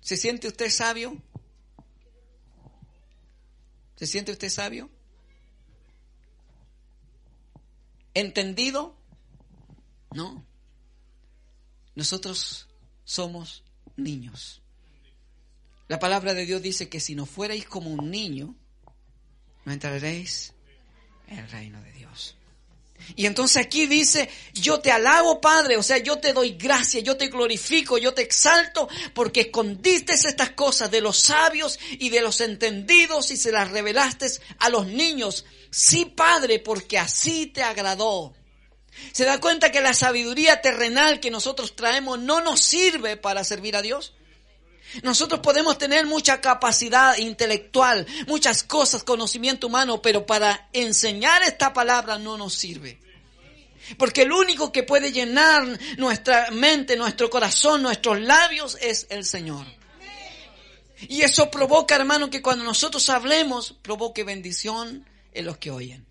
¿Se 0.00 0.16
siente 0.16 0.46
usted 0.46 0.70
sabio? 0.70 1.20
¿Se 4.02 4.08
siente 4.08 4.32
usted 4.32 4.48
sabio? 4.48 4.90
¿Entendido? 8.14 8.96
No. 10.12 10.44
Nosotros 11.94 12.66
somos 13.04 13.62
niños. 13.96 14.60
La 15.86 16.00
palabra 16.00 16.34
de 16.34 16.46
Dios 16.46 16.62
dice 16.62 16.88
que 16.88 16.98
si 16.98 17.14
no 17.14 17.26
fuerais 17.26 17.64
como 17.64 17.90
un 17.90 18.10
niño, 18.10 18.56
no 19.64 19.72
entraréis 19.72 20.52
en 21.28 21.38
el 21.38 21.48
reino 21.48 21.80
de 21.80 21.92
Dios. 21.92 22.36
Y 23.16 23.26
entonces 23.26 23.58
aquí 23.58 23.86
dice, 23.86 24.28
yo 24.54 24.80
te 24.80 24.90
alabo 24.90 25.40
Padre, 25.40 25.76
o 25.76 25.82
sea, 25.82 25.98
yo 25.98 26.18
te 26.18 26.32
doy 26.32 26.52
gracia, 26.52 27.00
yo 27.00 27.16
te 27.16 27.28
glorifico, 27.28 27.98
yo 27.98 28.14
te 28.14 28.22
exalto, 28.22 28.88
porque 29.14 29.42
escondiste 29.42 30.12
estas 30.14 30.50
cosas 30.50 30.90
de 30.90 31.00
los 31.00 31.18
sabios 31.18 31.78
y 31.98 32.10
de 32.10 32.20
los 32.20 32.40
entendidos 32.40 33.30
y 33.30 33.36
se 33.36 33.52
las 33.52 33.70
revelaste 33.70 34.26
a 34.58 34.68
los 34.68 34.86
niños. 34.86 35.44
Sí, 35.70 36.04
Padre, 36.04 36.58
porque 36.58 36.98
así 36.98 37.46
te 37.46 37.62
agradó. 37.62 38.34
¿Se 39.12 39.24
da 39.24 39.40
cuenta 39.40 39.72
que 39.72 39.80
la 39.80 39.94
sabiduría 39.94 40.60
terrenal 40.60 41.20
que 41.20 41.30
nosotros 41.30 41.74
traemos 41.74 42.18
no 42.18 42.40
nos 42.40 42.60
sirve 42.60 43.16
para 43.16 43.44
servir 43.44 43.76
a 43.76 43.82
Dios? 43.82 44.14
Nosotros 45.02 45.40
podemos 45.40 45.78
tener 45.78 46.06
mucha 46.06 46.40
capacidad 46.40 47.16
intelectual, 47.16 48.06
muchas 48.26 48.62
cosas, 48.62 49.04
conocimiento 49.04 49.68
humano, 49.68 50.02
pero 50.02 50.26
para 50.26 50.68
enseñar 50.72 51.42
esta 51.42 51.72
palabra 51.72 52.18
no 52.18 52.36
nos 52.36 52.54
sirve. 52.54 53.00
Porque 53.98 54.22
el 54.22 54.32
único 54.32 54.70
que 54.70 54.82
puede 54.82 55.12
llenar 55.12 55.66
nuestra 55.96 56.50
mente, 56.50 56.96
nuestro 56.96 57.30
corazón, 57.30 57.82
nuestros 57.82 58.20
labios 58.20 58.76
es 58.80 59.06
el 59.10 59.24
Señor. 59.24 59.66
Y 61.08 61.22
eso 61.22 61.50
provoca, 61.50 61.96
hermano, 61.96 62.30
que 62.30 62.42
cuando 62.42 62.64
nosotros 62.64 63.08
hablemos, 63.08 63.74
provoque 63.82 64.24
bendición 64.24 65.08
en 65.32 65.46
los 65.46 65.56
que 65.56 65.70
oyen. 65.70 66.06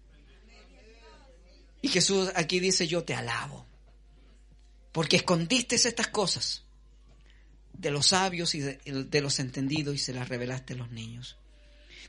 Y 1.82 1.88
Jesús 1.88 2.30
aquí 2.36 2.60
dice, 2.60 2.88
yo 2.88 3.04
te 3.04 3.14
alabo. 3.14 3.66
Porque 4.92 5.16
escondiste 5.16 5.76
estas 5.76 6.08
cosas 6.08 6.64
de 7.74 7.92
los 7.92 8.08
sabios 8.08 8.56
y 8.56 8.60
de, 8.60 9.22
los 9.22 9.40
entendidos 9.40 9.96
y 9.96 9.98
se 9.98 10.14
las 10.14 10.30
revelaste 10.30 10.74
a 10.74 10.78
los 10.78 10.92
niños. 10.92 11.38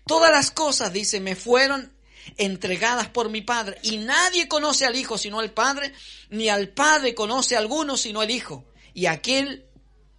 Todas 0.07 0.31
las 0.31 0.51
cosas, 0.51 0.93
dice, 0.93 1.21
me 1.21 1.37
fueron 1.37 1.93
entregadas 2.37 3.09
por 3.09 3.31
mi 3.31 3.43
Padre 3.43 3.79
y 3.83 3.99
nadie 3.99 4.49
conoce 4.49 4.87
al 4.87 4.97
Hijo 4.97 5.19
sino 5.19 5.41
al 5.41 5.53
Padre, 5.53 5.93
ni 6.31 6.49
al 6.49 6.69
Padre 6.69 7.15
conoce 7.15 7.57
a 7.57 7.59
alguno 7.59 7.97
sino 7.97 8.21
al 8.21 8.31
Hijo 8.31 8.65
y 8.95 9.07
aquel 9.07 9.65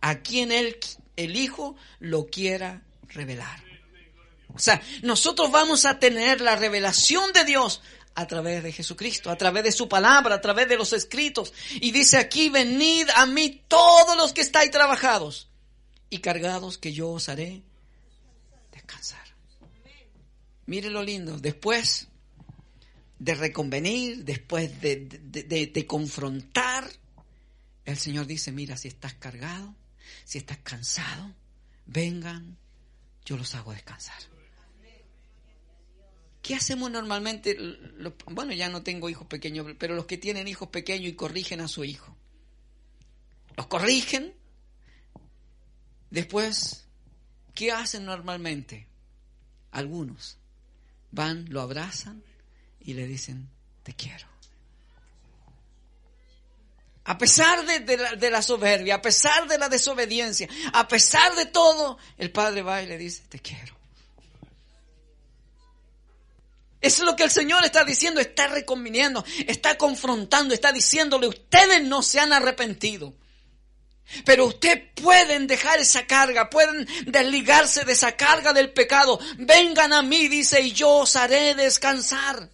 a 0.01 0.19
quien 0.19 0.51
él, 0.51 0.77
el 1.15 1.35
Hijo 1.35 1.75
lo 1.99 2.25
quiera 2.25 2.83
revelar. 3.07 3.63
O 4.55 4.59
sea, 4.59 4.81
nosotros 5.01 5.51
vamos 5.51 5.85
a 5.85 5.97
tener 5.97 6.41
la 6.41 6.55
revelación 6.55 7.33
de 7.33 7.43
Dios 7.43 7.81
a 8.15 8.27
través 8.27 8.63
de 8.63 8.71
Jesucristo, 8.71 9.29
a 9.29 9.37
través 9.37 9.63
de 9.63 9.71
su 9.71 9.89
palabra, 9.89 10.35
a 10.35 10.41
través 10.41 10.67
de 10.67 10.77
los 10.77 10.93
escritos. 10.93 11.53
Y 11.75 11.91
dice 11.91 12.17
aquí, 12.17 12.49
venid 12.49 13.09
a 13.15 13.25
mí 13.25 13.63
todos 13.67 14.15
los 14.17 14.33
que 14.33 14.41
estáis 14.41 14.71
trabajados 14.71 15.49
y 16.09 16.19
cargados, 16.19 16.77
que 16.77 16.93
yo 16.93 17.09
os 17.09 17.29
haré 17.29 17.63
descansar. 18.71 19.23
Mire 20.65 20.89
lo 20.89 21.03
lindo, 21.03 21.39
después 21.39 22.07
de 23.19 23.35
reconvenir, 23.35 24.23
después 24.23 24.79
de, 24.79 24.97
de 24.97 25.87
confrontar, 25.87 26.89
el 27.85 27.97
Señor 27.97 28.27
dice, 28.27 28.51
mira, 28.51 28.77
si 28.77 28.87
estás 28.87 29.13
cargado, 29.15 29.75
si 30.23 30.37
estás 30.37 30.59
cansado, 30.59 31.33
vengan, 31.85 32.57
yo 33.25 33.37
los 33.37 33.55
hago 33.55 33.71
descansar. 33.71 34.21
¿Qué 36.43 36.55
hacemos 36.55 36.91
normalmente? 36.91 37.57
Bueno, 38.25 38.51
ya 38.51 38.67
no 38.67 38.83
tengo 38.83 39.09
hijos 39.09 39.25
pequeños, 39.27 39.65
pero 39.79 39.95
los 39.95 40.05
que 40.05 40.17
tienen 40.17 40.47
hijos 40.49 40.67
pequeños 40.67 41.07
y 41.07 41.15
corrigen 41.15 41.61
a 41.61 41.69
su 41.69 41.85
hijo. 41.85 42.15
Los 43.55 43.67
corrigen. 43.67 44.33
Después, 46.09 46.85
¿qué 47.55 47.71
hacen 47.71 48.03
normalmente? 48.03 48.87
Algunos 49.71 50.37
van, 51.11 51.45
lo 51.49 51.61
abrazan 51.61 52.21
y 52.81 52.93
le 52.93 53.07
dicen, 53.07 53.49
te 53.83 53.93
quiero. 53.93 54.27
A 57.05 57.17
pesar 57.17 57.65
de, 57.65 58.29
la, 58.29 58.41
soberbia, 58.41 58.95
a 58.95 59.01
pesar 59.01 59.47
de 59.47 59.57
la 59.57 59.69
desobediencia, 59.69 60.49
a 60.73 60.87
pesar 60.89 61.35
de 61.35 61.45
todo, 61.45 61.97
el 62.17 62.31
padre 62.31 62.63
va 62.63 62.81
y 62.81 62.87
le 62.87 62.97
dice, 62.97 63.23
te 63.29 63.39
quiero. 63.39 63.82
Eso 66.83 67.03
es 67.03 67.05
lo 67.05 67.15
que 67.15 67.23
el 67.23 67.31
Señor 67.31 67.63
está 67.63 67.85
diciendo, 67.85 68.19
está 68.19 68.47
reconviniendo, 68.47 69.23
está 69.47 69.77
confrontando, 69.77 70.53
está 70.53 70.73
diciéndole, 70.73 71.27
ustedes 71.27 71.81
no 71.81 72.03
se 72.03 72.19
han 72.19 72.33
arrepentido. 72.33 73.15
Pero 74.25 74.47
ustedes 74.47 74.91
pueden 74.93 75.47
dejar 75.47 75.79
esa 75.79 76.05
carga, 76.05 76.49
pueden 76.49 76.85
desligarse 77.05 77.85
de 77.85 77.93
esa 77.93 78.17
carga 78.17 78.51
del 78.51 78.73
pecado. 78.73 79.17
Vengan 79.37 79.93
a 79.93 80.01
mí, 80.01 80.27
dice, 80.27 80.59
y 80.59 80.73
yo 80.73 80.89
os 80.89 81.15
haré 81.15 81.55
descansar. 81.55 82.49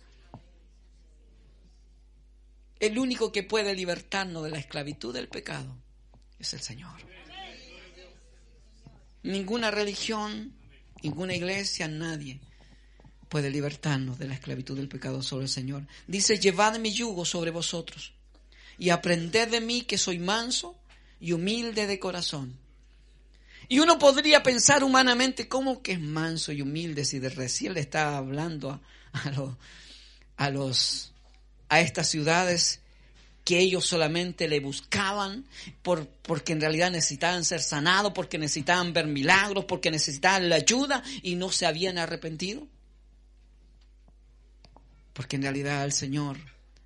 El 2.79 2.99
único 2.99 3.31
que 3.31 3.41
puede 3.41 3.73
libertarnos 3.73 4.43
de 4.43 4.51
la 4.51 4.59
esclavitud 4.59 5.11
del 5.11 5.27
pecado 5.27 5.75
es 6.37 6.53
el 6.53 6.61
Señor. 6.61 7.01
Ninguna 9.23 9.71
religión, 9.71 10.53
ninguna 11.01 11.33
iglesia, 11.33 11.87
nadie 11.87 12.39
puede 13.29 13.51
libertarnos 13.51 14.17
de 14.17 14.27
la 14.27 14.33
esclavitud 14.33 14.75
del 14.75 14.89
pecado 14.89 15.21
sobre 15.21 15.45
el 15.45 15.49
Señor. 15.49 15.85
Dice, 16.07 16.39
llevad 16.39 16.77
mi 16.79 16.91
yugo 16.91 17.23
sobre 17.25 17.51
vosotros 17.51 18.13
y 18.77 18.89
aprended 18.89 19.49
de 19.49 19.61
mí 19.61 19.83
que 19.83 19.97
soy 19.97 20.17
manso 20.19 20.75
y 21.19 21.31
humilde 21.33 21.85
de 21.85 21.99
corazón. 21.99 22.57
Y 23.67 23.79
uno 23.79 23.99
podría 23.99 24.41
pensar 24.41 24.83
humanamente, 24.83 25.47
¿cómo 25.47 25.83
que 25.83 25.91
es 25.91 25.99
manso 25.99 26.51
y 26.51 26.63
humilde 26.63 27.05
si 27.05 27.19
de 27.19 27.29
recién 27.29 27.75
le 27.75 27.81
está 27.81 28.17
hablando 28.17 28.71
a, 28.71 28.81
a, 30.37 30.49
los, 30.49 31.13
a 31.69 31.79
estas 31.79 32.09
ciudades 32.09 32.81
que 33.45 33.59
ellos 33.59 33.85
solamente 33.85 34.47
le 34.47 34.59
buscaban 34.59 35.45
por, 35.83 36.07
porque 36.07 36.53
en 36.53 36.61
realidad 36.61 36.89
necesitaban 36.89 37.45
ser 37.45 37.61
sanados, 37.61 38.11
porque 38.13 38.39
necesitaban 38.39 38.91
ver 38.91 39.05
milagros, 39.05 39.65
porque 39.65 39.91
necesitaban 39.91 40.49
la 40.49 40.55
ayuda 40.55 41.03
y 41.21 41.35
no 41.35 41.51
se 41.51 41.67
habían 41.67 41.99
arrepentido? 41.99 42.67
Porque 45.13 45.35
en 45.35 45.43
realidad 45.43 45.83
el 45.83 45.93
Señor 45.93 46.37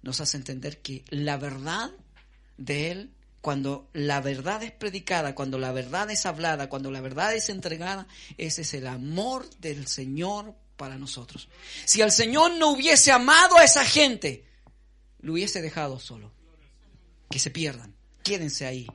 nos 0.01 0.19
hace 0.21 0.37
entender 0.37 0.81
que 0.81 1.03
la 1.09 1.37
verdad 1.37 1.91
de 2.57 2.91
Él, 2.91 3.13
cuando 3.41 3.89
la 3.93 4.21
verdad 4.21 4.63
es 4.63 4.71
predicada, 4.71 5.35
cuando 5.35 5.57
la 5.57 5.71
verdad 5.71 6.09
es 6.11 6.25
hablada, 6.25 6.69
cuando 6.69 6.91
la 6.91 7.01
verdad 7.01 7.33
es 7.35 7.49
entregada, 7.49 8.07
ese 8.37 8.61
es 8.61 8.73
el 8.73 8.87
amor 8.87 9.49
del 9.59 9.87
Señor 9.87 10.55
para 10.77 10.97
nosotros. 10.97 11.47
Si 11.85 12.01
el 12.01 12.11
Señor 12.11 12.51
no 12.57 12.71
hubiese 12.71 13.11
amado 13.11 13.57
a 13.57 13.63
esa 13.63 13.85
gente, 13.85 14.45
lo 15.19 15.33
hubiese 15.33 15.61
dejado 15.61 15.99
solo. 15.99 16.31
Que 17.29 17.39
se 17.39 17.49
pierdan, 17.49 17.95
quédense 18.23 18.65
ahí. 18.65 18.87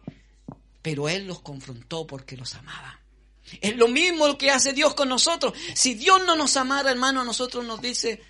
Pero 0.83 1.09
Él 1.09 1.26
los 1.26 1.41
confrontó 1.41 2.07
porque 2.07 2.37
los 2.37 2.55
amaba. 2.55 3.01
Es 3.61 3.76
lo 3.76 3.89
mismo 3.89 4.37
que 4.37 4.51
hace 4.51 4.72
Dios 4.72 4.95
con 4.95 5.09
nosotros. 5.09 5.55
Si 5.74 5.95
Dios 5.95 6.20
no 6.26 6.37
nos 6.37 6.57
amara, 6.57 6.91
hermano, 6.91 7.22
a 7.22 7.24
nosotros 7.24 7.64
nos 7.64 7.81
dice, 7.81 8.22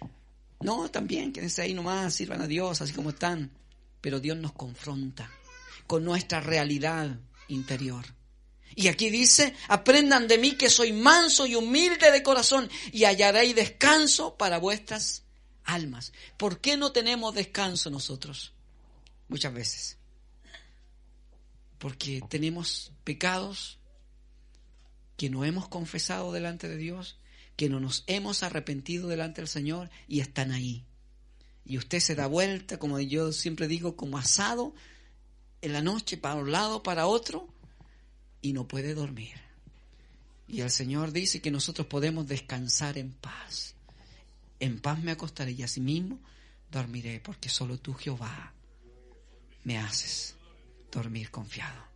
no, 0.61 0.91
también, 0.91 1.33
quédense 1.33 1.63
ahí 1.63 1.75
nomás, 1.75 2.15
sirvan 2.15 2.43
a 2.43 2.47
Dios 2.47 2.81
así 2.81 2.93
como 2.93 3.11
están. 3.11 3.51
Pero 4.01 4.21
Dios 4.21 4.37
nos 4.37 4.53
confronta 4.53 5.31
con 5.87 6.05
nuestra 6.05 6.41
realidad 6.41 7.19
interior. 7.49 8.05
Y 8.75 8.89
aquí 8.89 9.11
dice, 9.11 9.55
aprendan 9.69 10.29
de 10.29 10.39
mí 10.39 10.53
que 10.53 10.71
soy 10.71 10.93
manso 10.93 11.47
y 11.47 11.55
humilde 11.55 12.11
de 12.13 12.23
corazón 12.23 12.69
y 12.93 13.05
hallaréis 13.05 13.55
descanso 13.55 14.37
para 14.37 14.59
vuestras 14.59 15.25
almas. 15.65 16.13
¿Por 16.37 16.61
qué 16.61 16.77
no 16.77 16.93
tenemos 16.93 17.35
descanso 17.35 17.91
nosotros? 17.91 18.53
Muchas 19.29 19.53
veces. 19.53 19.99
Porque 21.79 22.21
tenemos 22.29 22.93
pecados 23.05 23.79
que 25.17 25.31
no 25.31 25.45
hemos 25.45 25.69
confesado 25.69 26.33
delante 26.33 26.69
de 26.69 26.77
Dios 26.77 27.19
que 27.59 27.69
no 27.69 27.81
nos 27.81 28.05
hemos 28.07 28.45
arrepentido 28.45 29.09
delante 29.09 29.41
del 29.41 29.49
Señor 29.49 29.91
y 30.07 30.21
están 30.21 30.53
ahí. 30.53 30.85
Y 31.65 31.77
usted 31.77 31.99
se 31.99 32.15
da 32.15 32.29
vuelta, 32.29 32.79
como 32.79 33.01
yo 33.01 33.33
siempre 33.33 33.67
digo, 33.67 33.97
como 33.97 34.17
asado 34.17 34.73
en 35.61 35.73
la 35.73 35.83
noche 35.83 36.17
para 36.17 36.37
un 36.37 36.53
lado, 36.53 36.85
para 36.85 37.09
otro, 37.09 37.49
y 38.41 38.53
no 38.53 38.69
puede 38.69 38.95
dormir. 38.95 39.35
Y 40.47 40.61
el 40.61 40.71
Señor 40.71 41.11
dice 41.11 41.43
que 41.43 41.51
nosotros 41.51 41.89
podemos 41.89 42.29
descansar 42.29 42.97
en 42.97 43.11
paz. 43.11 43.75
En 44.61 44.79
paz 44.79 45.03
me 45.03 45.11
acostaré 45.11 45.51
y 45.51 45.65
asimismo 45.65 46.21
dormiré, 46.71 47.19
porque 47.19 47.49
solo 47.49 47.77
tú, 47.79 47.93
Jehová, 47.93 48.53
me 49.65 49.79
haces 49.79 50.37
dormir 50.93 51.33
confiado. 51.33 51.88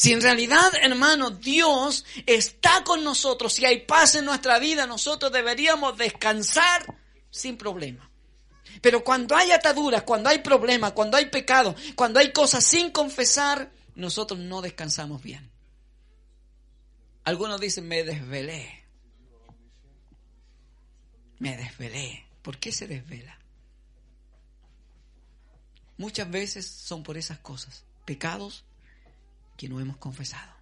Si 0.00 0.14
en 0.14 0.22
realidad, 0.22 0.72
hermano, 0.80 1.30
Dios 1.30 2.06
está 2.24 2.82
con 2.84 3.04
nosotros, 3.04 3.52
si 3.52 3.66
hay 3.66 3.80
paz 3.80 4.14
en 4.14 4.24
nuestra 4.24 4.58
vida, 4.58 4.86
nosotros 4.86 5.30
deberíamos 5.30 5.98
descansar 5.98 6.96
sin 7.28 7.58
problema. 7.58 8.10
Pero 8.80 9.04
cuando 9.04 9.36
hay 9.36 9.50
ataduras, 9.50 10.04
cuando 10.04 10.30
hay 10.30 10.38
problemas, 10.38 10.92
cuando 10.92 11.18
hay 11.18 11.26
pecado, 11.26 11.76
cuando 11.96 12.18
hay 12.18 12.32
cosas 12.32 12.64
sin 12.64 12.90
confesar, 12.92 13.70
nosotros 13.94 14.40
no 14.40 14.62
descansamos 14.62 15.22
bien. 15.22 15.50
Algunos 17.24 17.60
dicen, 17.60 17.86
me 17.86 18.02
desvelé. 18.02 18.82
Me 21.40 21.58
desvelé. 21.58 22.24
¿Por 22.40 22.56
qué 22.56 22.72
se 22.72 22.86
desvela? 22.86 23.38
muchas 25.98 26.30
veces 26.30 26.66
son 26.66 27.02
por 27.02 27.18
esas 27.18 27.38
cosas, 27.40 27.84
pecados 28.06 28.64
que 29.60 29.68
no 29.68 29.78
hemos 29.78 29.98
confesado. 29.98 30.54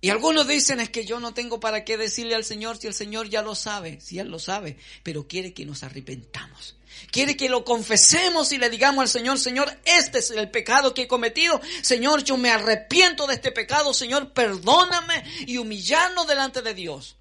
Y 0.00 0.10
algunos 0.10 0.46
dicen 0.46 0.78
es 0.78 0.90
que 0.90 1.04
yo 1.04 1.18
no 1.18 1.34
tengo 1.34 1.58
para 1.58 1.84
qué 1.84 1.96
decirle 1.96 2.36
al 2.36 2.44
Señor 2.44 2.76
si 2.76 2.86
el 2.86 2.94
Señor 2.94 3.28
ya 3.28 3.42
lo 3.42 3.56
sabe, 3.56 4.00
si 4.00 4.20
Él 4.20 4.28
lo 4.28 4.38
sabe, 4.38 4.76
pero 5.02 5.26
quiere 5.26 5.52
que 5.52 5.66
nos 5.66 5.82
arrepentamos. 5.82 6.76
Quiere 7.10 7.36
que 7.36 7.48
lo 7.48 7.64
confesemos 7.64 8.52
y 8.52 8.58
le 8.58 8.70
digamos 8.70 9.02
al 9.02 9.08
Señor, 9.08 9.40
Señor, 9.40 9.76
este 9.84 10.20
es 10.20 10.30
el 10.30 10.52
pecado 10.52 10.94
que 10.94 11.02
he 11.02 11.08
cometido. 11.08 11.60
Señor, 11.82 12.22
yo 12.22 12.36
me 12.36 12.48
arrepiento 12.48 13.26
de 13.26 13.34
este 13.34 13.50
pecado. 13.50 13.92
Señor, 13.92 14.32
perdóname 14.32 15.24
y 15.44 15.56
humillarnos 15.56 16.28
delante 16.28 16.62
de 16.62 16.74
Dios. 16.74 17.16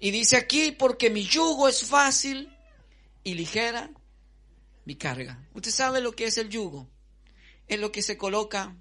Y 0.00 0.12
dice 0.12 0.38
aquí, 0.38 0.72
porque 0.72 1.10
mi 1.10 1.24
yugo 1.26 1.68
es 1.68 1.84
fácil 1.84 2.50
y 3.22 3.34
ligera 3.34 3.90
mi 4.86 4.96
carga. 4.96 5.46
Usted 5.52 5.72
sabe 5.72 6.00
lo 6.00 6.12
que 6.12 6.24
es 6.24 6.38
el 6.38 6.48
yugo. 6.48 6.88
Es 7.66 7.78
lo 7.78 7.92
que 7.92 8.00
se 8.00 8.16
coloca 8.16 8.74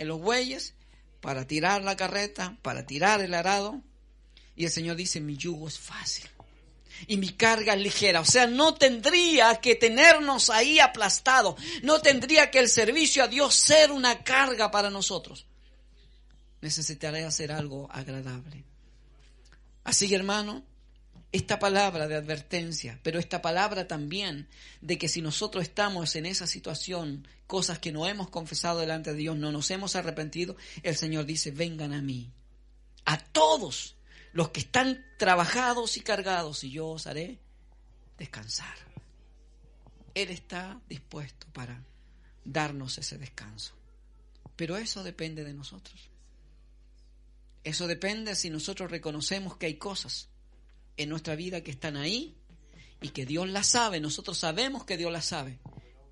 en 0.00 0.08
los 0.08 0.20
bueyes 0.20 0.74
para 1.20 1.46
tirar 1.46 1.84
la 1.84 1.96
carreta, 1.96 2.56
para 2.62 2.86
tirar 2.86 3.20
el 3.20 3.34
arado. 3.34 3.82
Y 4.56 4.64
el 4.64 4.70
Señor 4.70 4.96
dice, 4.96 5.20
mi 5.20 5.36
yugo 5.36 5.68
es 5.68 5.78
fácil 5.78 6.28
y 7.06 7.16
mi 7.16 7.30
carga 7.30 7.74
es 7.74 7.80
ligera. 7.80 8.20
O 8.20 8.24
sea, 8.24 8.46
no 8.46 8.74
tendría 8.74 9.56
que 9.56 9.74
tenernos 9.74 10.50
ahí 10.50 10.80
aplastados. 10.80 11.60
No 11.82 12.00
tendría 12.00 12.50
que 12.50 12.58
el 12.58 12.68
servicio 12.68 13.22
a 13.22 13.28
Dios 13.28 13.54
ser 13.54 13.92
una 13.92 14.22
carga 14.24 14.70
para 14.70 14.90
nosotros. 14.90 15.46
Necesitaré 16.60 17.24
hacer 17.24 17.52
algo 17.52 17.88
agradable. 17.90 18.64
Así, 19.84 20.12
hermano, 20.14 20.64
esta 21.32 21.58
palabra 21.58 22.08
de 22.08 22.16
advertencia, 22.16 22.98
pero 23.02 23.18
esta 23.20 23.40
palabra 23.40 23.86
también 23.86 24.48
de 24.80 24.98
que 24.98 25.08
si 25.08 25.22
nosotros 25.22 25.62
estamos 25.62 26.16
en 26.16 26.26
esa 26.26 26.46
situación, 26.46 27.26
cosas 27.46 27.78
que 27.78 27.92
no 27.92 28.06
hemos 28.06 28.30
confesado 28.30 28.80
delante 28.80 29.12
de 29.12 29.18
Dios, 29.18 29.36
no 29.36 29.52
nos 29.52 29.70
hemos 29.70 29.94
arrepentido, 29.94 30.56
el 30.82 30.96
Señor 30.96 31.26
dice, 31.26 31.52
vengan 31.52 31.92
a 31.92 32.02
mí, 32.02 32.32
a 33.04 33.18
todos 33.18 33.96
los 34.32 34.50
que 34.50 34.60
están 34.60 35.04
trabajados 35.18 35.96
y 35.96 36.00
cargados, 36.00 36.64
y 36.64 36.70
yo 36.70 36.88
os 36.88 37.06
haré 37.06 37.38
descansar. 38.18 38.74
Él 40.14 40.30
está 40.30 40.80
dispuesto 40.88 41.46
para 41.52 41.84
darnos 42.44 42.98
ese 42.98 43.18
descanso. 43.18 43.74
Pero 44.56 44.76
eso 44.76 45.04
depende 45.04 45.44
de 45.44 45.54
nosotros. 45.54 46.10
Eso 47.62 47.86
depende 47.86 48.34
si 48.34 48.50
nosotros 48.50 48.90
reconocemos 48.90 49.56
que 49.56 49.66
hay 49.66 49.74
cosas 49.74 50.29
en 51.02 51.08
nuestra 51.08 51.34
vida 51.34 51.62
que 51.62 51.70
están 51.70 51.96
ahí 51.96 52.36
y 53.00 53.08
que 53.08 53.24
Dios 53.24 53.48
las 53.48 53.68
sabe, 53.68 54.00
nosotros 54.00 54.36
sabemos 54.36 54.84
que 54.84 54.98
Dios 54.98 55.10
las 55.10 55.24
sabe, 55.24 55.58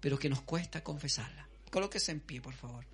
pero 0.01 0.19
que 0.19 0.31
nos 0.31 0.41
cuesta 0.41 0.83
confesarla. 0.83 1.47
Colóquese 1.71 2.13
en 2.13 2.21
pie, 2.21 2.41
por 2.41 2.55
favor. 2.55 2.87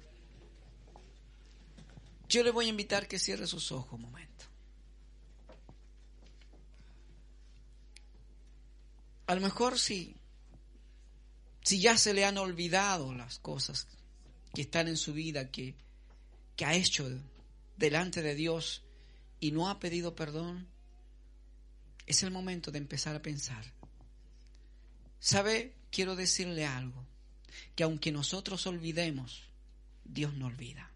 Yo 2.29 2.43
le 2.43 2.51
voy 2.51 2.67
a 2.67 2.71
invitar 2.71 3.07
que 3.07 3.21
cierre 3.21 3.47
sus 3.47 3.71
ojos 3.71 3.93
un 3.93 4.03
momento. 4.03 4.45
A 9.29 9.37
lo 9.37 9.41
mejor 9.41 9.79
si, 9.79 10.17
si 11.63 11.81
ya 11.81 11.97
se 11.97 12.13
le 12.13 12.25
han 12.25 12.39
olvidado 12.39 13.15
las 13.15 13.39
cosas 13.39 13.87
que 14.53 14.63
están 14.63 14.89
en 14.89 14.97
su 14.97 15.13
vida, 15.13 15.53
que, 15.53 15.77
que 16.57 16.65
ha 16.65 16.75
hecho 16.75 17.09
delante 17.77 18.21
de 18.21 18.35
Dios 18.35 18.83
y 19.39 19.53
no 19.53 19.69
ha 19.69 19.79
pedido 19.79 20.17
perdón, 20.17 20.74
es 22.07 22.23
el 22.23 22.31
momento 22.31 22.71
de 22.71 22.79
empezar 22.79 23.17
a 23.17 23.23
pensar. 23.23 23.65
¿Sabe? 25.19 25.75
Quiero 25.91 26.17
decirle 26.17 26.67
algo, 26.67 27.05
que 27.75 27.85
aunque 27.85 28.13
nosotros 28.13 28.67
olvidemos, 28.67 29.43
Dios 30.05 30.35
no 30.35 30.47
olvida. 30.47 30.91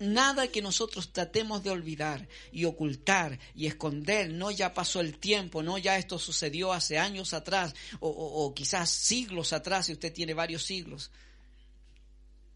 Nada 0.00 0.48
que 0.48 0.62
nosotros 0.62 1.12
tratemos 1.12 1.64
de 1.64 1.70
olvidar 1.70 2.28
y 2.52 2.64
ocultar 2.64 3.38
y 3.54 3.66
esconder, 3.66 4.30
no 4.30 4.50
ya 4.50 4.72
pasó 4.72 5.00
el 5.00 5.18
tiempo, 5.18 5.62
no 5.62 5.76
ya 5.76 5.98
esto 5.98 6.18
sucedió 6.18 6.72
hace 6.72 6.98
años 6.98 7.34
atrás 7.34 7.74
o, 7.98 8.08
o 8.08 8.54
quizás 8.54 8.90
siglos 8.90 9.52
atrás 9.52 9.86
si 9.86 9.92
usted 9.92 10.12
tiene 10.12 10.34
varios 10.34 10.64
siglos. 10.64 11.10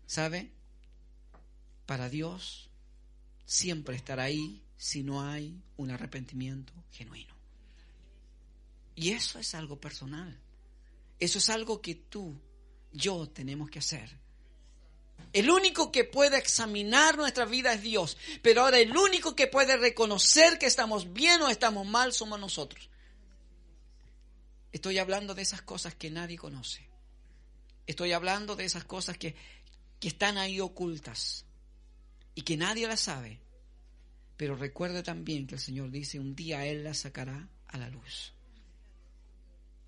¿Sabe? 0.06 0.50
Para 1.84 2.08
Dios 2.08 2.70
siempre 3.44 3.96
estará 3.96 4.24
ahí 4.24 4.62
si 4.82 5.04
no 5.04 5.22
hay 5.22 5.62
un 5.76 5.92
arrepentimiento 5.92 6.72
genuino. 6.90 7.32
Y 8.96 9.10
eso 9.10 9.38
es 9.38 9.54
algo 9.54 9.80
personal. 9.80 10.36
Eso 11.20 11.38
es 11.38 11.50
algo 11.50 11.80
que 11.80 11.94
tú, 11.94 12.36
yo 12.90 13.28
tenemos 13.28 13.70
que 13.70 13.78
hacer. 13.78 14.18
El 15.32 15.52
único 15.52 15.92
que 15.92 16.02
puede 16.02 16.36
examinar 16.36 17.16
nuestra 17.16 17.44
vida 17.44 17.72
es 17.72 17.82
Dios. 17.82 18.18
Pero 18.42 18.62
ahora 18.62 18.80
el 18.80 18.96
único 18.96 19.36
que 19.36 19.46
puede 19.46 19.76
reconocer 19.76 20.58
que 20.58 20.66
estamos 20.66 21.12
bien 21.12 21.40
o 21.42 21.48
estamos 21.48 21.86
mal 21.86 22.12
somos 22.12 22.40
nosotros. 22.40 22.90
Estoy 24.72 24.98
hablando 24.98 25.36
de 25.36 25.42
esas 25.42 25.62
cosas 25.62 25.94
que 25.94 26.10
nadie 26.10 26.36
conoce. 26.36 26.84
Estoy 27.86 28.10
hablando 28.10 28.56
de 28.56 28.64
esas 28.64 28.82
cosas 28.82 29.16
que, 29.16 29.36
que 30.00 30.08
están 30.08 30.38
ahí 30.38 30.58
ocultas 30.58 31.44
y 32.34 32.42
que 32.42 32.56
nadie 32.56 32.88
las 32.88 32.98
sabe. 32.98 33.38
Pero 34.42 34.56
recuerde 34.56 35.04
también 35.04 35.46
que 35.46 35.54
el 35.54 35.60
Señor 35.60 35.92
dice, 35.92 36.18
un 36.18 36.34
día 36.34 36.66
Él 36.66 36.82
las 36.82 36.98
sacará 36.98 37.48
a 37.68 37.78
la 37.78 37.88
luz. 37.88 38.32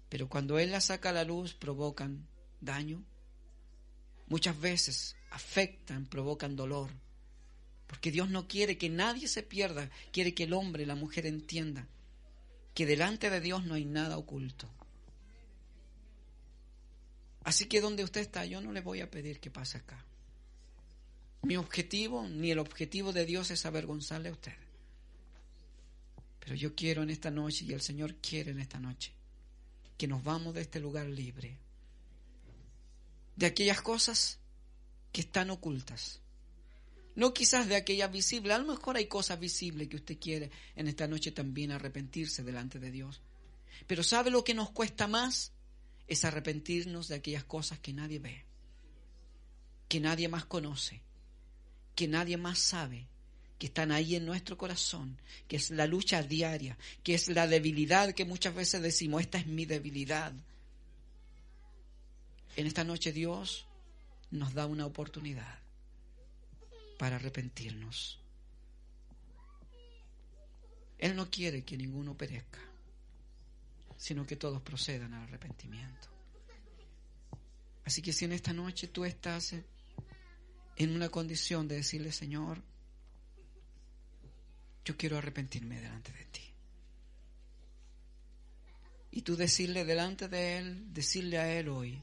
Pero 0.08 0.28
cuando 0.28 0.60
Él 0.60 0.70
las 0.70 0.84
saca 0.84 1.10
a 1.10 1.12
la 1.12 1.24
luz 1.24 1.54
provocan 1.54 2.28
daño. 2.60 3.04
Muchas 4.28 4.60
veces 4.60 5.16
afectan, 5.32 6.06
provocan 6.06 6.54
dolor. 6.54 6.88
Porque 7.88 8.12
Dios 8.12 8.30
no 8.30 8.46
quiere 8.46 8.78
que 8.78 8.88
nadie 8.88 9.26
se 9.26 9.42
pierda, 9.42 9.90
quiere 10.12 10.34
que 10.34 10.44
el 10.44 10.52
hombre, 10.52 10.86
la 10.86 10.94
mujer 10.94 11.26
entienda 11.26 11.88
que 12.74 12.86
delante 12.86 13.30
de 13.30 13.40
Dios 13.40 13.64
no 13.64 13.74
hay 13.74 13.86
nada 13.86 14.18
oculto. 14.18 14.70
Así 17.42 17.66
que 17.66 17.80
donde 17.80 18.04
usted 18.04 18.20
está, 18.20 18.44
yo 18.44 18.60
no 18.60 18.70
le 18.70 18.82
voy 18.82 19.00
a 19.00 19.10
pedir 19.10 19.40
que 19.40 19.50
pase 19.50 19.78
acá. 19.78 20.06
Mi 21.44 21.56
objetivo, 21.56 22.26
ni 22.26 22.50
el 22.50 22.58
objetivo 22.58 23.12
de 23.12 23.26
Dios 23.26 23.50
es 23.50 23.66
avergonzarle 23.66 24.30
a 24.30 24.32
usted. 24.32 24.54
Pero 26.40 26.54
yo 26.54 26.74
quiero 26.74 27.02
en 27.02 27.10
esta 27.10 27.30
noche, 27.30 27.64
y 27.64 27.72
el 27.72 27.80
Señor 27.80 28.16
quiere 28.16 28.50
en 28.50 28.60
esta 28.60 28.78
noche, 28.78 29.12
que 29.96 30.06
nos 30.06 30.24
vamos 30.24 30.54
de 30.54 30.62
este 30.62 30.80
lugar 30.80 31.06
libre. 31.06 31.58
De 33.36 33.46
aquellas 33.46 33.82
cosas 33.82 34.38
que 35.12 35.20
están 35.20 35.50
ocultas. 35.50 36.20
No 37.14 37.32
quizás 37.32 37.68
de 37.68 37.76
aquellas 37.76 38.10
visibles, 38.10 38.52
a 38.52 38.58
lo 38.58 38.66
mejor 38.66 38.96
hay 38.96 39.06
cosas 39.06 39.38
visibles 39.38 39.88
que 39.88 39.96
usted 39.96 40.18
quiere 40.18 40.50
en 40.74 40.88
esta 40.88 41.06
noche 41.06 41.30
también 41.30 41.70
arrepentirse 41.70 42.42
delante 42.42 42.78
de 42.78 42.90
Dios. 42.90 43.20
Pero 43.86 44.02
¿sabe 44.02 44.30
lo 44.30 44.44
que 44.44 44.54
nos 44.54 44.70
cuesta 44.70 45.06
más? 45.06 45.52
Es 46.08 46.24
arrepentirnos 46.24 47.08
de 47.08 47.16
aquellas 47.16 47.44
cosas 47.44 47.78
que 47.78 47.92
nadie 47.92 48.18
ve, 48.18 48.44
que 49.88 50.00
nadie 50.00 50.28
más 50.28 50.44
conoce, 50.44 51.03
que 51.94 52.08
nadie 52.08 52.36
más 52.36 52.58
sabe, 52.58 53.06
que 53.58 53.66
están 53.66 53.92
ahí 53.92 54.16
en 54.16 54.26
nuestro 54.26 54.58
corazón, 54.58 55.16
que 55.48 55.56
es 55.56 55.70
la 55.70 55.86
lucha 55.86 56.22
diaria, 56.22 56.76
que 57.02 57.14
es 57.14 57.28
la 57.28 57.46
debilidad 57.46 58.14
que 58.14 58.24
muchas 58.24 58.54
veces 58.54 58.82
decimos, 58.82 59.20
esta 59.20 59.38
es 59.38 59.46
mi 59.46 59.64
debilidad. 59.64 60.32
En 62.56 62.66
esta 62.66 62.84
noche 62.84 63.12
Dios 63.12 63.66
nos 64.30 64.54
da 64.54 64.66
una 64.66 64.86
oportunidad 64.86 65.58
para 66.98 67.16
arrepentirnos. 67.16 68.18
Él 70.98 71.14
no 71.16 71.30
quiere 71.30 71.64
que 71.64 71.76
ninguno 71.76 72.16
perezca, 72.16 72.60
sino 73.96 74.26
que 74.26 74.36
todos 74.36 74.62
procedan 74.62 75.12
al 75.14 75.24
arrepentimiento. 75.24 76.08
Así 77.84 78.00
que 78.00 78.12
si 78.12 78.24
en 78.24 78.32
esta 78.32 78.52
noche 78.52 78.88
tú 78.88 79.04
estás 79.04 79.54
en 80.76 80.94
una 80.94 81.08
condición 81.08 81.68
de 81.68 81.76
decirle, 81.76 82.12
Señor, 82.12 82.62
yo 84.84 84.96
quiero 84.96 85.18
arrepentirme 85.18 85.80
delante 85.80 86.12
de 86.12 86.24
ti. 86.26 86.42
Y 89.12 89.22
tú 89.22 89.36
decirle 89.36 89.84
delante 89.84 90.28
de 90.28 90.58
Él, 90.58 90.92
decirle 90.92 91.38
a 91.38 91.52
Él 91.52 91.68
hoy, 91.68 92.02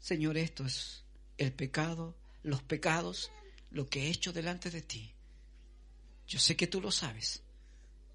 Señor, 0.00 0.36
esto 0.36 0.66
es 0.66 1.04
el 1.38 1.52
pecado, 1.52 2.16
los 2.42 2.62
pecados, 2.62 3.30
lo 3.70 3.88
que 3.88 4.04
he 4.04 4.10
hecho 4.10 4.32
delante 4.32 4.70
de 4.70 4.82
ti. 4.82 5.12
Yo 6.26 6.38
sé 6.38 6.56
que 6.56 6.66
tú 6.66 6.80
lo 6.80 6.90
sabes, 6.90 7.42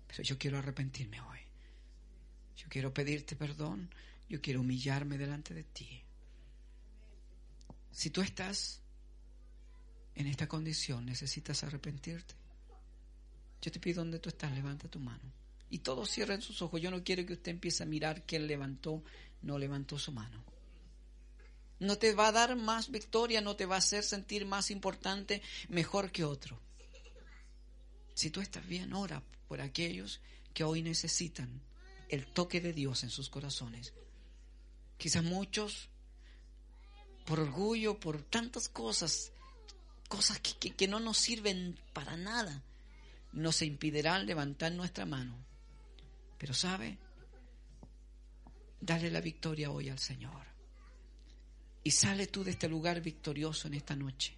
pero 0.07 0.23
yo 0.23 0.37
quiero 0.37 0.57
arrepentirme 0.57 1.21
hoy. 1.21 1.39
Yo 2.57 2.67
quiero 2.67 2.93
pedirte 2.93 3.35
perdón, 3.35 3.89
yo 4.29 4.41
quiero 4.41 4.61
humillarme 4.61 5.17
delante 5.17 5.53
de 5.53 5.63
ti. 5.63 6.03
Si 7.91 8.09
tú 8.09 8.21
estás 8.21 8.80
en 10.15 10.27
esta 10.27 10.47
condición, 10.47 11.05
necesitas 11.05 11.63
arrepentirte. 11.63 12.35
Yo 13.61 13.71
te 13.71 13.79
pido 13.79 14.01
donde 14.01 14.19
tú 14.19 14.29
estás, 14.29 14.51
levanta 14.51 14.87
tu 14.87 14.99
mano. 14.99 15.31
Y 15.69 15.79
todos 15.79 16.09
cierren 16.09 16.41
sus 16.41 16.61
ojos. 16.61 16.81
Yo 16.81 16.91
no 16.91 17.03
quiero 17.03 17.25
que 17.25 17.33
usted 17.33 17.51
empiece 17.51 17.83
a 17.83 17.85
mirar 17.85 18.23
que 18.23 18.35
él 18.35 18.47
levantó, 18.47 19.03
no 19.41 19.57
levantó 19.57 19.97
su 19.97 20.11
mano. 20.11 20.43
No 21.79 21.97
te 21.97 22.13
va 22.13 22.27
a 22.27 22.31
dar 22.31 22.55
más 22.55 22.91
victoria, 22.91 23.41
no 23.41 23.55
te 23.55 23.65
va 23.65 23.75
a 23.75 23.79
hacer 23.79 24.03
sentir 24.03 24.45
más 24.45 24.69
importante, 24.69 25.41
mejor 25.69 26.11
que 26.11 26.23
otro. 26.23 26.59
Si 28.13 28.29
tú 28.29 28.41
estás 28.41 28.67
bien, 28.67 28.93
ora 28.93 29.23
por 29.47 29.61
aquellos 29.61 30.21
que 30.53 30.63
hoy 30.63 30.81
necesitan 30.81 31.61
el 32.09 32.27
toque 32.27 32.61
de 32.61 32.73
Dios 32.73 33.03
en 33.03 33.09
sus 33.09 33.29
corazones. 33.29 33.93
Quizás 34.97 35.23
muchos, 35.23 35.89
por 37.25 37.39
orgullo, 37.39 37.99
por 37.99 38.21
tantas 38.21 38.69
cosas, 38.69 39.31
cosas 40.11 40.41
que, 40.41 40.71
que 40.71 40.87
no 40.89 40.99
nos 40.99 41.17
sirven 41.17 41.79
para 41.93 42.17
nada, 42.17 42.61
nos 43.31 43.61
impedirán 43.61 44.25
levantar 44.25 44.73
nuestra 44.73 45.05
mano. 45.05 45.33
Pero 46.37 46.53
sabe, 46.53 46.97
dale 48.81 49.09
la 49.09 49.21
victoria 49.21 49.71
hoy 49.71 49.87
al 49.87 49.99
Señor. 49.99 50.45
Y 51.81 51.91
sale 51.91 52.27
tú 52.27 52.43
de 52.43 52.51
este 52.51 52.67
lugar 52.67 52.99
victorioso 52.99 53.69
en 53.69 53.75
esta 53.75 53.95
noche. 53.95 54.35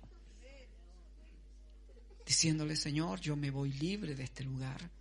Diciéndole, 2.24 2.76
Señor, 2.76 3.19
yo 3.19 3.36
me 3.36 3.49
voy 3.49 3.74
libre 3.74 4.13
de 4.13 4.26
este 4.26 4.43
lugar. 4.43 4.91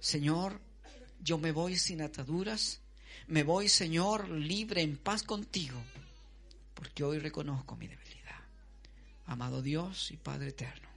Señor, 0.00 0.62
yo 1.20 1.36
me 1.36 1.52
voy 1.52 1.76
sin 1.76 2.00
ataduras. 2.00 2.80
Me 3.26 3.42
voy, 3.42 3.68
Señor, 3.68 4.30
libre, 4.30 4.80
en 4.80 4.96
paz 4.96 5.24
contigo. 5.24 5.78
Porque 6.72 7.04
hoy 7.04 7.18
reconozco 7.18 7.76
mi 7.76 7.86
debilidad. 7.86 8.07
Amado 9.28 9.62
Dios 9.62 10.10
y 10.10 10.16
Padre 10.16 10.48
eterno. 10.48 10.88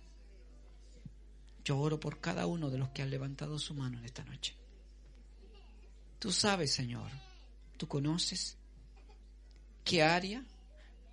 Yo 1.64 1.78
oro 1.78 2.00
por 2.00 2.20
cada 2.20 2.48
uno 2.48 2.70
de 2.70 2.78
los 2.78 2.90
que 2.90 3.02
han 3.02 3.10
levantado 3.10 3.60
su 3.60 3.74
mano 3.74 4.00
en 4.00 4.06
esta 4.06 4.24
noche. 4.24 4.56
Tú 6.18 6.32
sabes, 6.32 6.74
Señor, 6.74 7.12
tú 7.78 7.88
conoces 7.88 8.58
qué 9.84 10.02
área, 10.02 10.44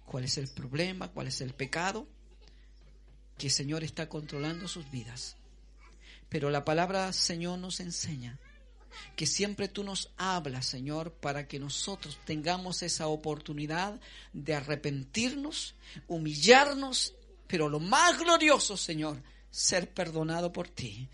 cuál 0.06 0.24
es 0.24 0.38
el 0.38 0.48
problema, 0.48 1.08
cuál 1.08 1.26
es 1.26 1.40
el 1.40 1.54
pecado 1.54 2.06
que 3.36 3.50
Señor 3.50 3.84
está 3.84 4.08
controlando 4.08 4.68
sus 4.68 4.90
vidas. 4.90 5.36
Pero 6.28 6.50
la 6.50 6.64
palabra 6.64 7.12
Señor 7.12 7.58
nos 7.58 7.80
enseña 7.80 8.38
que 9.16 9.26
siempre 9.26 9.68
tú 9.68 9.84
nos 9.84 10.10
hablas, 10.16 10.66
Señor, 10.66 11.12
para 11.12 11.46
que 11.46 11.58
nosotros 11.58 12.18
tengamos 12.24 12.82
esa 12.82 13.08
oportunidad 13.08 14.00
de 14.32 14.54
arrepentirnos, 14.54 15.74
humillarnos, 16.06 17.14
pero 17.46 17.68
lo 17.68 17.80
más 17.80 18.18
glorioso, 18.18 18.76
Señor, 18.76 19.22
ser 19.50 19.92
perdonado 19.92 20.52
por 20.52 20.68
ti. 20.68 21.08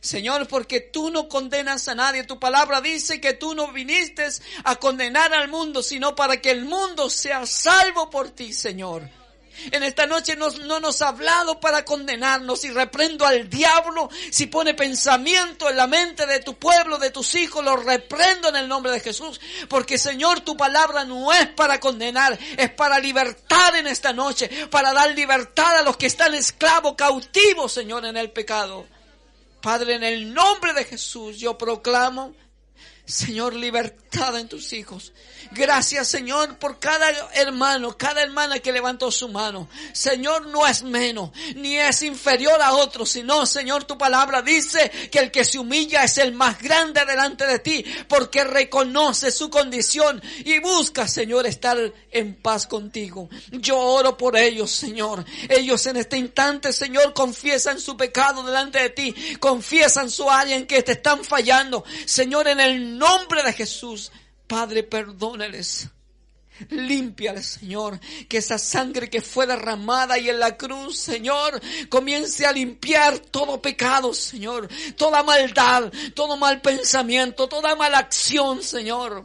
Señor, 0.00 0.46
porque 0.48 0.80
tú 0.80 1.10
no 1.10 1.28
condenas 1.28 1.88
a 1.88 1.94
nadie. 1.94 2.24
Tu 2.24 2.38
palabra 2.38 2.80
dice 2.80 3.20
que 3.20 3.34
tú 3.34 3.54
no 3.54 3.72
viniste 3.72 4.26
a 4.64 4.76
condenar 4.76 5.34
al 5.34 5.48
mundo, 5.48 5.82
sino 5.82 6.14
para 6.14 6.40
que 6.40 6.50
el 6.50 6.64
mundo 6.64 7.10
sea 7.10 7.44
salvo 7.46 8.08
por 8.08 8.30
ti, 8.30 8.52
Señor. 8.52 9.19
En 9.72 9.82
esta 9.82 10.06
noche 10.06 10.36
no 10.36 10.80
nos 10.80 11.02
ha 11.02 11.08
hablado 11.08 11.60
para 11.60 11.84
condenarnos 11.84 12.64
y 12.64 12.70
reprendo 12.70 13.26
al 13.26 13.48
diablo 13.50 14.08
si 14.30 14.46
pone 14.46 14.74
pensamiento 14.74 15.68
en 15.68 15.76
la 15.76 15.86
mente 15.86 16.26
de 16.26 16.40
tu 16.40 16.58
pueblo, 16.58 16.98
de 16.98 17.10
tus 17.10 17.34
hijos, 17.34 17.64
lo 17.64 17.76
reprendo 17.76 18.48
en 18.48 18.56
el 18.56 18.68
nombre 18.68 18.92
de 18.92 19.00
Jesús. 19.00 19.40
Porque 19.68 19.98
Señor, 19.98 20.40
tu 20.40 20.56
palabra 20.56 21.04
no 21.04 21.32
es 21.32 21.48
para 21.48 21.78
condenar, 21.80 22.38
es 22.56 22.70
para 22.70 22.98
libertar 22.98 23.76
en 23.76 23.86
esta 23.86 24.12
noche, 24.12 24.48
para 24.70 24.92
dar 24.92 25.14
libertad 25.14 25.78
a 25.78 25.82
los 25.82 25.96
que 25.96 26.06
están 26.06 26.34
esclavos, 26.34 26.94
cautivos, 26.96 27.72
Señor, 27.72 28.04
en 28.06 28.16
el 28.16 28.30
pecado. 28.30 28.86
Padre, 29.60 29.96
en 29.96 30.04
el 30.04 30.32
nombre 30.32 30.72
de 30.72 30.84
Jesús 30.84 31.38
yo 31.38 31.58
proclamo, 31.58 32.34
Señor, 33.04 33.54
libertad 33.54 34.38
en 34.38 34.48
tus 34.48 34.72
hijos. 34.72 35.12
Gracias, 35.52 36.08
Señor, 36.08 36.58
por 36.58 36.78
cada 36.78 37.10
hermano, 37.34 37.96
cada 37.96 38.22
hermana 38.22 38.58
que 38.60 38.72
levantó 38.72 39.10
su 39.10 39.28
mano. 39.28 39.68
Señor, 39.92 40.46
no 40.46 40.66
es 40.66 40.82
menos, 40.82 41.30
ni 41.56 41.76
es 41.76 42.02
inferior 42.02 42.60
a 42.62 42.74
otro, 42.74 43.04
sino, 43.04 43.46
Señor, 43.46 43.84
tu 43.84 43.98
palabra 43.98 44.42
dice 44.42 44.90
que 45.10 45.18
el 45.18 45.30
que 45.30 45.44
se 45.44 45.58
humilla 45.58 46.04
es 46.04 46.18
el 46.18 46.32
más 46.32 46.60
grande 46.60 47.04
delante 47.04 47.46
de 47.46 47.58
ti, 47.58 47.84
porque 48.08 48.44
reconoce 48.44 49.30
su 49.30 49.50
condición 49.50 50.22
y 50.44 50.58
busca, 50.60 51.08
Señor, 51.08 51.46
estar 51.46 51.78
en 52.10 52.34
paz 52.34 52.66
contigo. 52.66 53.28
Yo 53.50 53.78
oro 53.78 54.16
por 54.16 54.36
ellos, 54.36 54.70
Señor. 54.70 55.24
Ellos 55.48 55.84
en 55.86 55.96
este 55.96 56.16
instante, 56.16 56.72
Señor, 56.72 57.12
confiesan 57.12 57.80
su 57.80 57.96
pecado 57.96 58.42
delante 58.42 58.80
de 58.80 58.90
ti, 58.90 59.14
confiesan 59.38 60.10
su 60.10 60.30
área 60.30 60.56
en 60.56 60.66
que 60.66 60.82
te 60.82 60.92
están 60.92 61.24
fallando. 61.24 61.84
Señor, 62.04 62.48
en 62.48 62.60
el 62.60 62.98
nombre 62.98 63.42
de 63.42 63.52
Jesús, 63.52 64.12
Padre, 64.50 64.82
perdónales. 64.82 65.88
Límpiales, 66.70 67.46
Señor, 67.46 68.00
que 68.28 68.38
esa 68.38 68.58
sangre 68.58 69.08
que 69.08 69.22
fue 69.22 69.46
derramada 69.46 70.18
y 70.18 70.28
en 70.28 70.40
la 70.40 70.56
cruz, 70.56 70.98
Señor, 70.98 71.60
comience 71.88 72.44
a 72.44 72.52
limpiar 72.52 73.20
todo 73.20 73.62
pecado, 73.62 74.12
Señor, 74.12 74.68
toda 74.96 75.22
maldad, 75.22 75.92
todo 76.14 76.36
mal 76.36 76.60
pensamiento, 76.60 77.48
toda 77.48 77.76
mala 77.76 77.98
acción, 77.98 78.60
Señor 78.60 79.24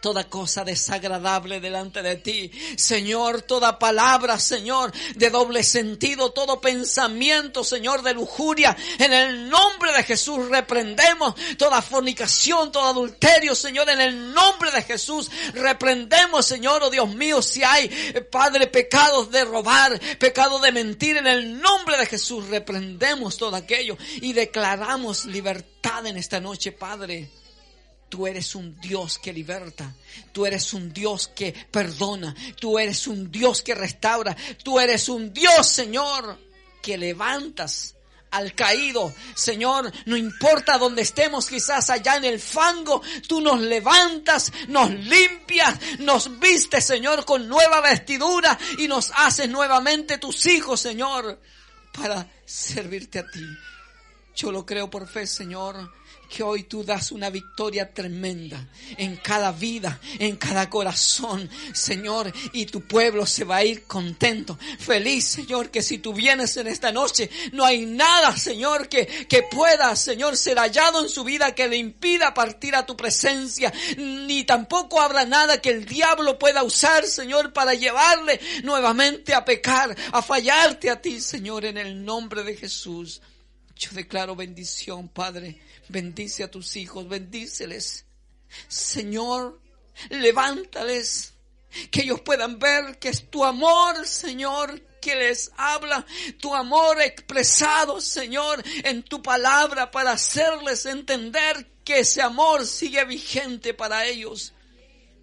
toda 0.00 0.24
cosa 0.24 0.64
desagradable 0.64 1.60
delante 1.60 2.02
de 2.02 2.16
ti. 2.16 2.50
Señor, 2.76 3.42
toda 3.42 3.78
palabra, 3.78 4.38
Señor, 4.38 4.92
de 5.14 5.30
doble 5.30 5.62
sentido, 5.62 6.32
todo 6.32 6.60
pensamiento, 6.60 7.64
Señor, 7.64 8.02
de 8.02 8.14
lujuria. 8.14 8.76
En 8.98 9.12
el 9.12 9.48
nombre 9.48 9.92
de 9.92 10.02
Jesús 10.02 10.48
reprendemos 10.48 11.34
toda 11.56 11.82
fornicación, 11.82 12.72
todo 12.72 12.88
adulterio, 12.88 13.54
Señor, 13.54 13.88
en 13.90 14.00
el 14.00 14.32
nombre 14.32 14.70
de 14.70 14.82
Jesús 14.82 15.30
reprendemos, 15.54 16.46
Señor, 16.46 16.82
oh 16.82 16.90
Dios 16.90 17.08
mío, 17.14 17.42
si 17.42 17.62
hay, 17.62 17.90
eh, 18.14 18.20
Padre, 18.20 18.66
pecados 18.66 19.30
de 19.30 19.44
robar, 19.44 19.98
pecado 20.18 20.58
de 20.58 20.72
mentir, 20.72 21.16
en 21.16 21.26
el 21.26 21.60
nombre 21.60 21.96
de 21.96 22.06
Jesús 22.06 22.48
reprendemos 22.48 23.36
todo 23.36 23.56
aquello 23.56 23.96
y 24.16 24.32
declaramos 24.32 25.26
libertad 25.26 26.06
en 26.06 26.16
esta 26.16 26.40
noche, 26.40 26.72
Padre. 26.72 27.39
Tú 28.10 28.26
eres 28.26 28.56
un 28.56 28.78
Dios 28.80 29.20
que 29.20 29.32
liberta. 29.32 29.94
Tú 30.32 30.44
eres 30.44 30.74
un 30.74 30.92
Dios 30.92 31.28
que 31.28 31.52
perdona. 31.70 32.34
Tú 32.58 32.76
eres 32.76 33.06
un 33.06 33.30
Dios 33.30 33.62
que 33.62 33.74
restaura. 33.74 34.36
Tú 34.64 34.80
eres 34.80 35.08
un 35.08 35.32
Dios, 35.32 35.68
Señor, 35.68 36.36
que 36.82 36.98
levantas 36.98 37.94
al 38.32 38.52
caído. 38.56 39.14
Señor, 39.34 39.92
no 40.06 40.16
importa 40.16 40.76
dónde 40.76 41.02
estemos, 41.02 41.46
quizás 41.46 41.88
allá 41.88 42.16
en 42.16 42.24
el 42.24 42.40
fango, 42.40 43.00
tú 43.28 43.40
nos 43.40 43.60
levantas, 43.60 44.52
nos 44.66 44.90
limpias, 44.90 45.78
nos 46.00 46.40
vistes, 46.40 46.84
Señor, 46.84 47.24
con 47.24 47.48
nueva 47.48 47.80
vestidura 47.80 48.58
y 48.78 48.88
nos 48.88 49.12
haces 49.14 49.48
nuevamente 49.48 50.18
tus 50.18 50.46
hijos, 50.46 50.80
Señor, 50.80 51.40
para 51.92 52.28
servirte 52.44 53.20
a 53.20 53.26
ti. 53.30 53.46
Yo 54.34 54.50
lo 54.50 54.66
creo 54.66 54.90
por 54.90 55.08
fe, 55.08 55.28
Señor 55.28 55.99
que 56.30 56.44
hoy 56.44 56.62
tú 56.62 56.84
das 56.84 57.10
una 57.10 57.28
victoria 57.28 57.92
tremenda 57.92 58.68
en 58.96 59.16
cada 59.16 59.50
vida, 59.50 60.00
en 60.18 60.36
cada 60.36 60.70
corazón, 60.70 61.50
Señor, 61.74 62.32
y 62.52 62.66
tu 62.66 62.86
pueblo 62.86 63.26
se 63.26 63.44
va 63.44 63.56
a 63.56 63.64
ir 63.64 63.82
contento, 63.82 64.56
feliz, 64.78 65.26
Señor, 65.26 65.70
que 65.70 65.82
si 65.82 65.98
tú 65.98 66.14
vienes 66.14 66.56
en 66.56 66.68
esta 66.68 66.92
noche, 66.92 67.28
no 67.52 67.64
hay 67.64 67.84
nada, 67.84 68.36
Señor, 68.36 68.88
que, 68.88 69.06
que 69.06 69.42
pueda, 69.42 69.94
Señor, 69.96 70.36
ser 70.36 70.58
hallado 70.58 71.02
en 71.02 71.08
su 71.08 71.24
vida 71.24 71.54
que 71.54 71.68
le 71.68 71.76
impida 71.76 72.32
partir 72.32 72.76
a 72.76 72.86
tu 72.86 72.96
presencia, 72.96 73.72
ni 73.98 74.44
tampoco 74.44 75.00
habrá 75.00 75.24
nada 75.24 75.60
que 75.60 75.70
el 75.70 75.84
diablo 75.84 76.38
pueda 76.38 76.62
usar, 76.62 77.04
Señor, 77.06 77.52
para 77.52 77.74
llevarle 77.74 78.40
nuevamente 78.62 79.34
a 79.34 79.44
pecar, 79.44 79.96
a 80.12 80.22
fallarte 80.22 80.90
a 80.90 81.02
ti, 81.02 81.20
Señor, 81.20 81.64
en 81.64 81.76
el 81.76 82.04
nombre 82.04 82.44
de 82.44 82.56
Jesús. 82.56 83.20
Yo 83.74 83.90
declaro 83.92 84.36
bendición, 84.36 85.08
Padre. 85.08 85.58
Bendice 85.90 86.44
a 86.44 86.50
tus 86.50 86.76
hijos, 86.76 87.08
bendíceles. 87.08 88.04
Señor, 88.68 89.60
levántales. 90.08 91.34
Que 91.90 92.02
ellos 92.02 92.20
puedan 92.20 92.58
ver 92.58 92.98
que 92.98 93.08
es 93.10 93.30
tu 93.30 93.44
amor, 93.44 94.06
Señor, 94.06 94.80
que 95.00 95.14
les 95.14 95.52
habla, 95.56 96.04
tu 96.40 96.54
amor 96.54 97.00
expresado, 97.00 98.00
Señor, 98.00 98.62
en 98.84 99.02
tu 99.02 99.22
palabra 99.22 99.90
para 99.90 100.12
hacerles 100.12 100.84
entender 100.86 101.66
que 101.84 102.00
ese 102.00 102.22
amor 102.22 102.66
sigue 102.66 103.04
vigente 103.04 103.72
para 103.72 104.04
ellos. 104.06 104.52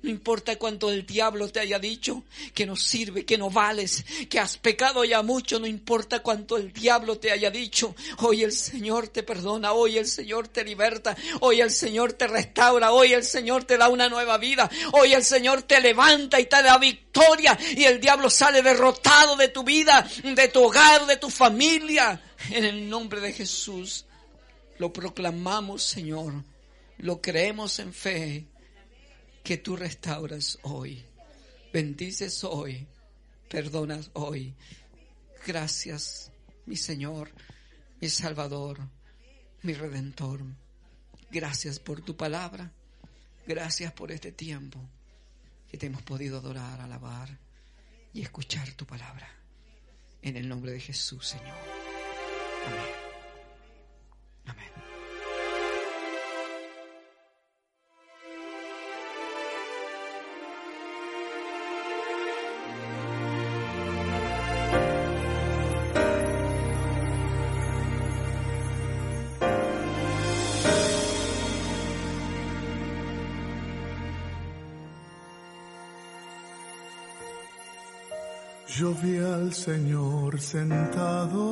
No 0.03 0.11
importa 0.11 0.57
cuánto 0.57 0.91
el 0.91 1.07
diablo 1.07 1.49
te 1.49 1.59
haya 1.59 1.79
dicho 1.79 2.23
que 2.53 2.67
no 2.67 2.75
sirve, 2.75 3.25
que 3.25 3.37
no 3.37 3.49
vales, 3.49 4.05
que 4.29 4.39
has 4.39 4.57
pecado 4.57 5.03
ya 5.03 5.23
mucho, 5.23 5.59
no 5.59 5.65
importa 5.65 6.19
cuánto 6.19 6.55
el 6.55 6.71
diablo 6.71 7.17
te 7.17 7.31
haya 7.31 7.49
dicho. 7.49 7.95
Hoy 8.19 8.43
el 8.43 8.51
Señor 8.51 9.07
te 9.07 9.23
perdona, 9.23 9.73
hoy 9.73 9.97
el 9.97 10.05
Señor 10.05 10.49
te 10.49 10.63
liberta, 10.63 11.17
hoy 11.39 11.61
el 11.61 11.71
Señor 11.71 12.13
te 12.13 12.27
restaura, 12.27 12.91
hoy 12.91 13.13
el 13.13 13.23
Señor 13.23 13.63
te 13.63 13.77
da 13.77 13.89
una 13.89 14.07
nueva 14.07 14.37
vida, 14.37 14.69
hoy 14.91 15.13
el 15.13 15.23
Señor 15.23 15.63
te 15.63 15.81
levanta 15.81 16.39
y 16.39 16.45
te 16.45 16.61
da 16.61 16.77
victoria 16.77 17.57
y 17.75 17.83
el 17.85 17.99
diablo 17.99 18.29
sale 18.29 18.61
derrotado 18.61 19.35
de 19.35 19.47
tu 19.47 19.63
vida, 19.63 20.07
de 20.23 20.47
tu 20.49 20.63
hogar, 20.63 21.07
de 21.07 21.17
tu 21.17 21.31
familia. 21.31 22.21
En 22.51 22.65
el 22.65 22.87
nombre 22.87 23.19
de 23.19 23.33
Jesús 23.33 24.05
lo 24.77 24.93
proclamamos, 24.93 25.81
Señor, 25.81 26.33
lo 26.99 27.19
creemos 27.19 27.79
en 27.79 27.93
fe 27.93 28.45
que 29.47 29.57
tú 29.57 29.77
restauras 29.77 30.59
hoy. 30.63 31.01
bendices 31.71 32.43
hoy, 32.43 32.85
perdonas 33.49 34.11
hoy. 34.11 34.53
Gracias, 35.45 36.33
mi 36.65 36.75
Señor, 36.75 37.31
mi 38.01 38.09
Salvador, 38.09 38.77
mi 39.61 39.73
Redentor. 39.73 40.41
Gracias 41.31 41.79
por 41.79 42.01
tu 42.01 42.17
palabra. 42.17 42.73
Gracias 43.47 43.93
por 43.93 44.11
este 44.11 44.33
tiempo 44.33 44.81
que 45.71 45.77
te 45.77 45.85
hemos 45.85 46.01
podido 46.01 46.39
adorar, 46.39 46.81
alabar 46.81 47.29
y 48.13 48.23
escuchar 48.23 48.73
tu 48.73 48.85
palabra. 48.85 49.29
En 50.23 50.35
el 50.35 50.49
nombre 50.49 50.73
de 50.73 50.81
Jesús, 50.81 51.25
Señor. 51.25 51.55
Amén. 52.65 52.85
Amén. 54.47 54.76
Señor 79.67 80.39
sentado 80.39 81.43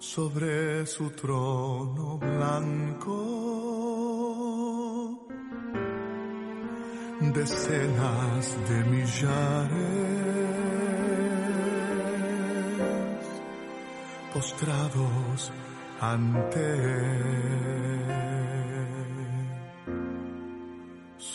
sobre 0.00 0.84
su 0.84 1.10
trono 1.10 2.18
blanco. 2.18 3.14
Decenas 7.20 8.58
de 8.68 8.84
millares 8.90 9.70
postrados 14.34 15.52
ante 16.00 16.60
él. 16.60 18.69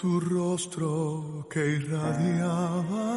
Su 0.06 0.20
rostro 0.20 1.48
que 1.50 1.62
irradiaba 1.78 3.08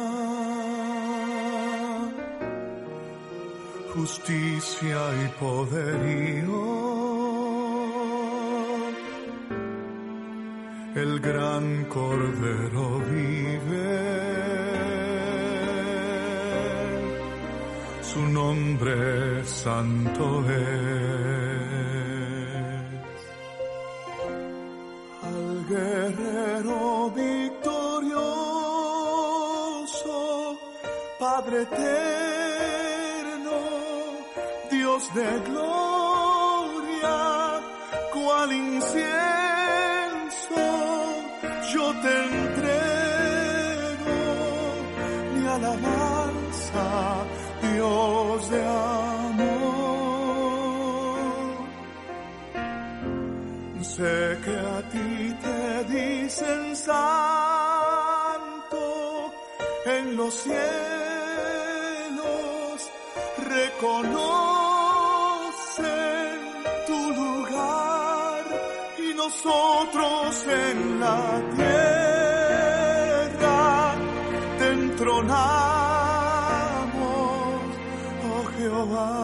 justicia 3.93 4.99
y 5.23 5.27
poderío. 5.39 6.63
El 10.95 11.19
gran 11.19 11.85
cordero 11.85 12.85
vive. 13.11 13.91
Su 18.01 18.21
nombre 18.29 19.45
santo 19.45 20.43
es. 20.49 21.08
Eterno, 31.61 33.57
Dios 34.71 35.13
de 35.13 35.39
gloria, 35.49 37.17
cual 38.13 38.51
incienso, 38.51 39.09
yo 41.73 41.85
te 42.03 42.13
entrego 42.33 44.17
mi 45.35 45.47
alabanza, 45.47 46.87
Dios 47.61 48.49
de 48.49 48.61
amor. 48.65 49.59
Sé 53.81 54.37
que 54.45 54.55
a 54.77 54.79
ti 54.91 55.11
te 55.43 55.61
dicen 55.93 56.75
santo 56.75 57.69
en 59.85 60.15
los 60.15 60.33
cielos, 60.33 60.88
reconocen 63.79 64.19
tu 66.85 67.11
lugar 67.11 68.43
y 68.97 69.13
nosotros 69.15 70.47
en 70.47 70.99
la 70.99 71.41
tierra 71.55 72.35
te 74.57 74.67
entronamos, 74.71 75.39
oh 78.29 78.43
Jehová. 78.57 79.18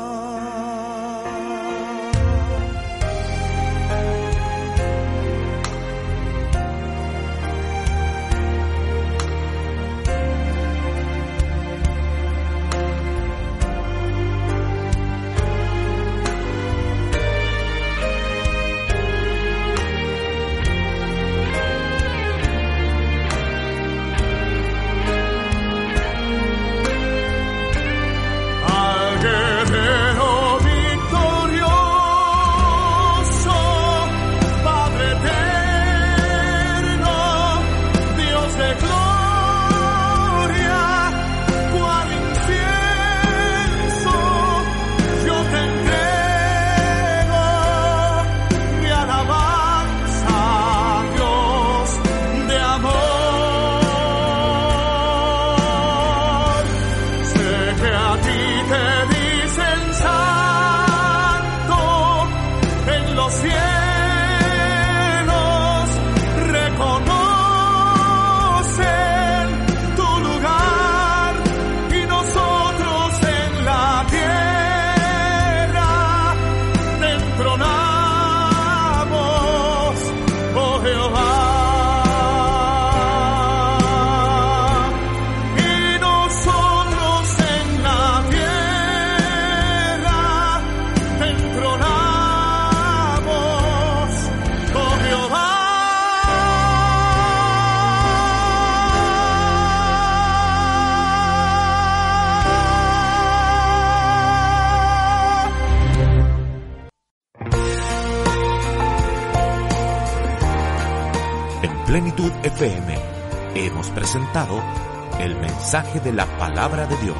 Mensaje 115.65 115.99
de 115.99 116.13
la 116.13 116.27
palabra 116.37 116.85
de 116.85 116.95
Dios. 116.97 117.17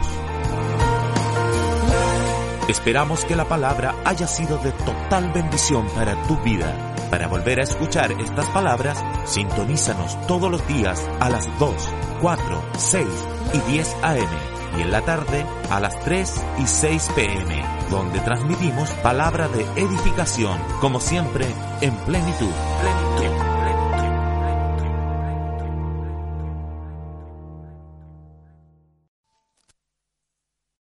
Esperamos 2.68 3.26
que 3.26 3.36
la 3.36 3.46
palabra 3.46 3.96
haya 4.06 4.28
sido 4.28 4.60
de 4.60 4.72
total 4.72 5.32
bendición 5.34 5.88
para 5.96 6.14
tu 6.28 6.38
vida. 6.44 6.72
Para 7.10 7.28
volver 7.28 7.60
a 7.60 7.64
escuchar 7.64 8.12
estas 8.12 8.46
palabras, 8.50 9.04
sintonízanos 9.26 10.28
todos 10.28 10.52
los 10.52 10.68
días 10.68 11.04
a 11.20 11.32
las 11.32 11.48
2, 11.58 11.74
4, 12.22 12.64
6 12.78 13.08
y 13.54 13.72
10 13.72 13.96
AM 14.04 14.78
y 14.78 14.82
en 14.84 14.92
la 14.92 15.02
tarde 15.02 15.44
a 15.72 15.80
las 15.80 16.00
3 16.02 16.46
y 16.60 16.68
6 16.68 17.10
PM, 17.16 17.64
donde 17.90 18.20
transmitimos 18.20 18.92
palabra 19.02 19.48
de 19.48 19.64
edificación, 19.82 20.60
como 20.82 21.00
siempre, 21.00 21.48
en 21.82 21.96
plenitud. 21.96 22.52
plenitud. 22.80 23.45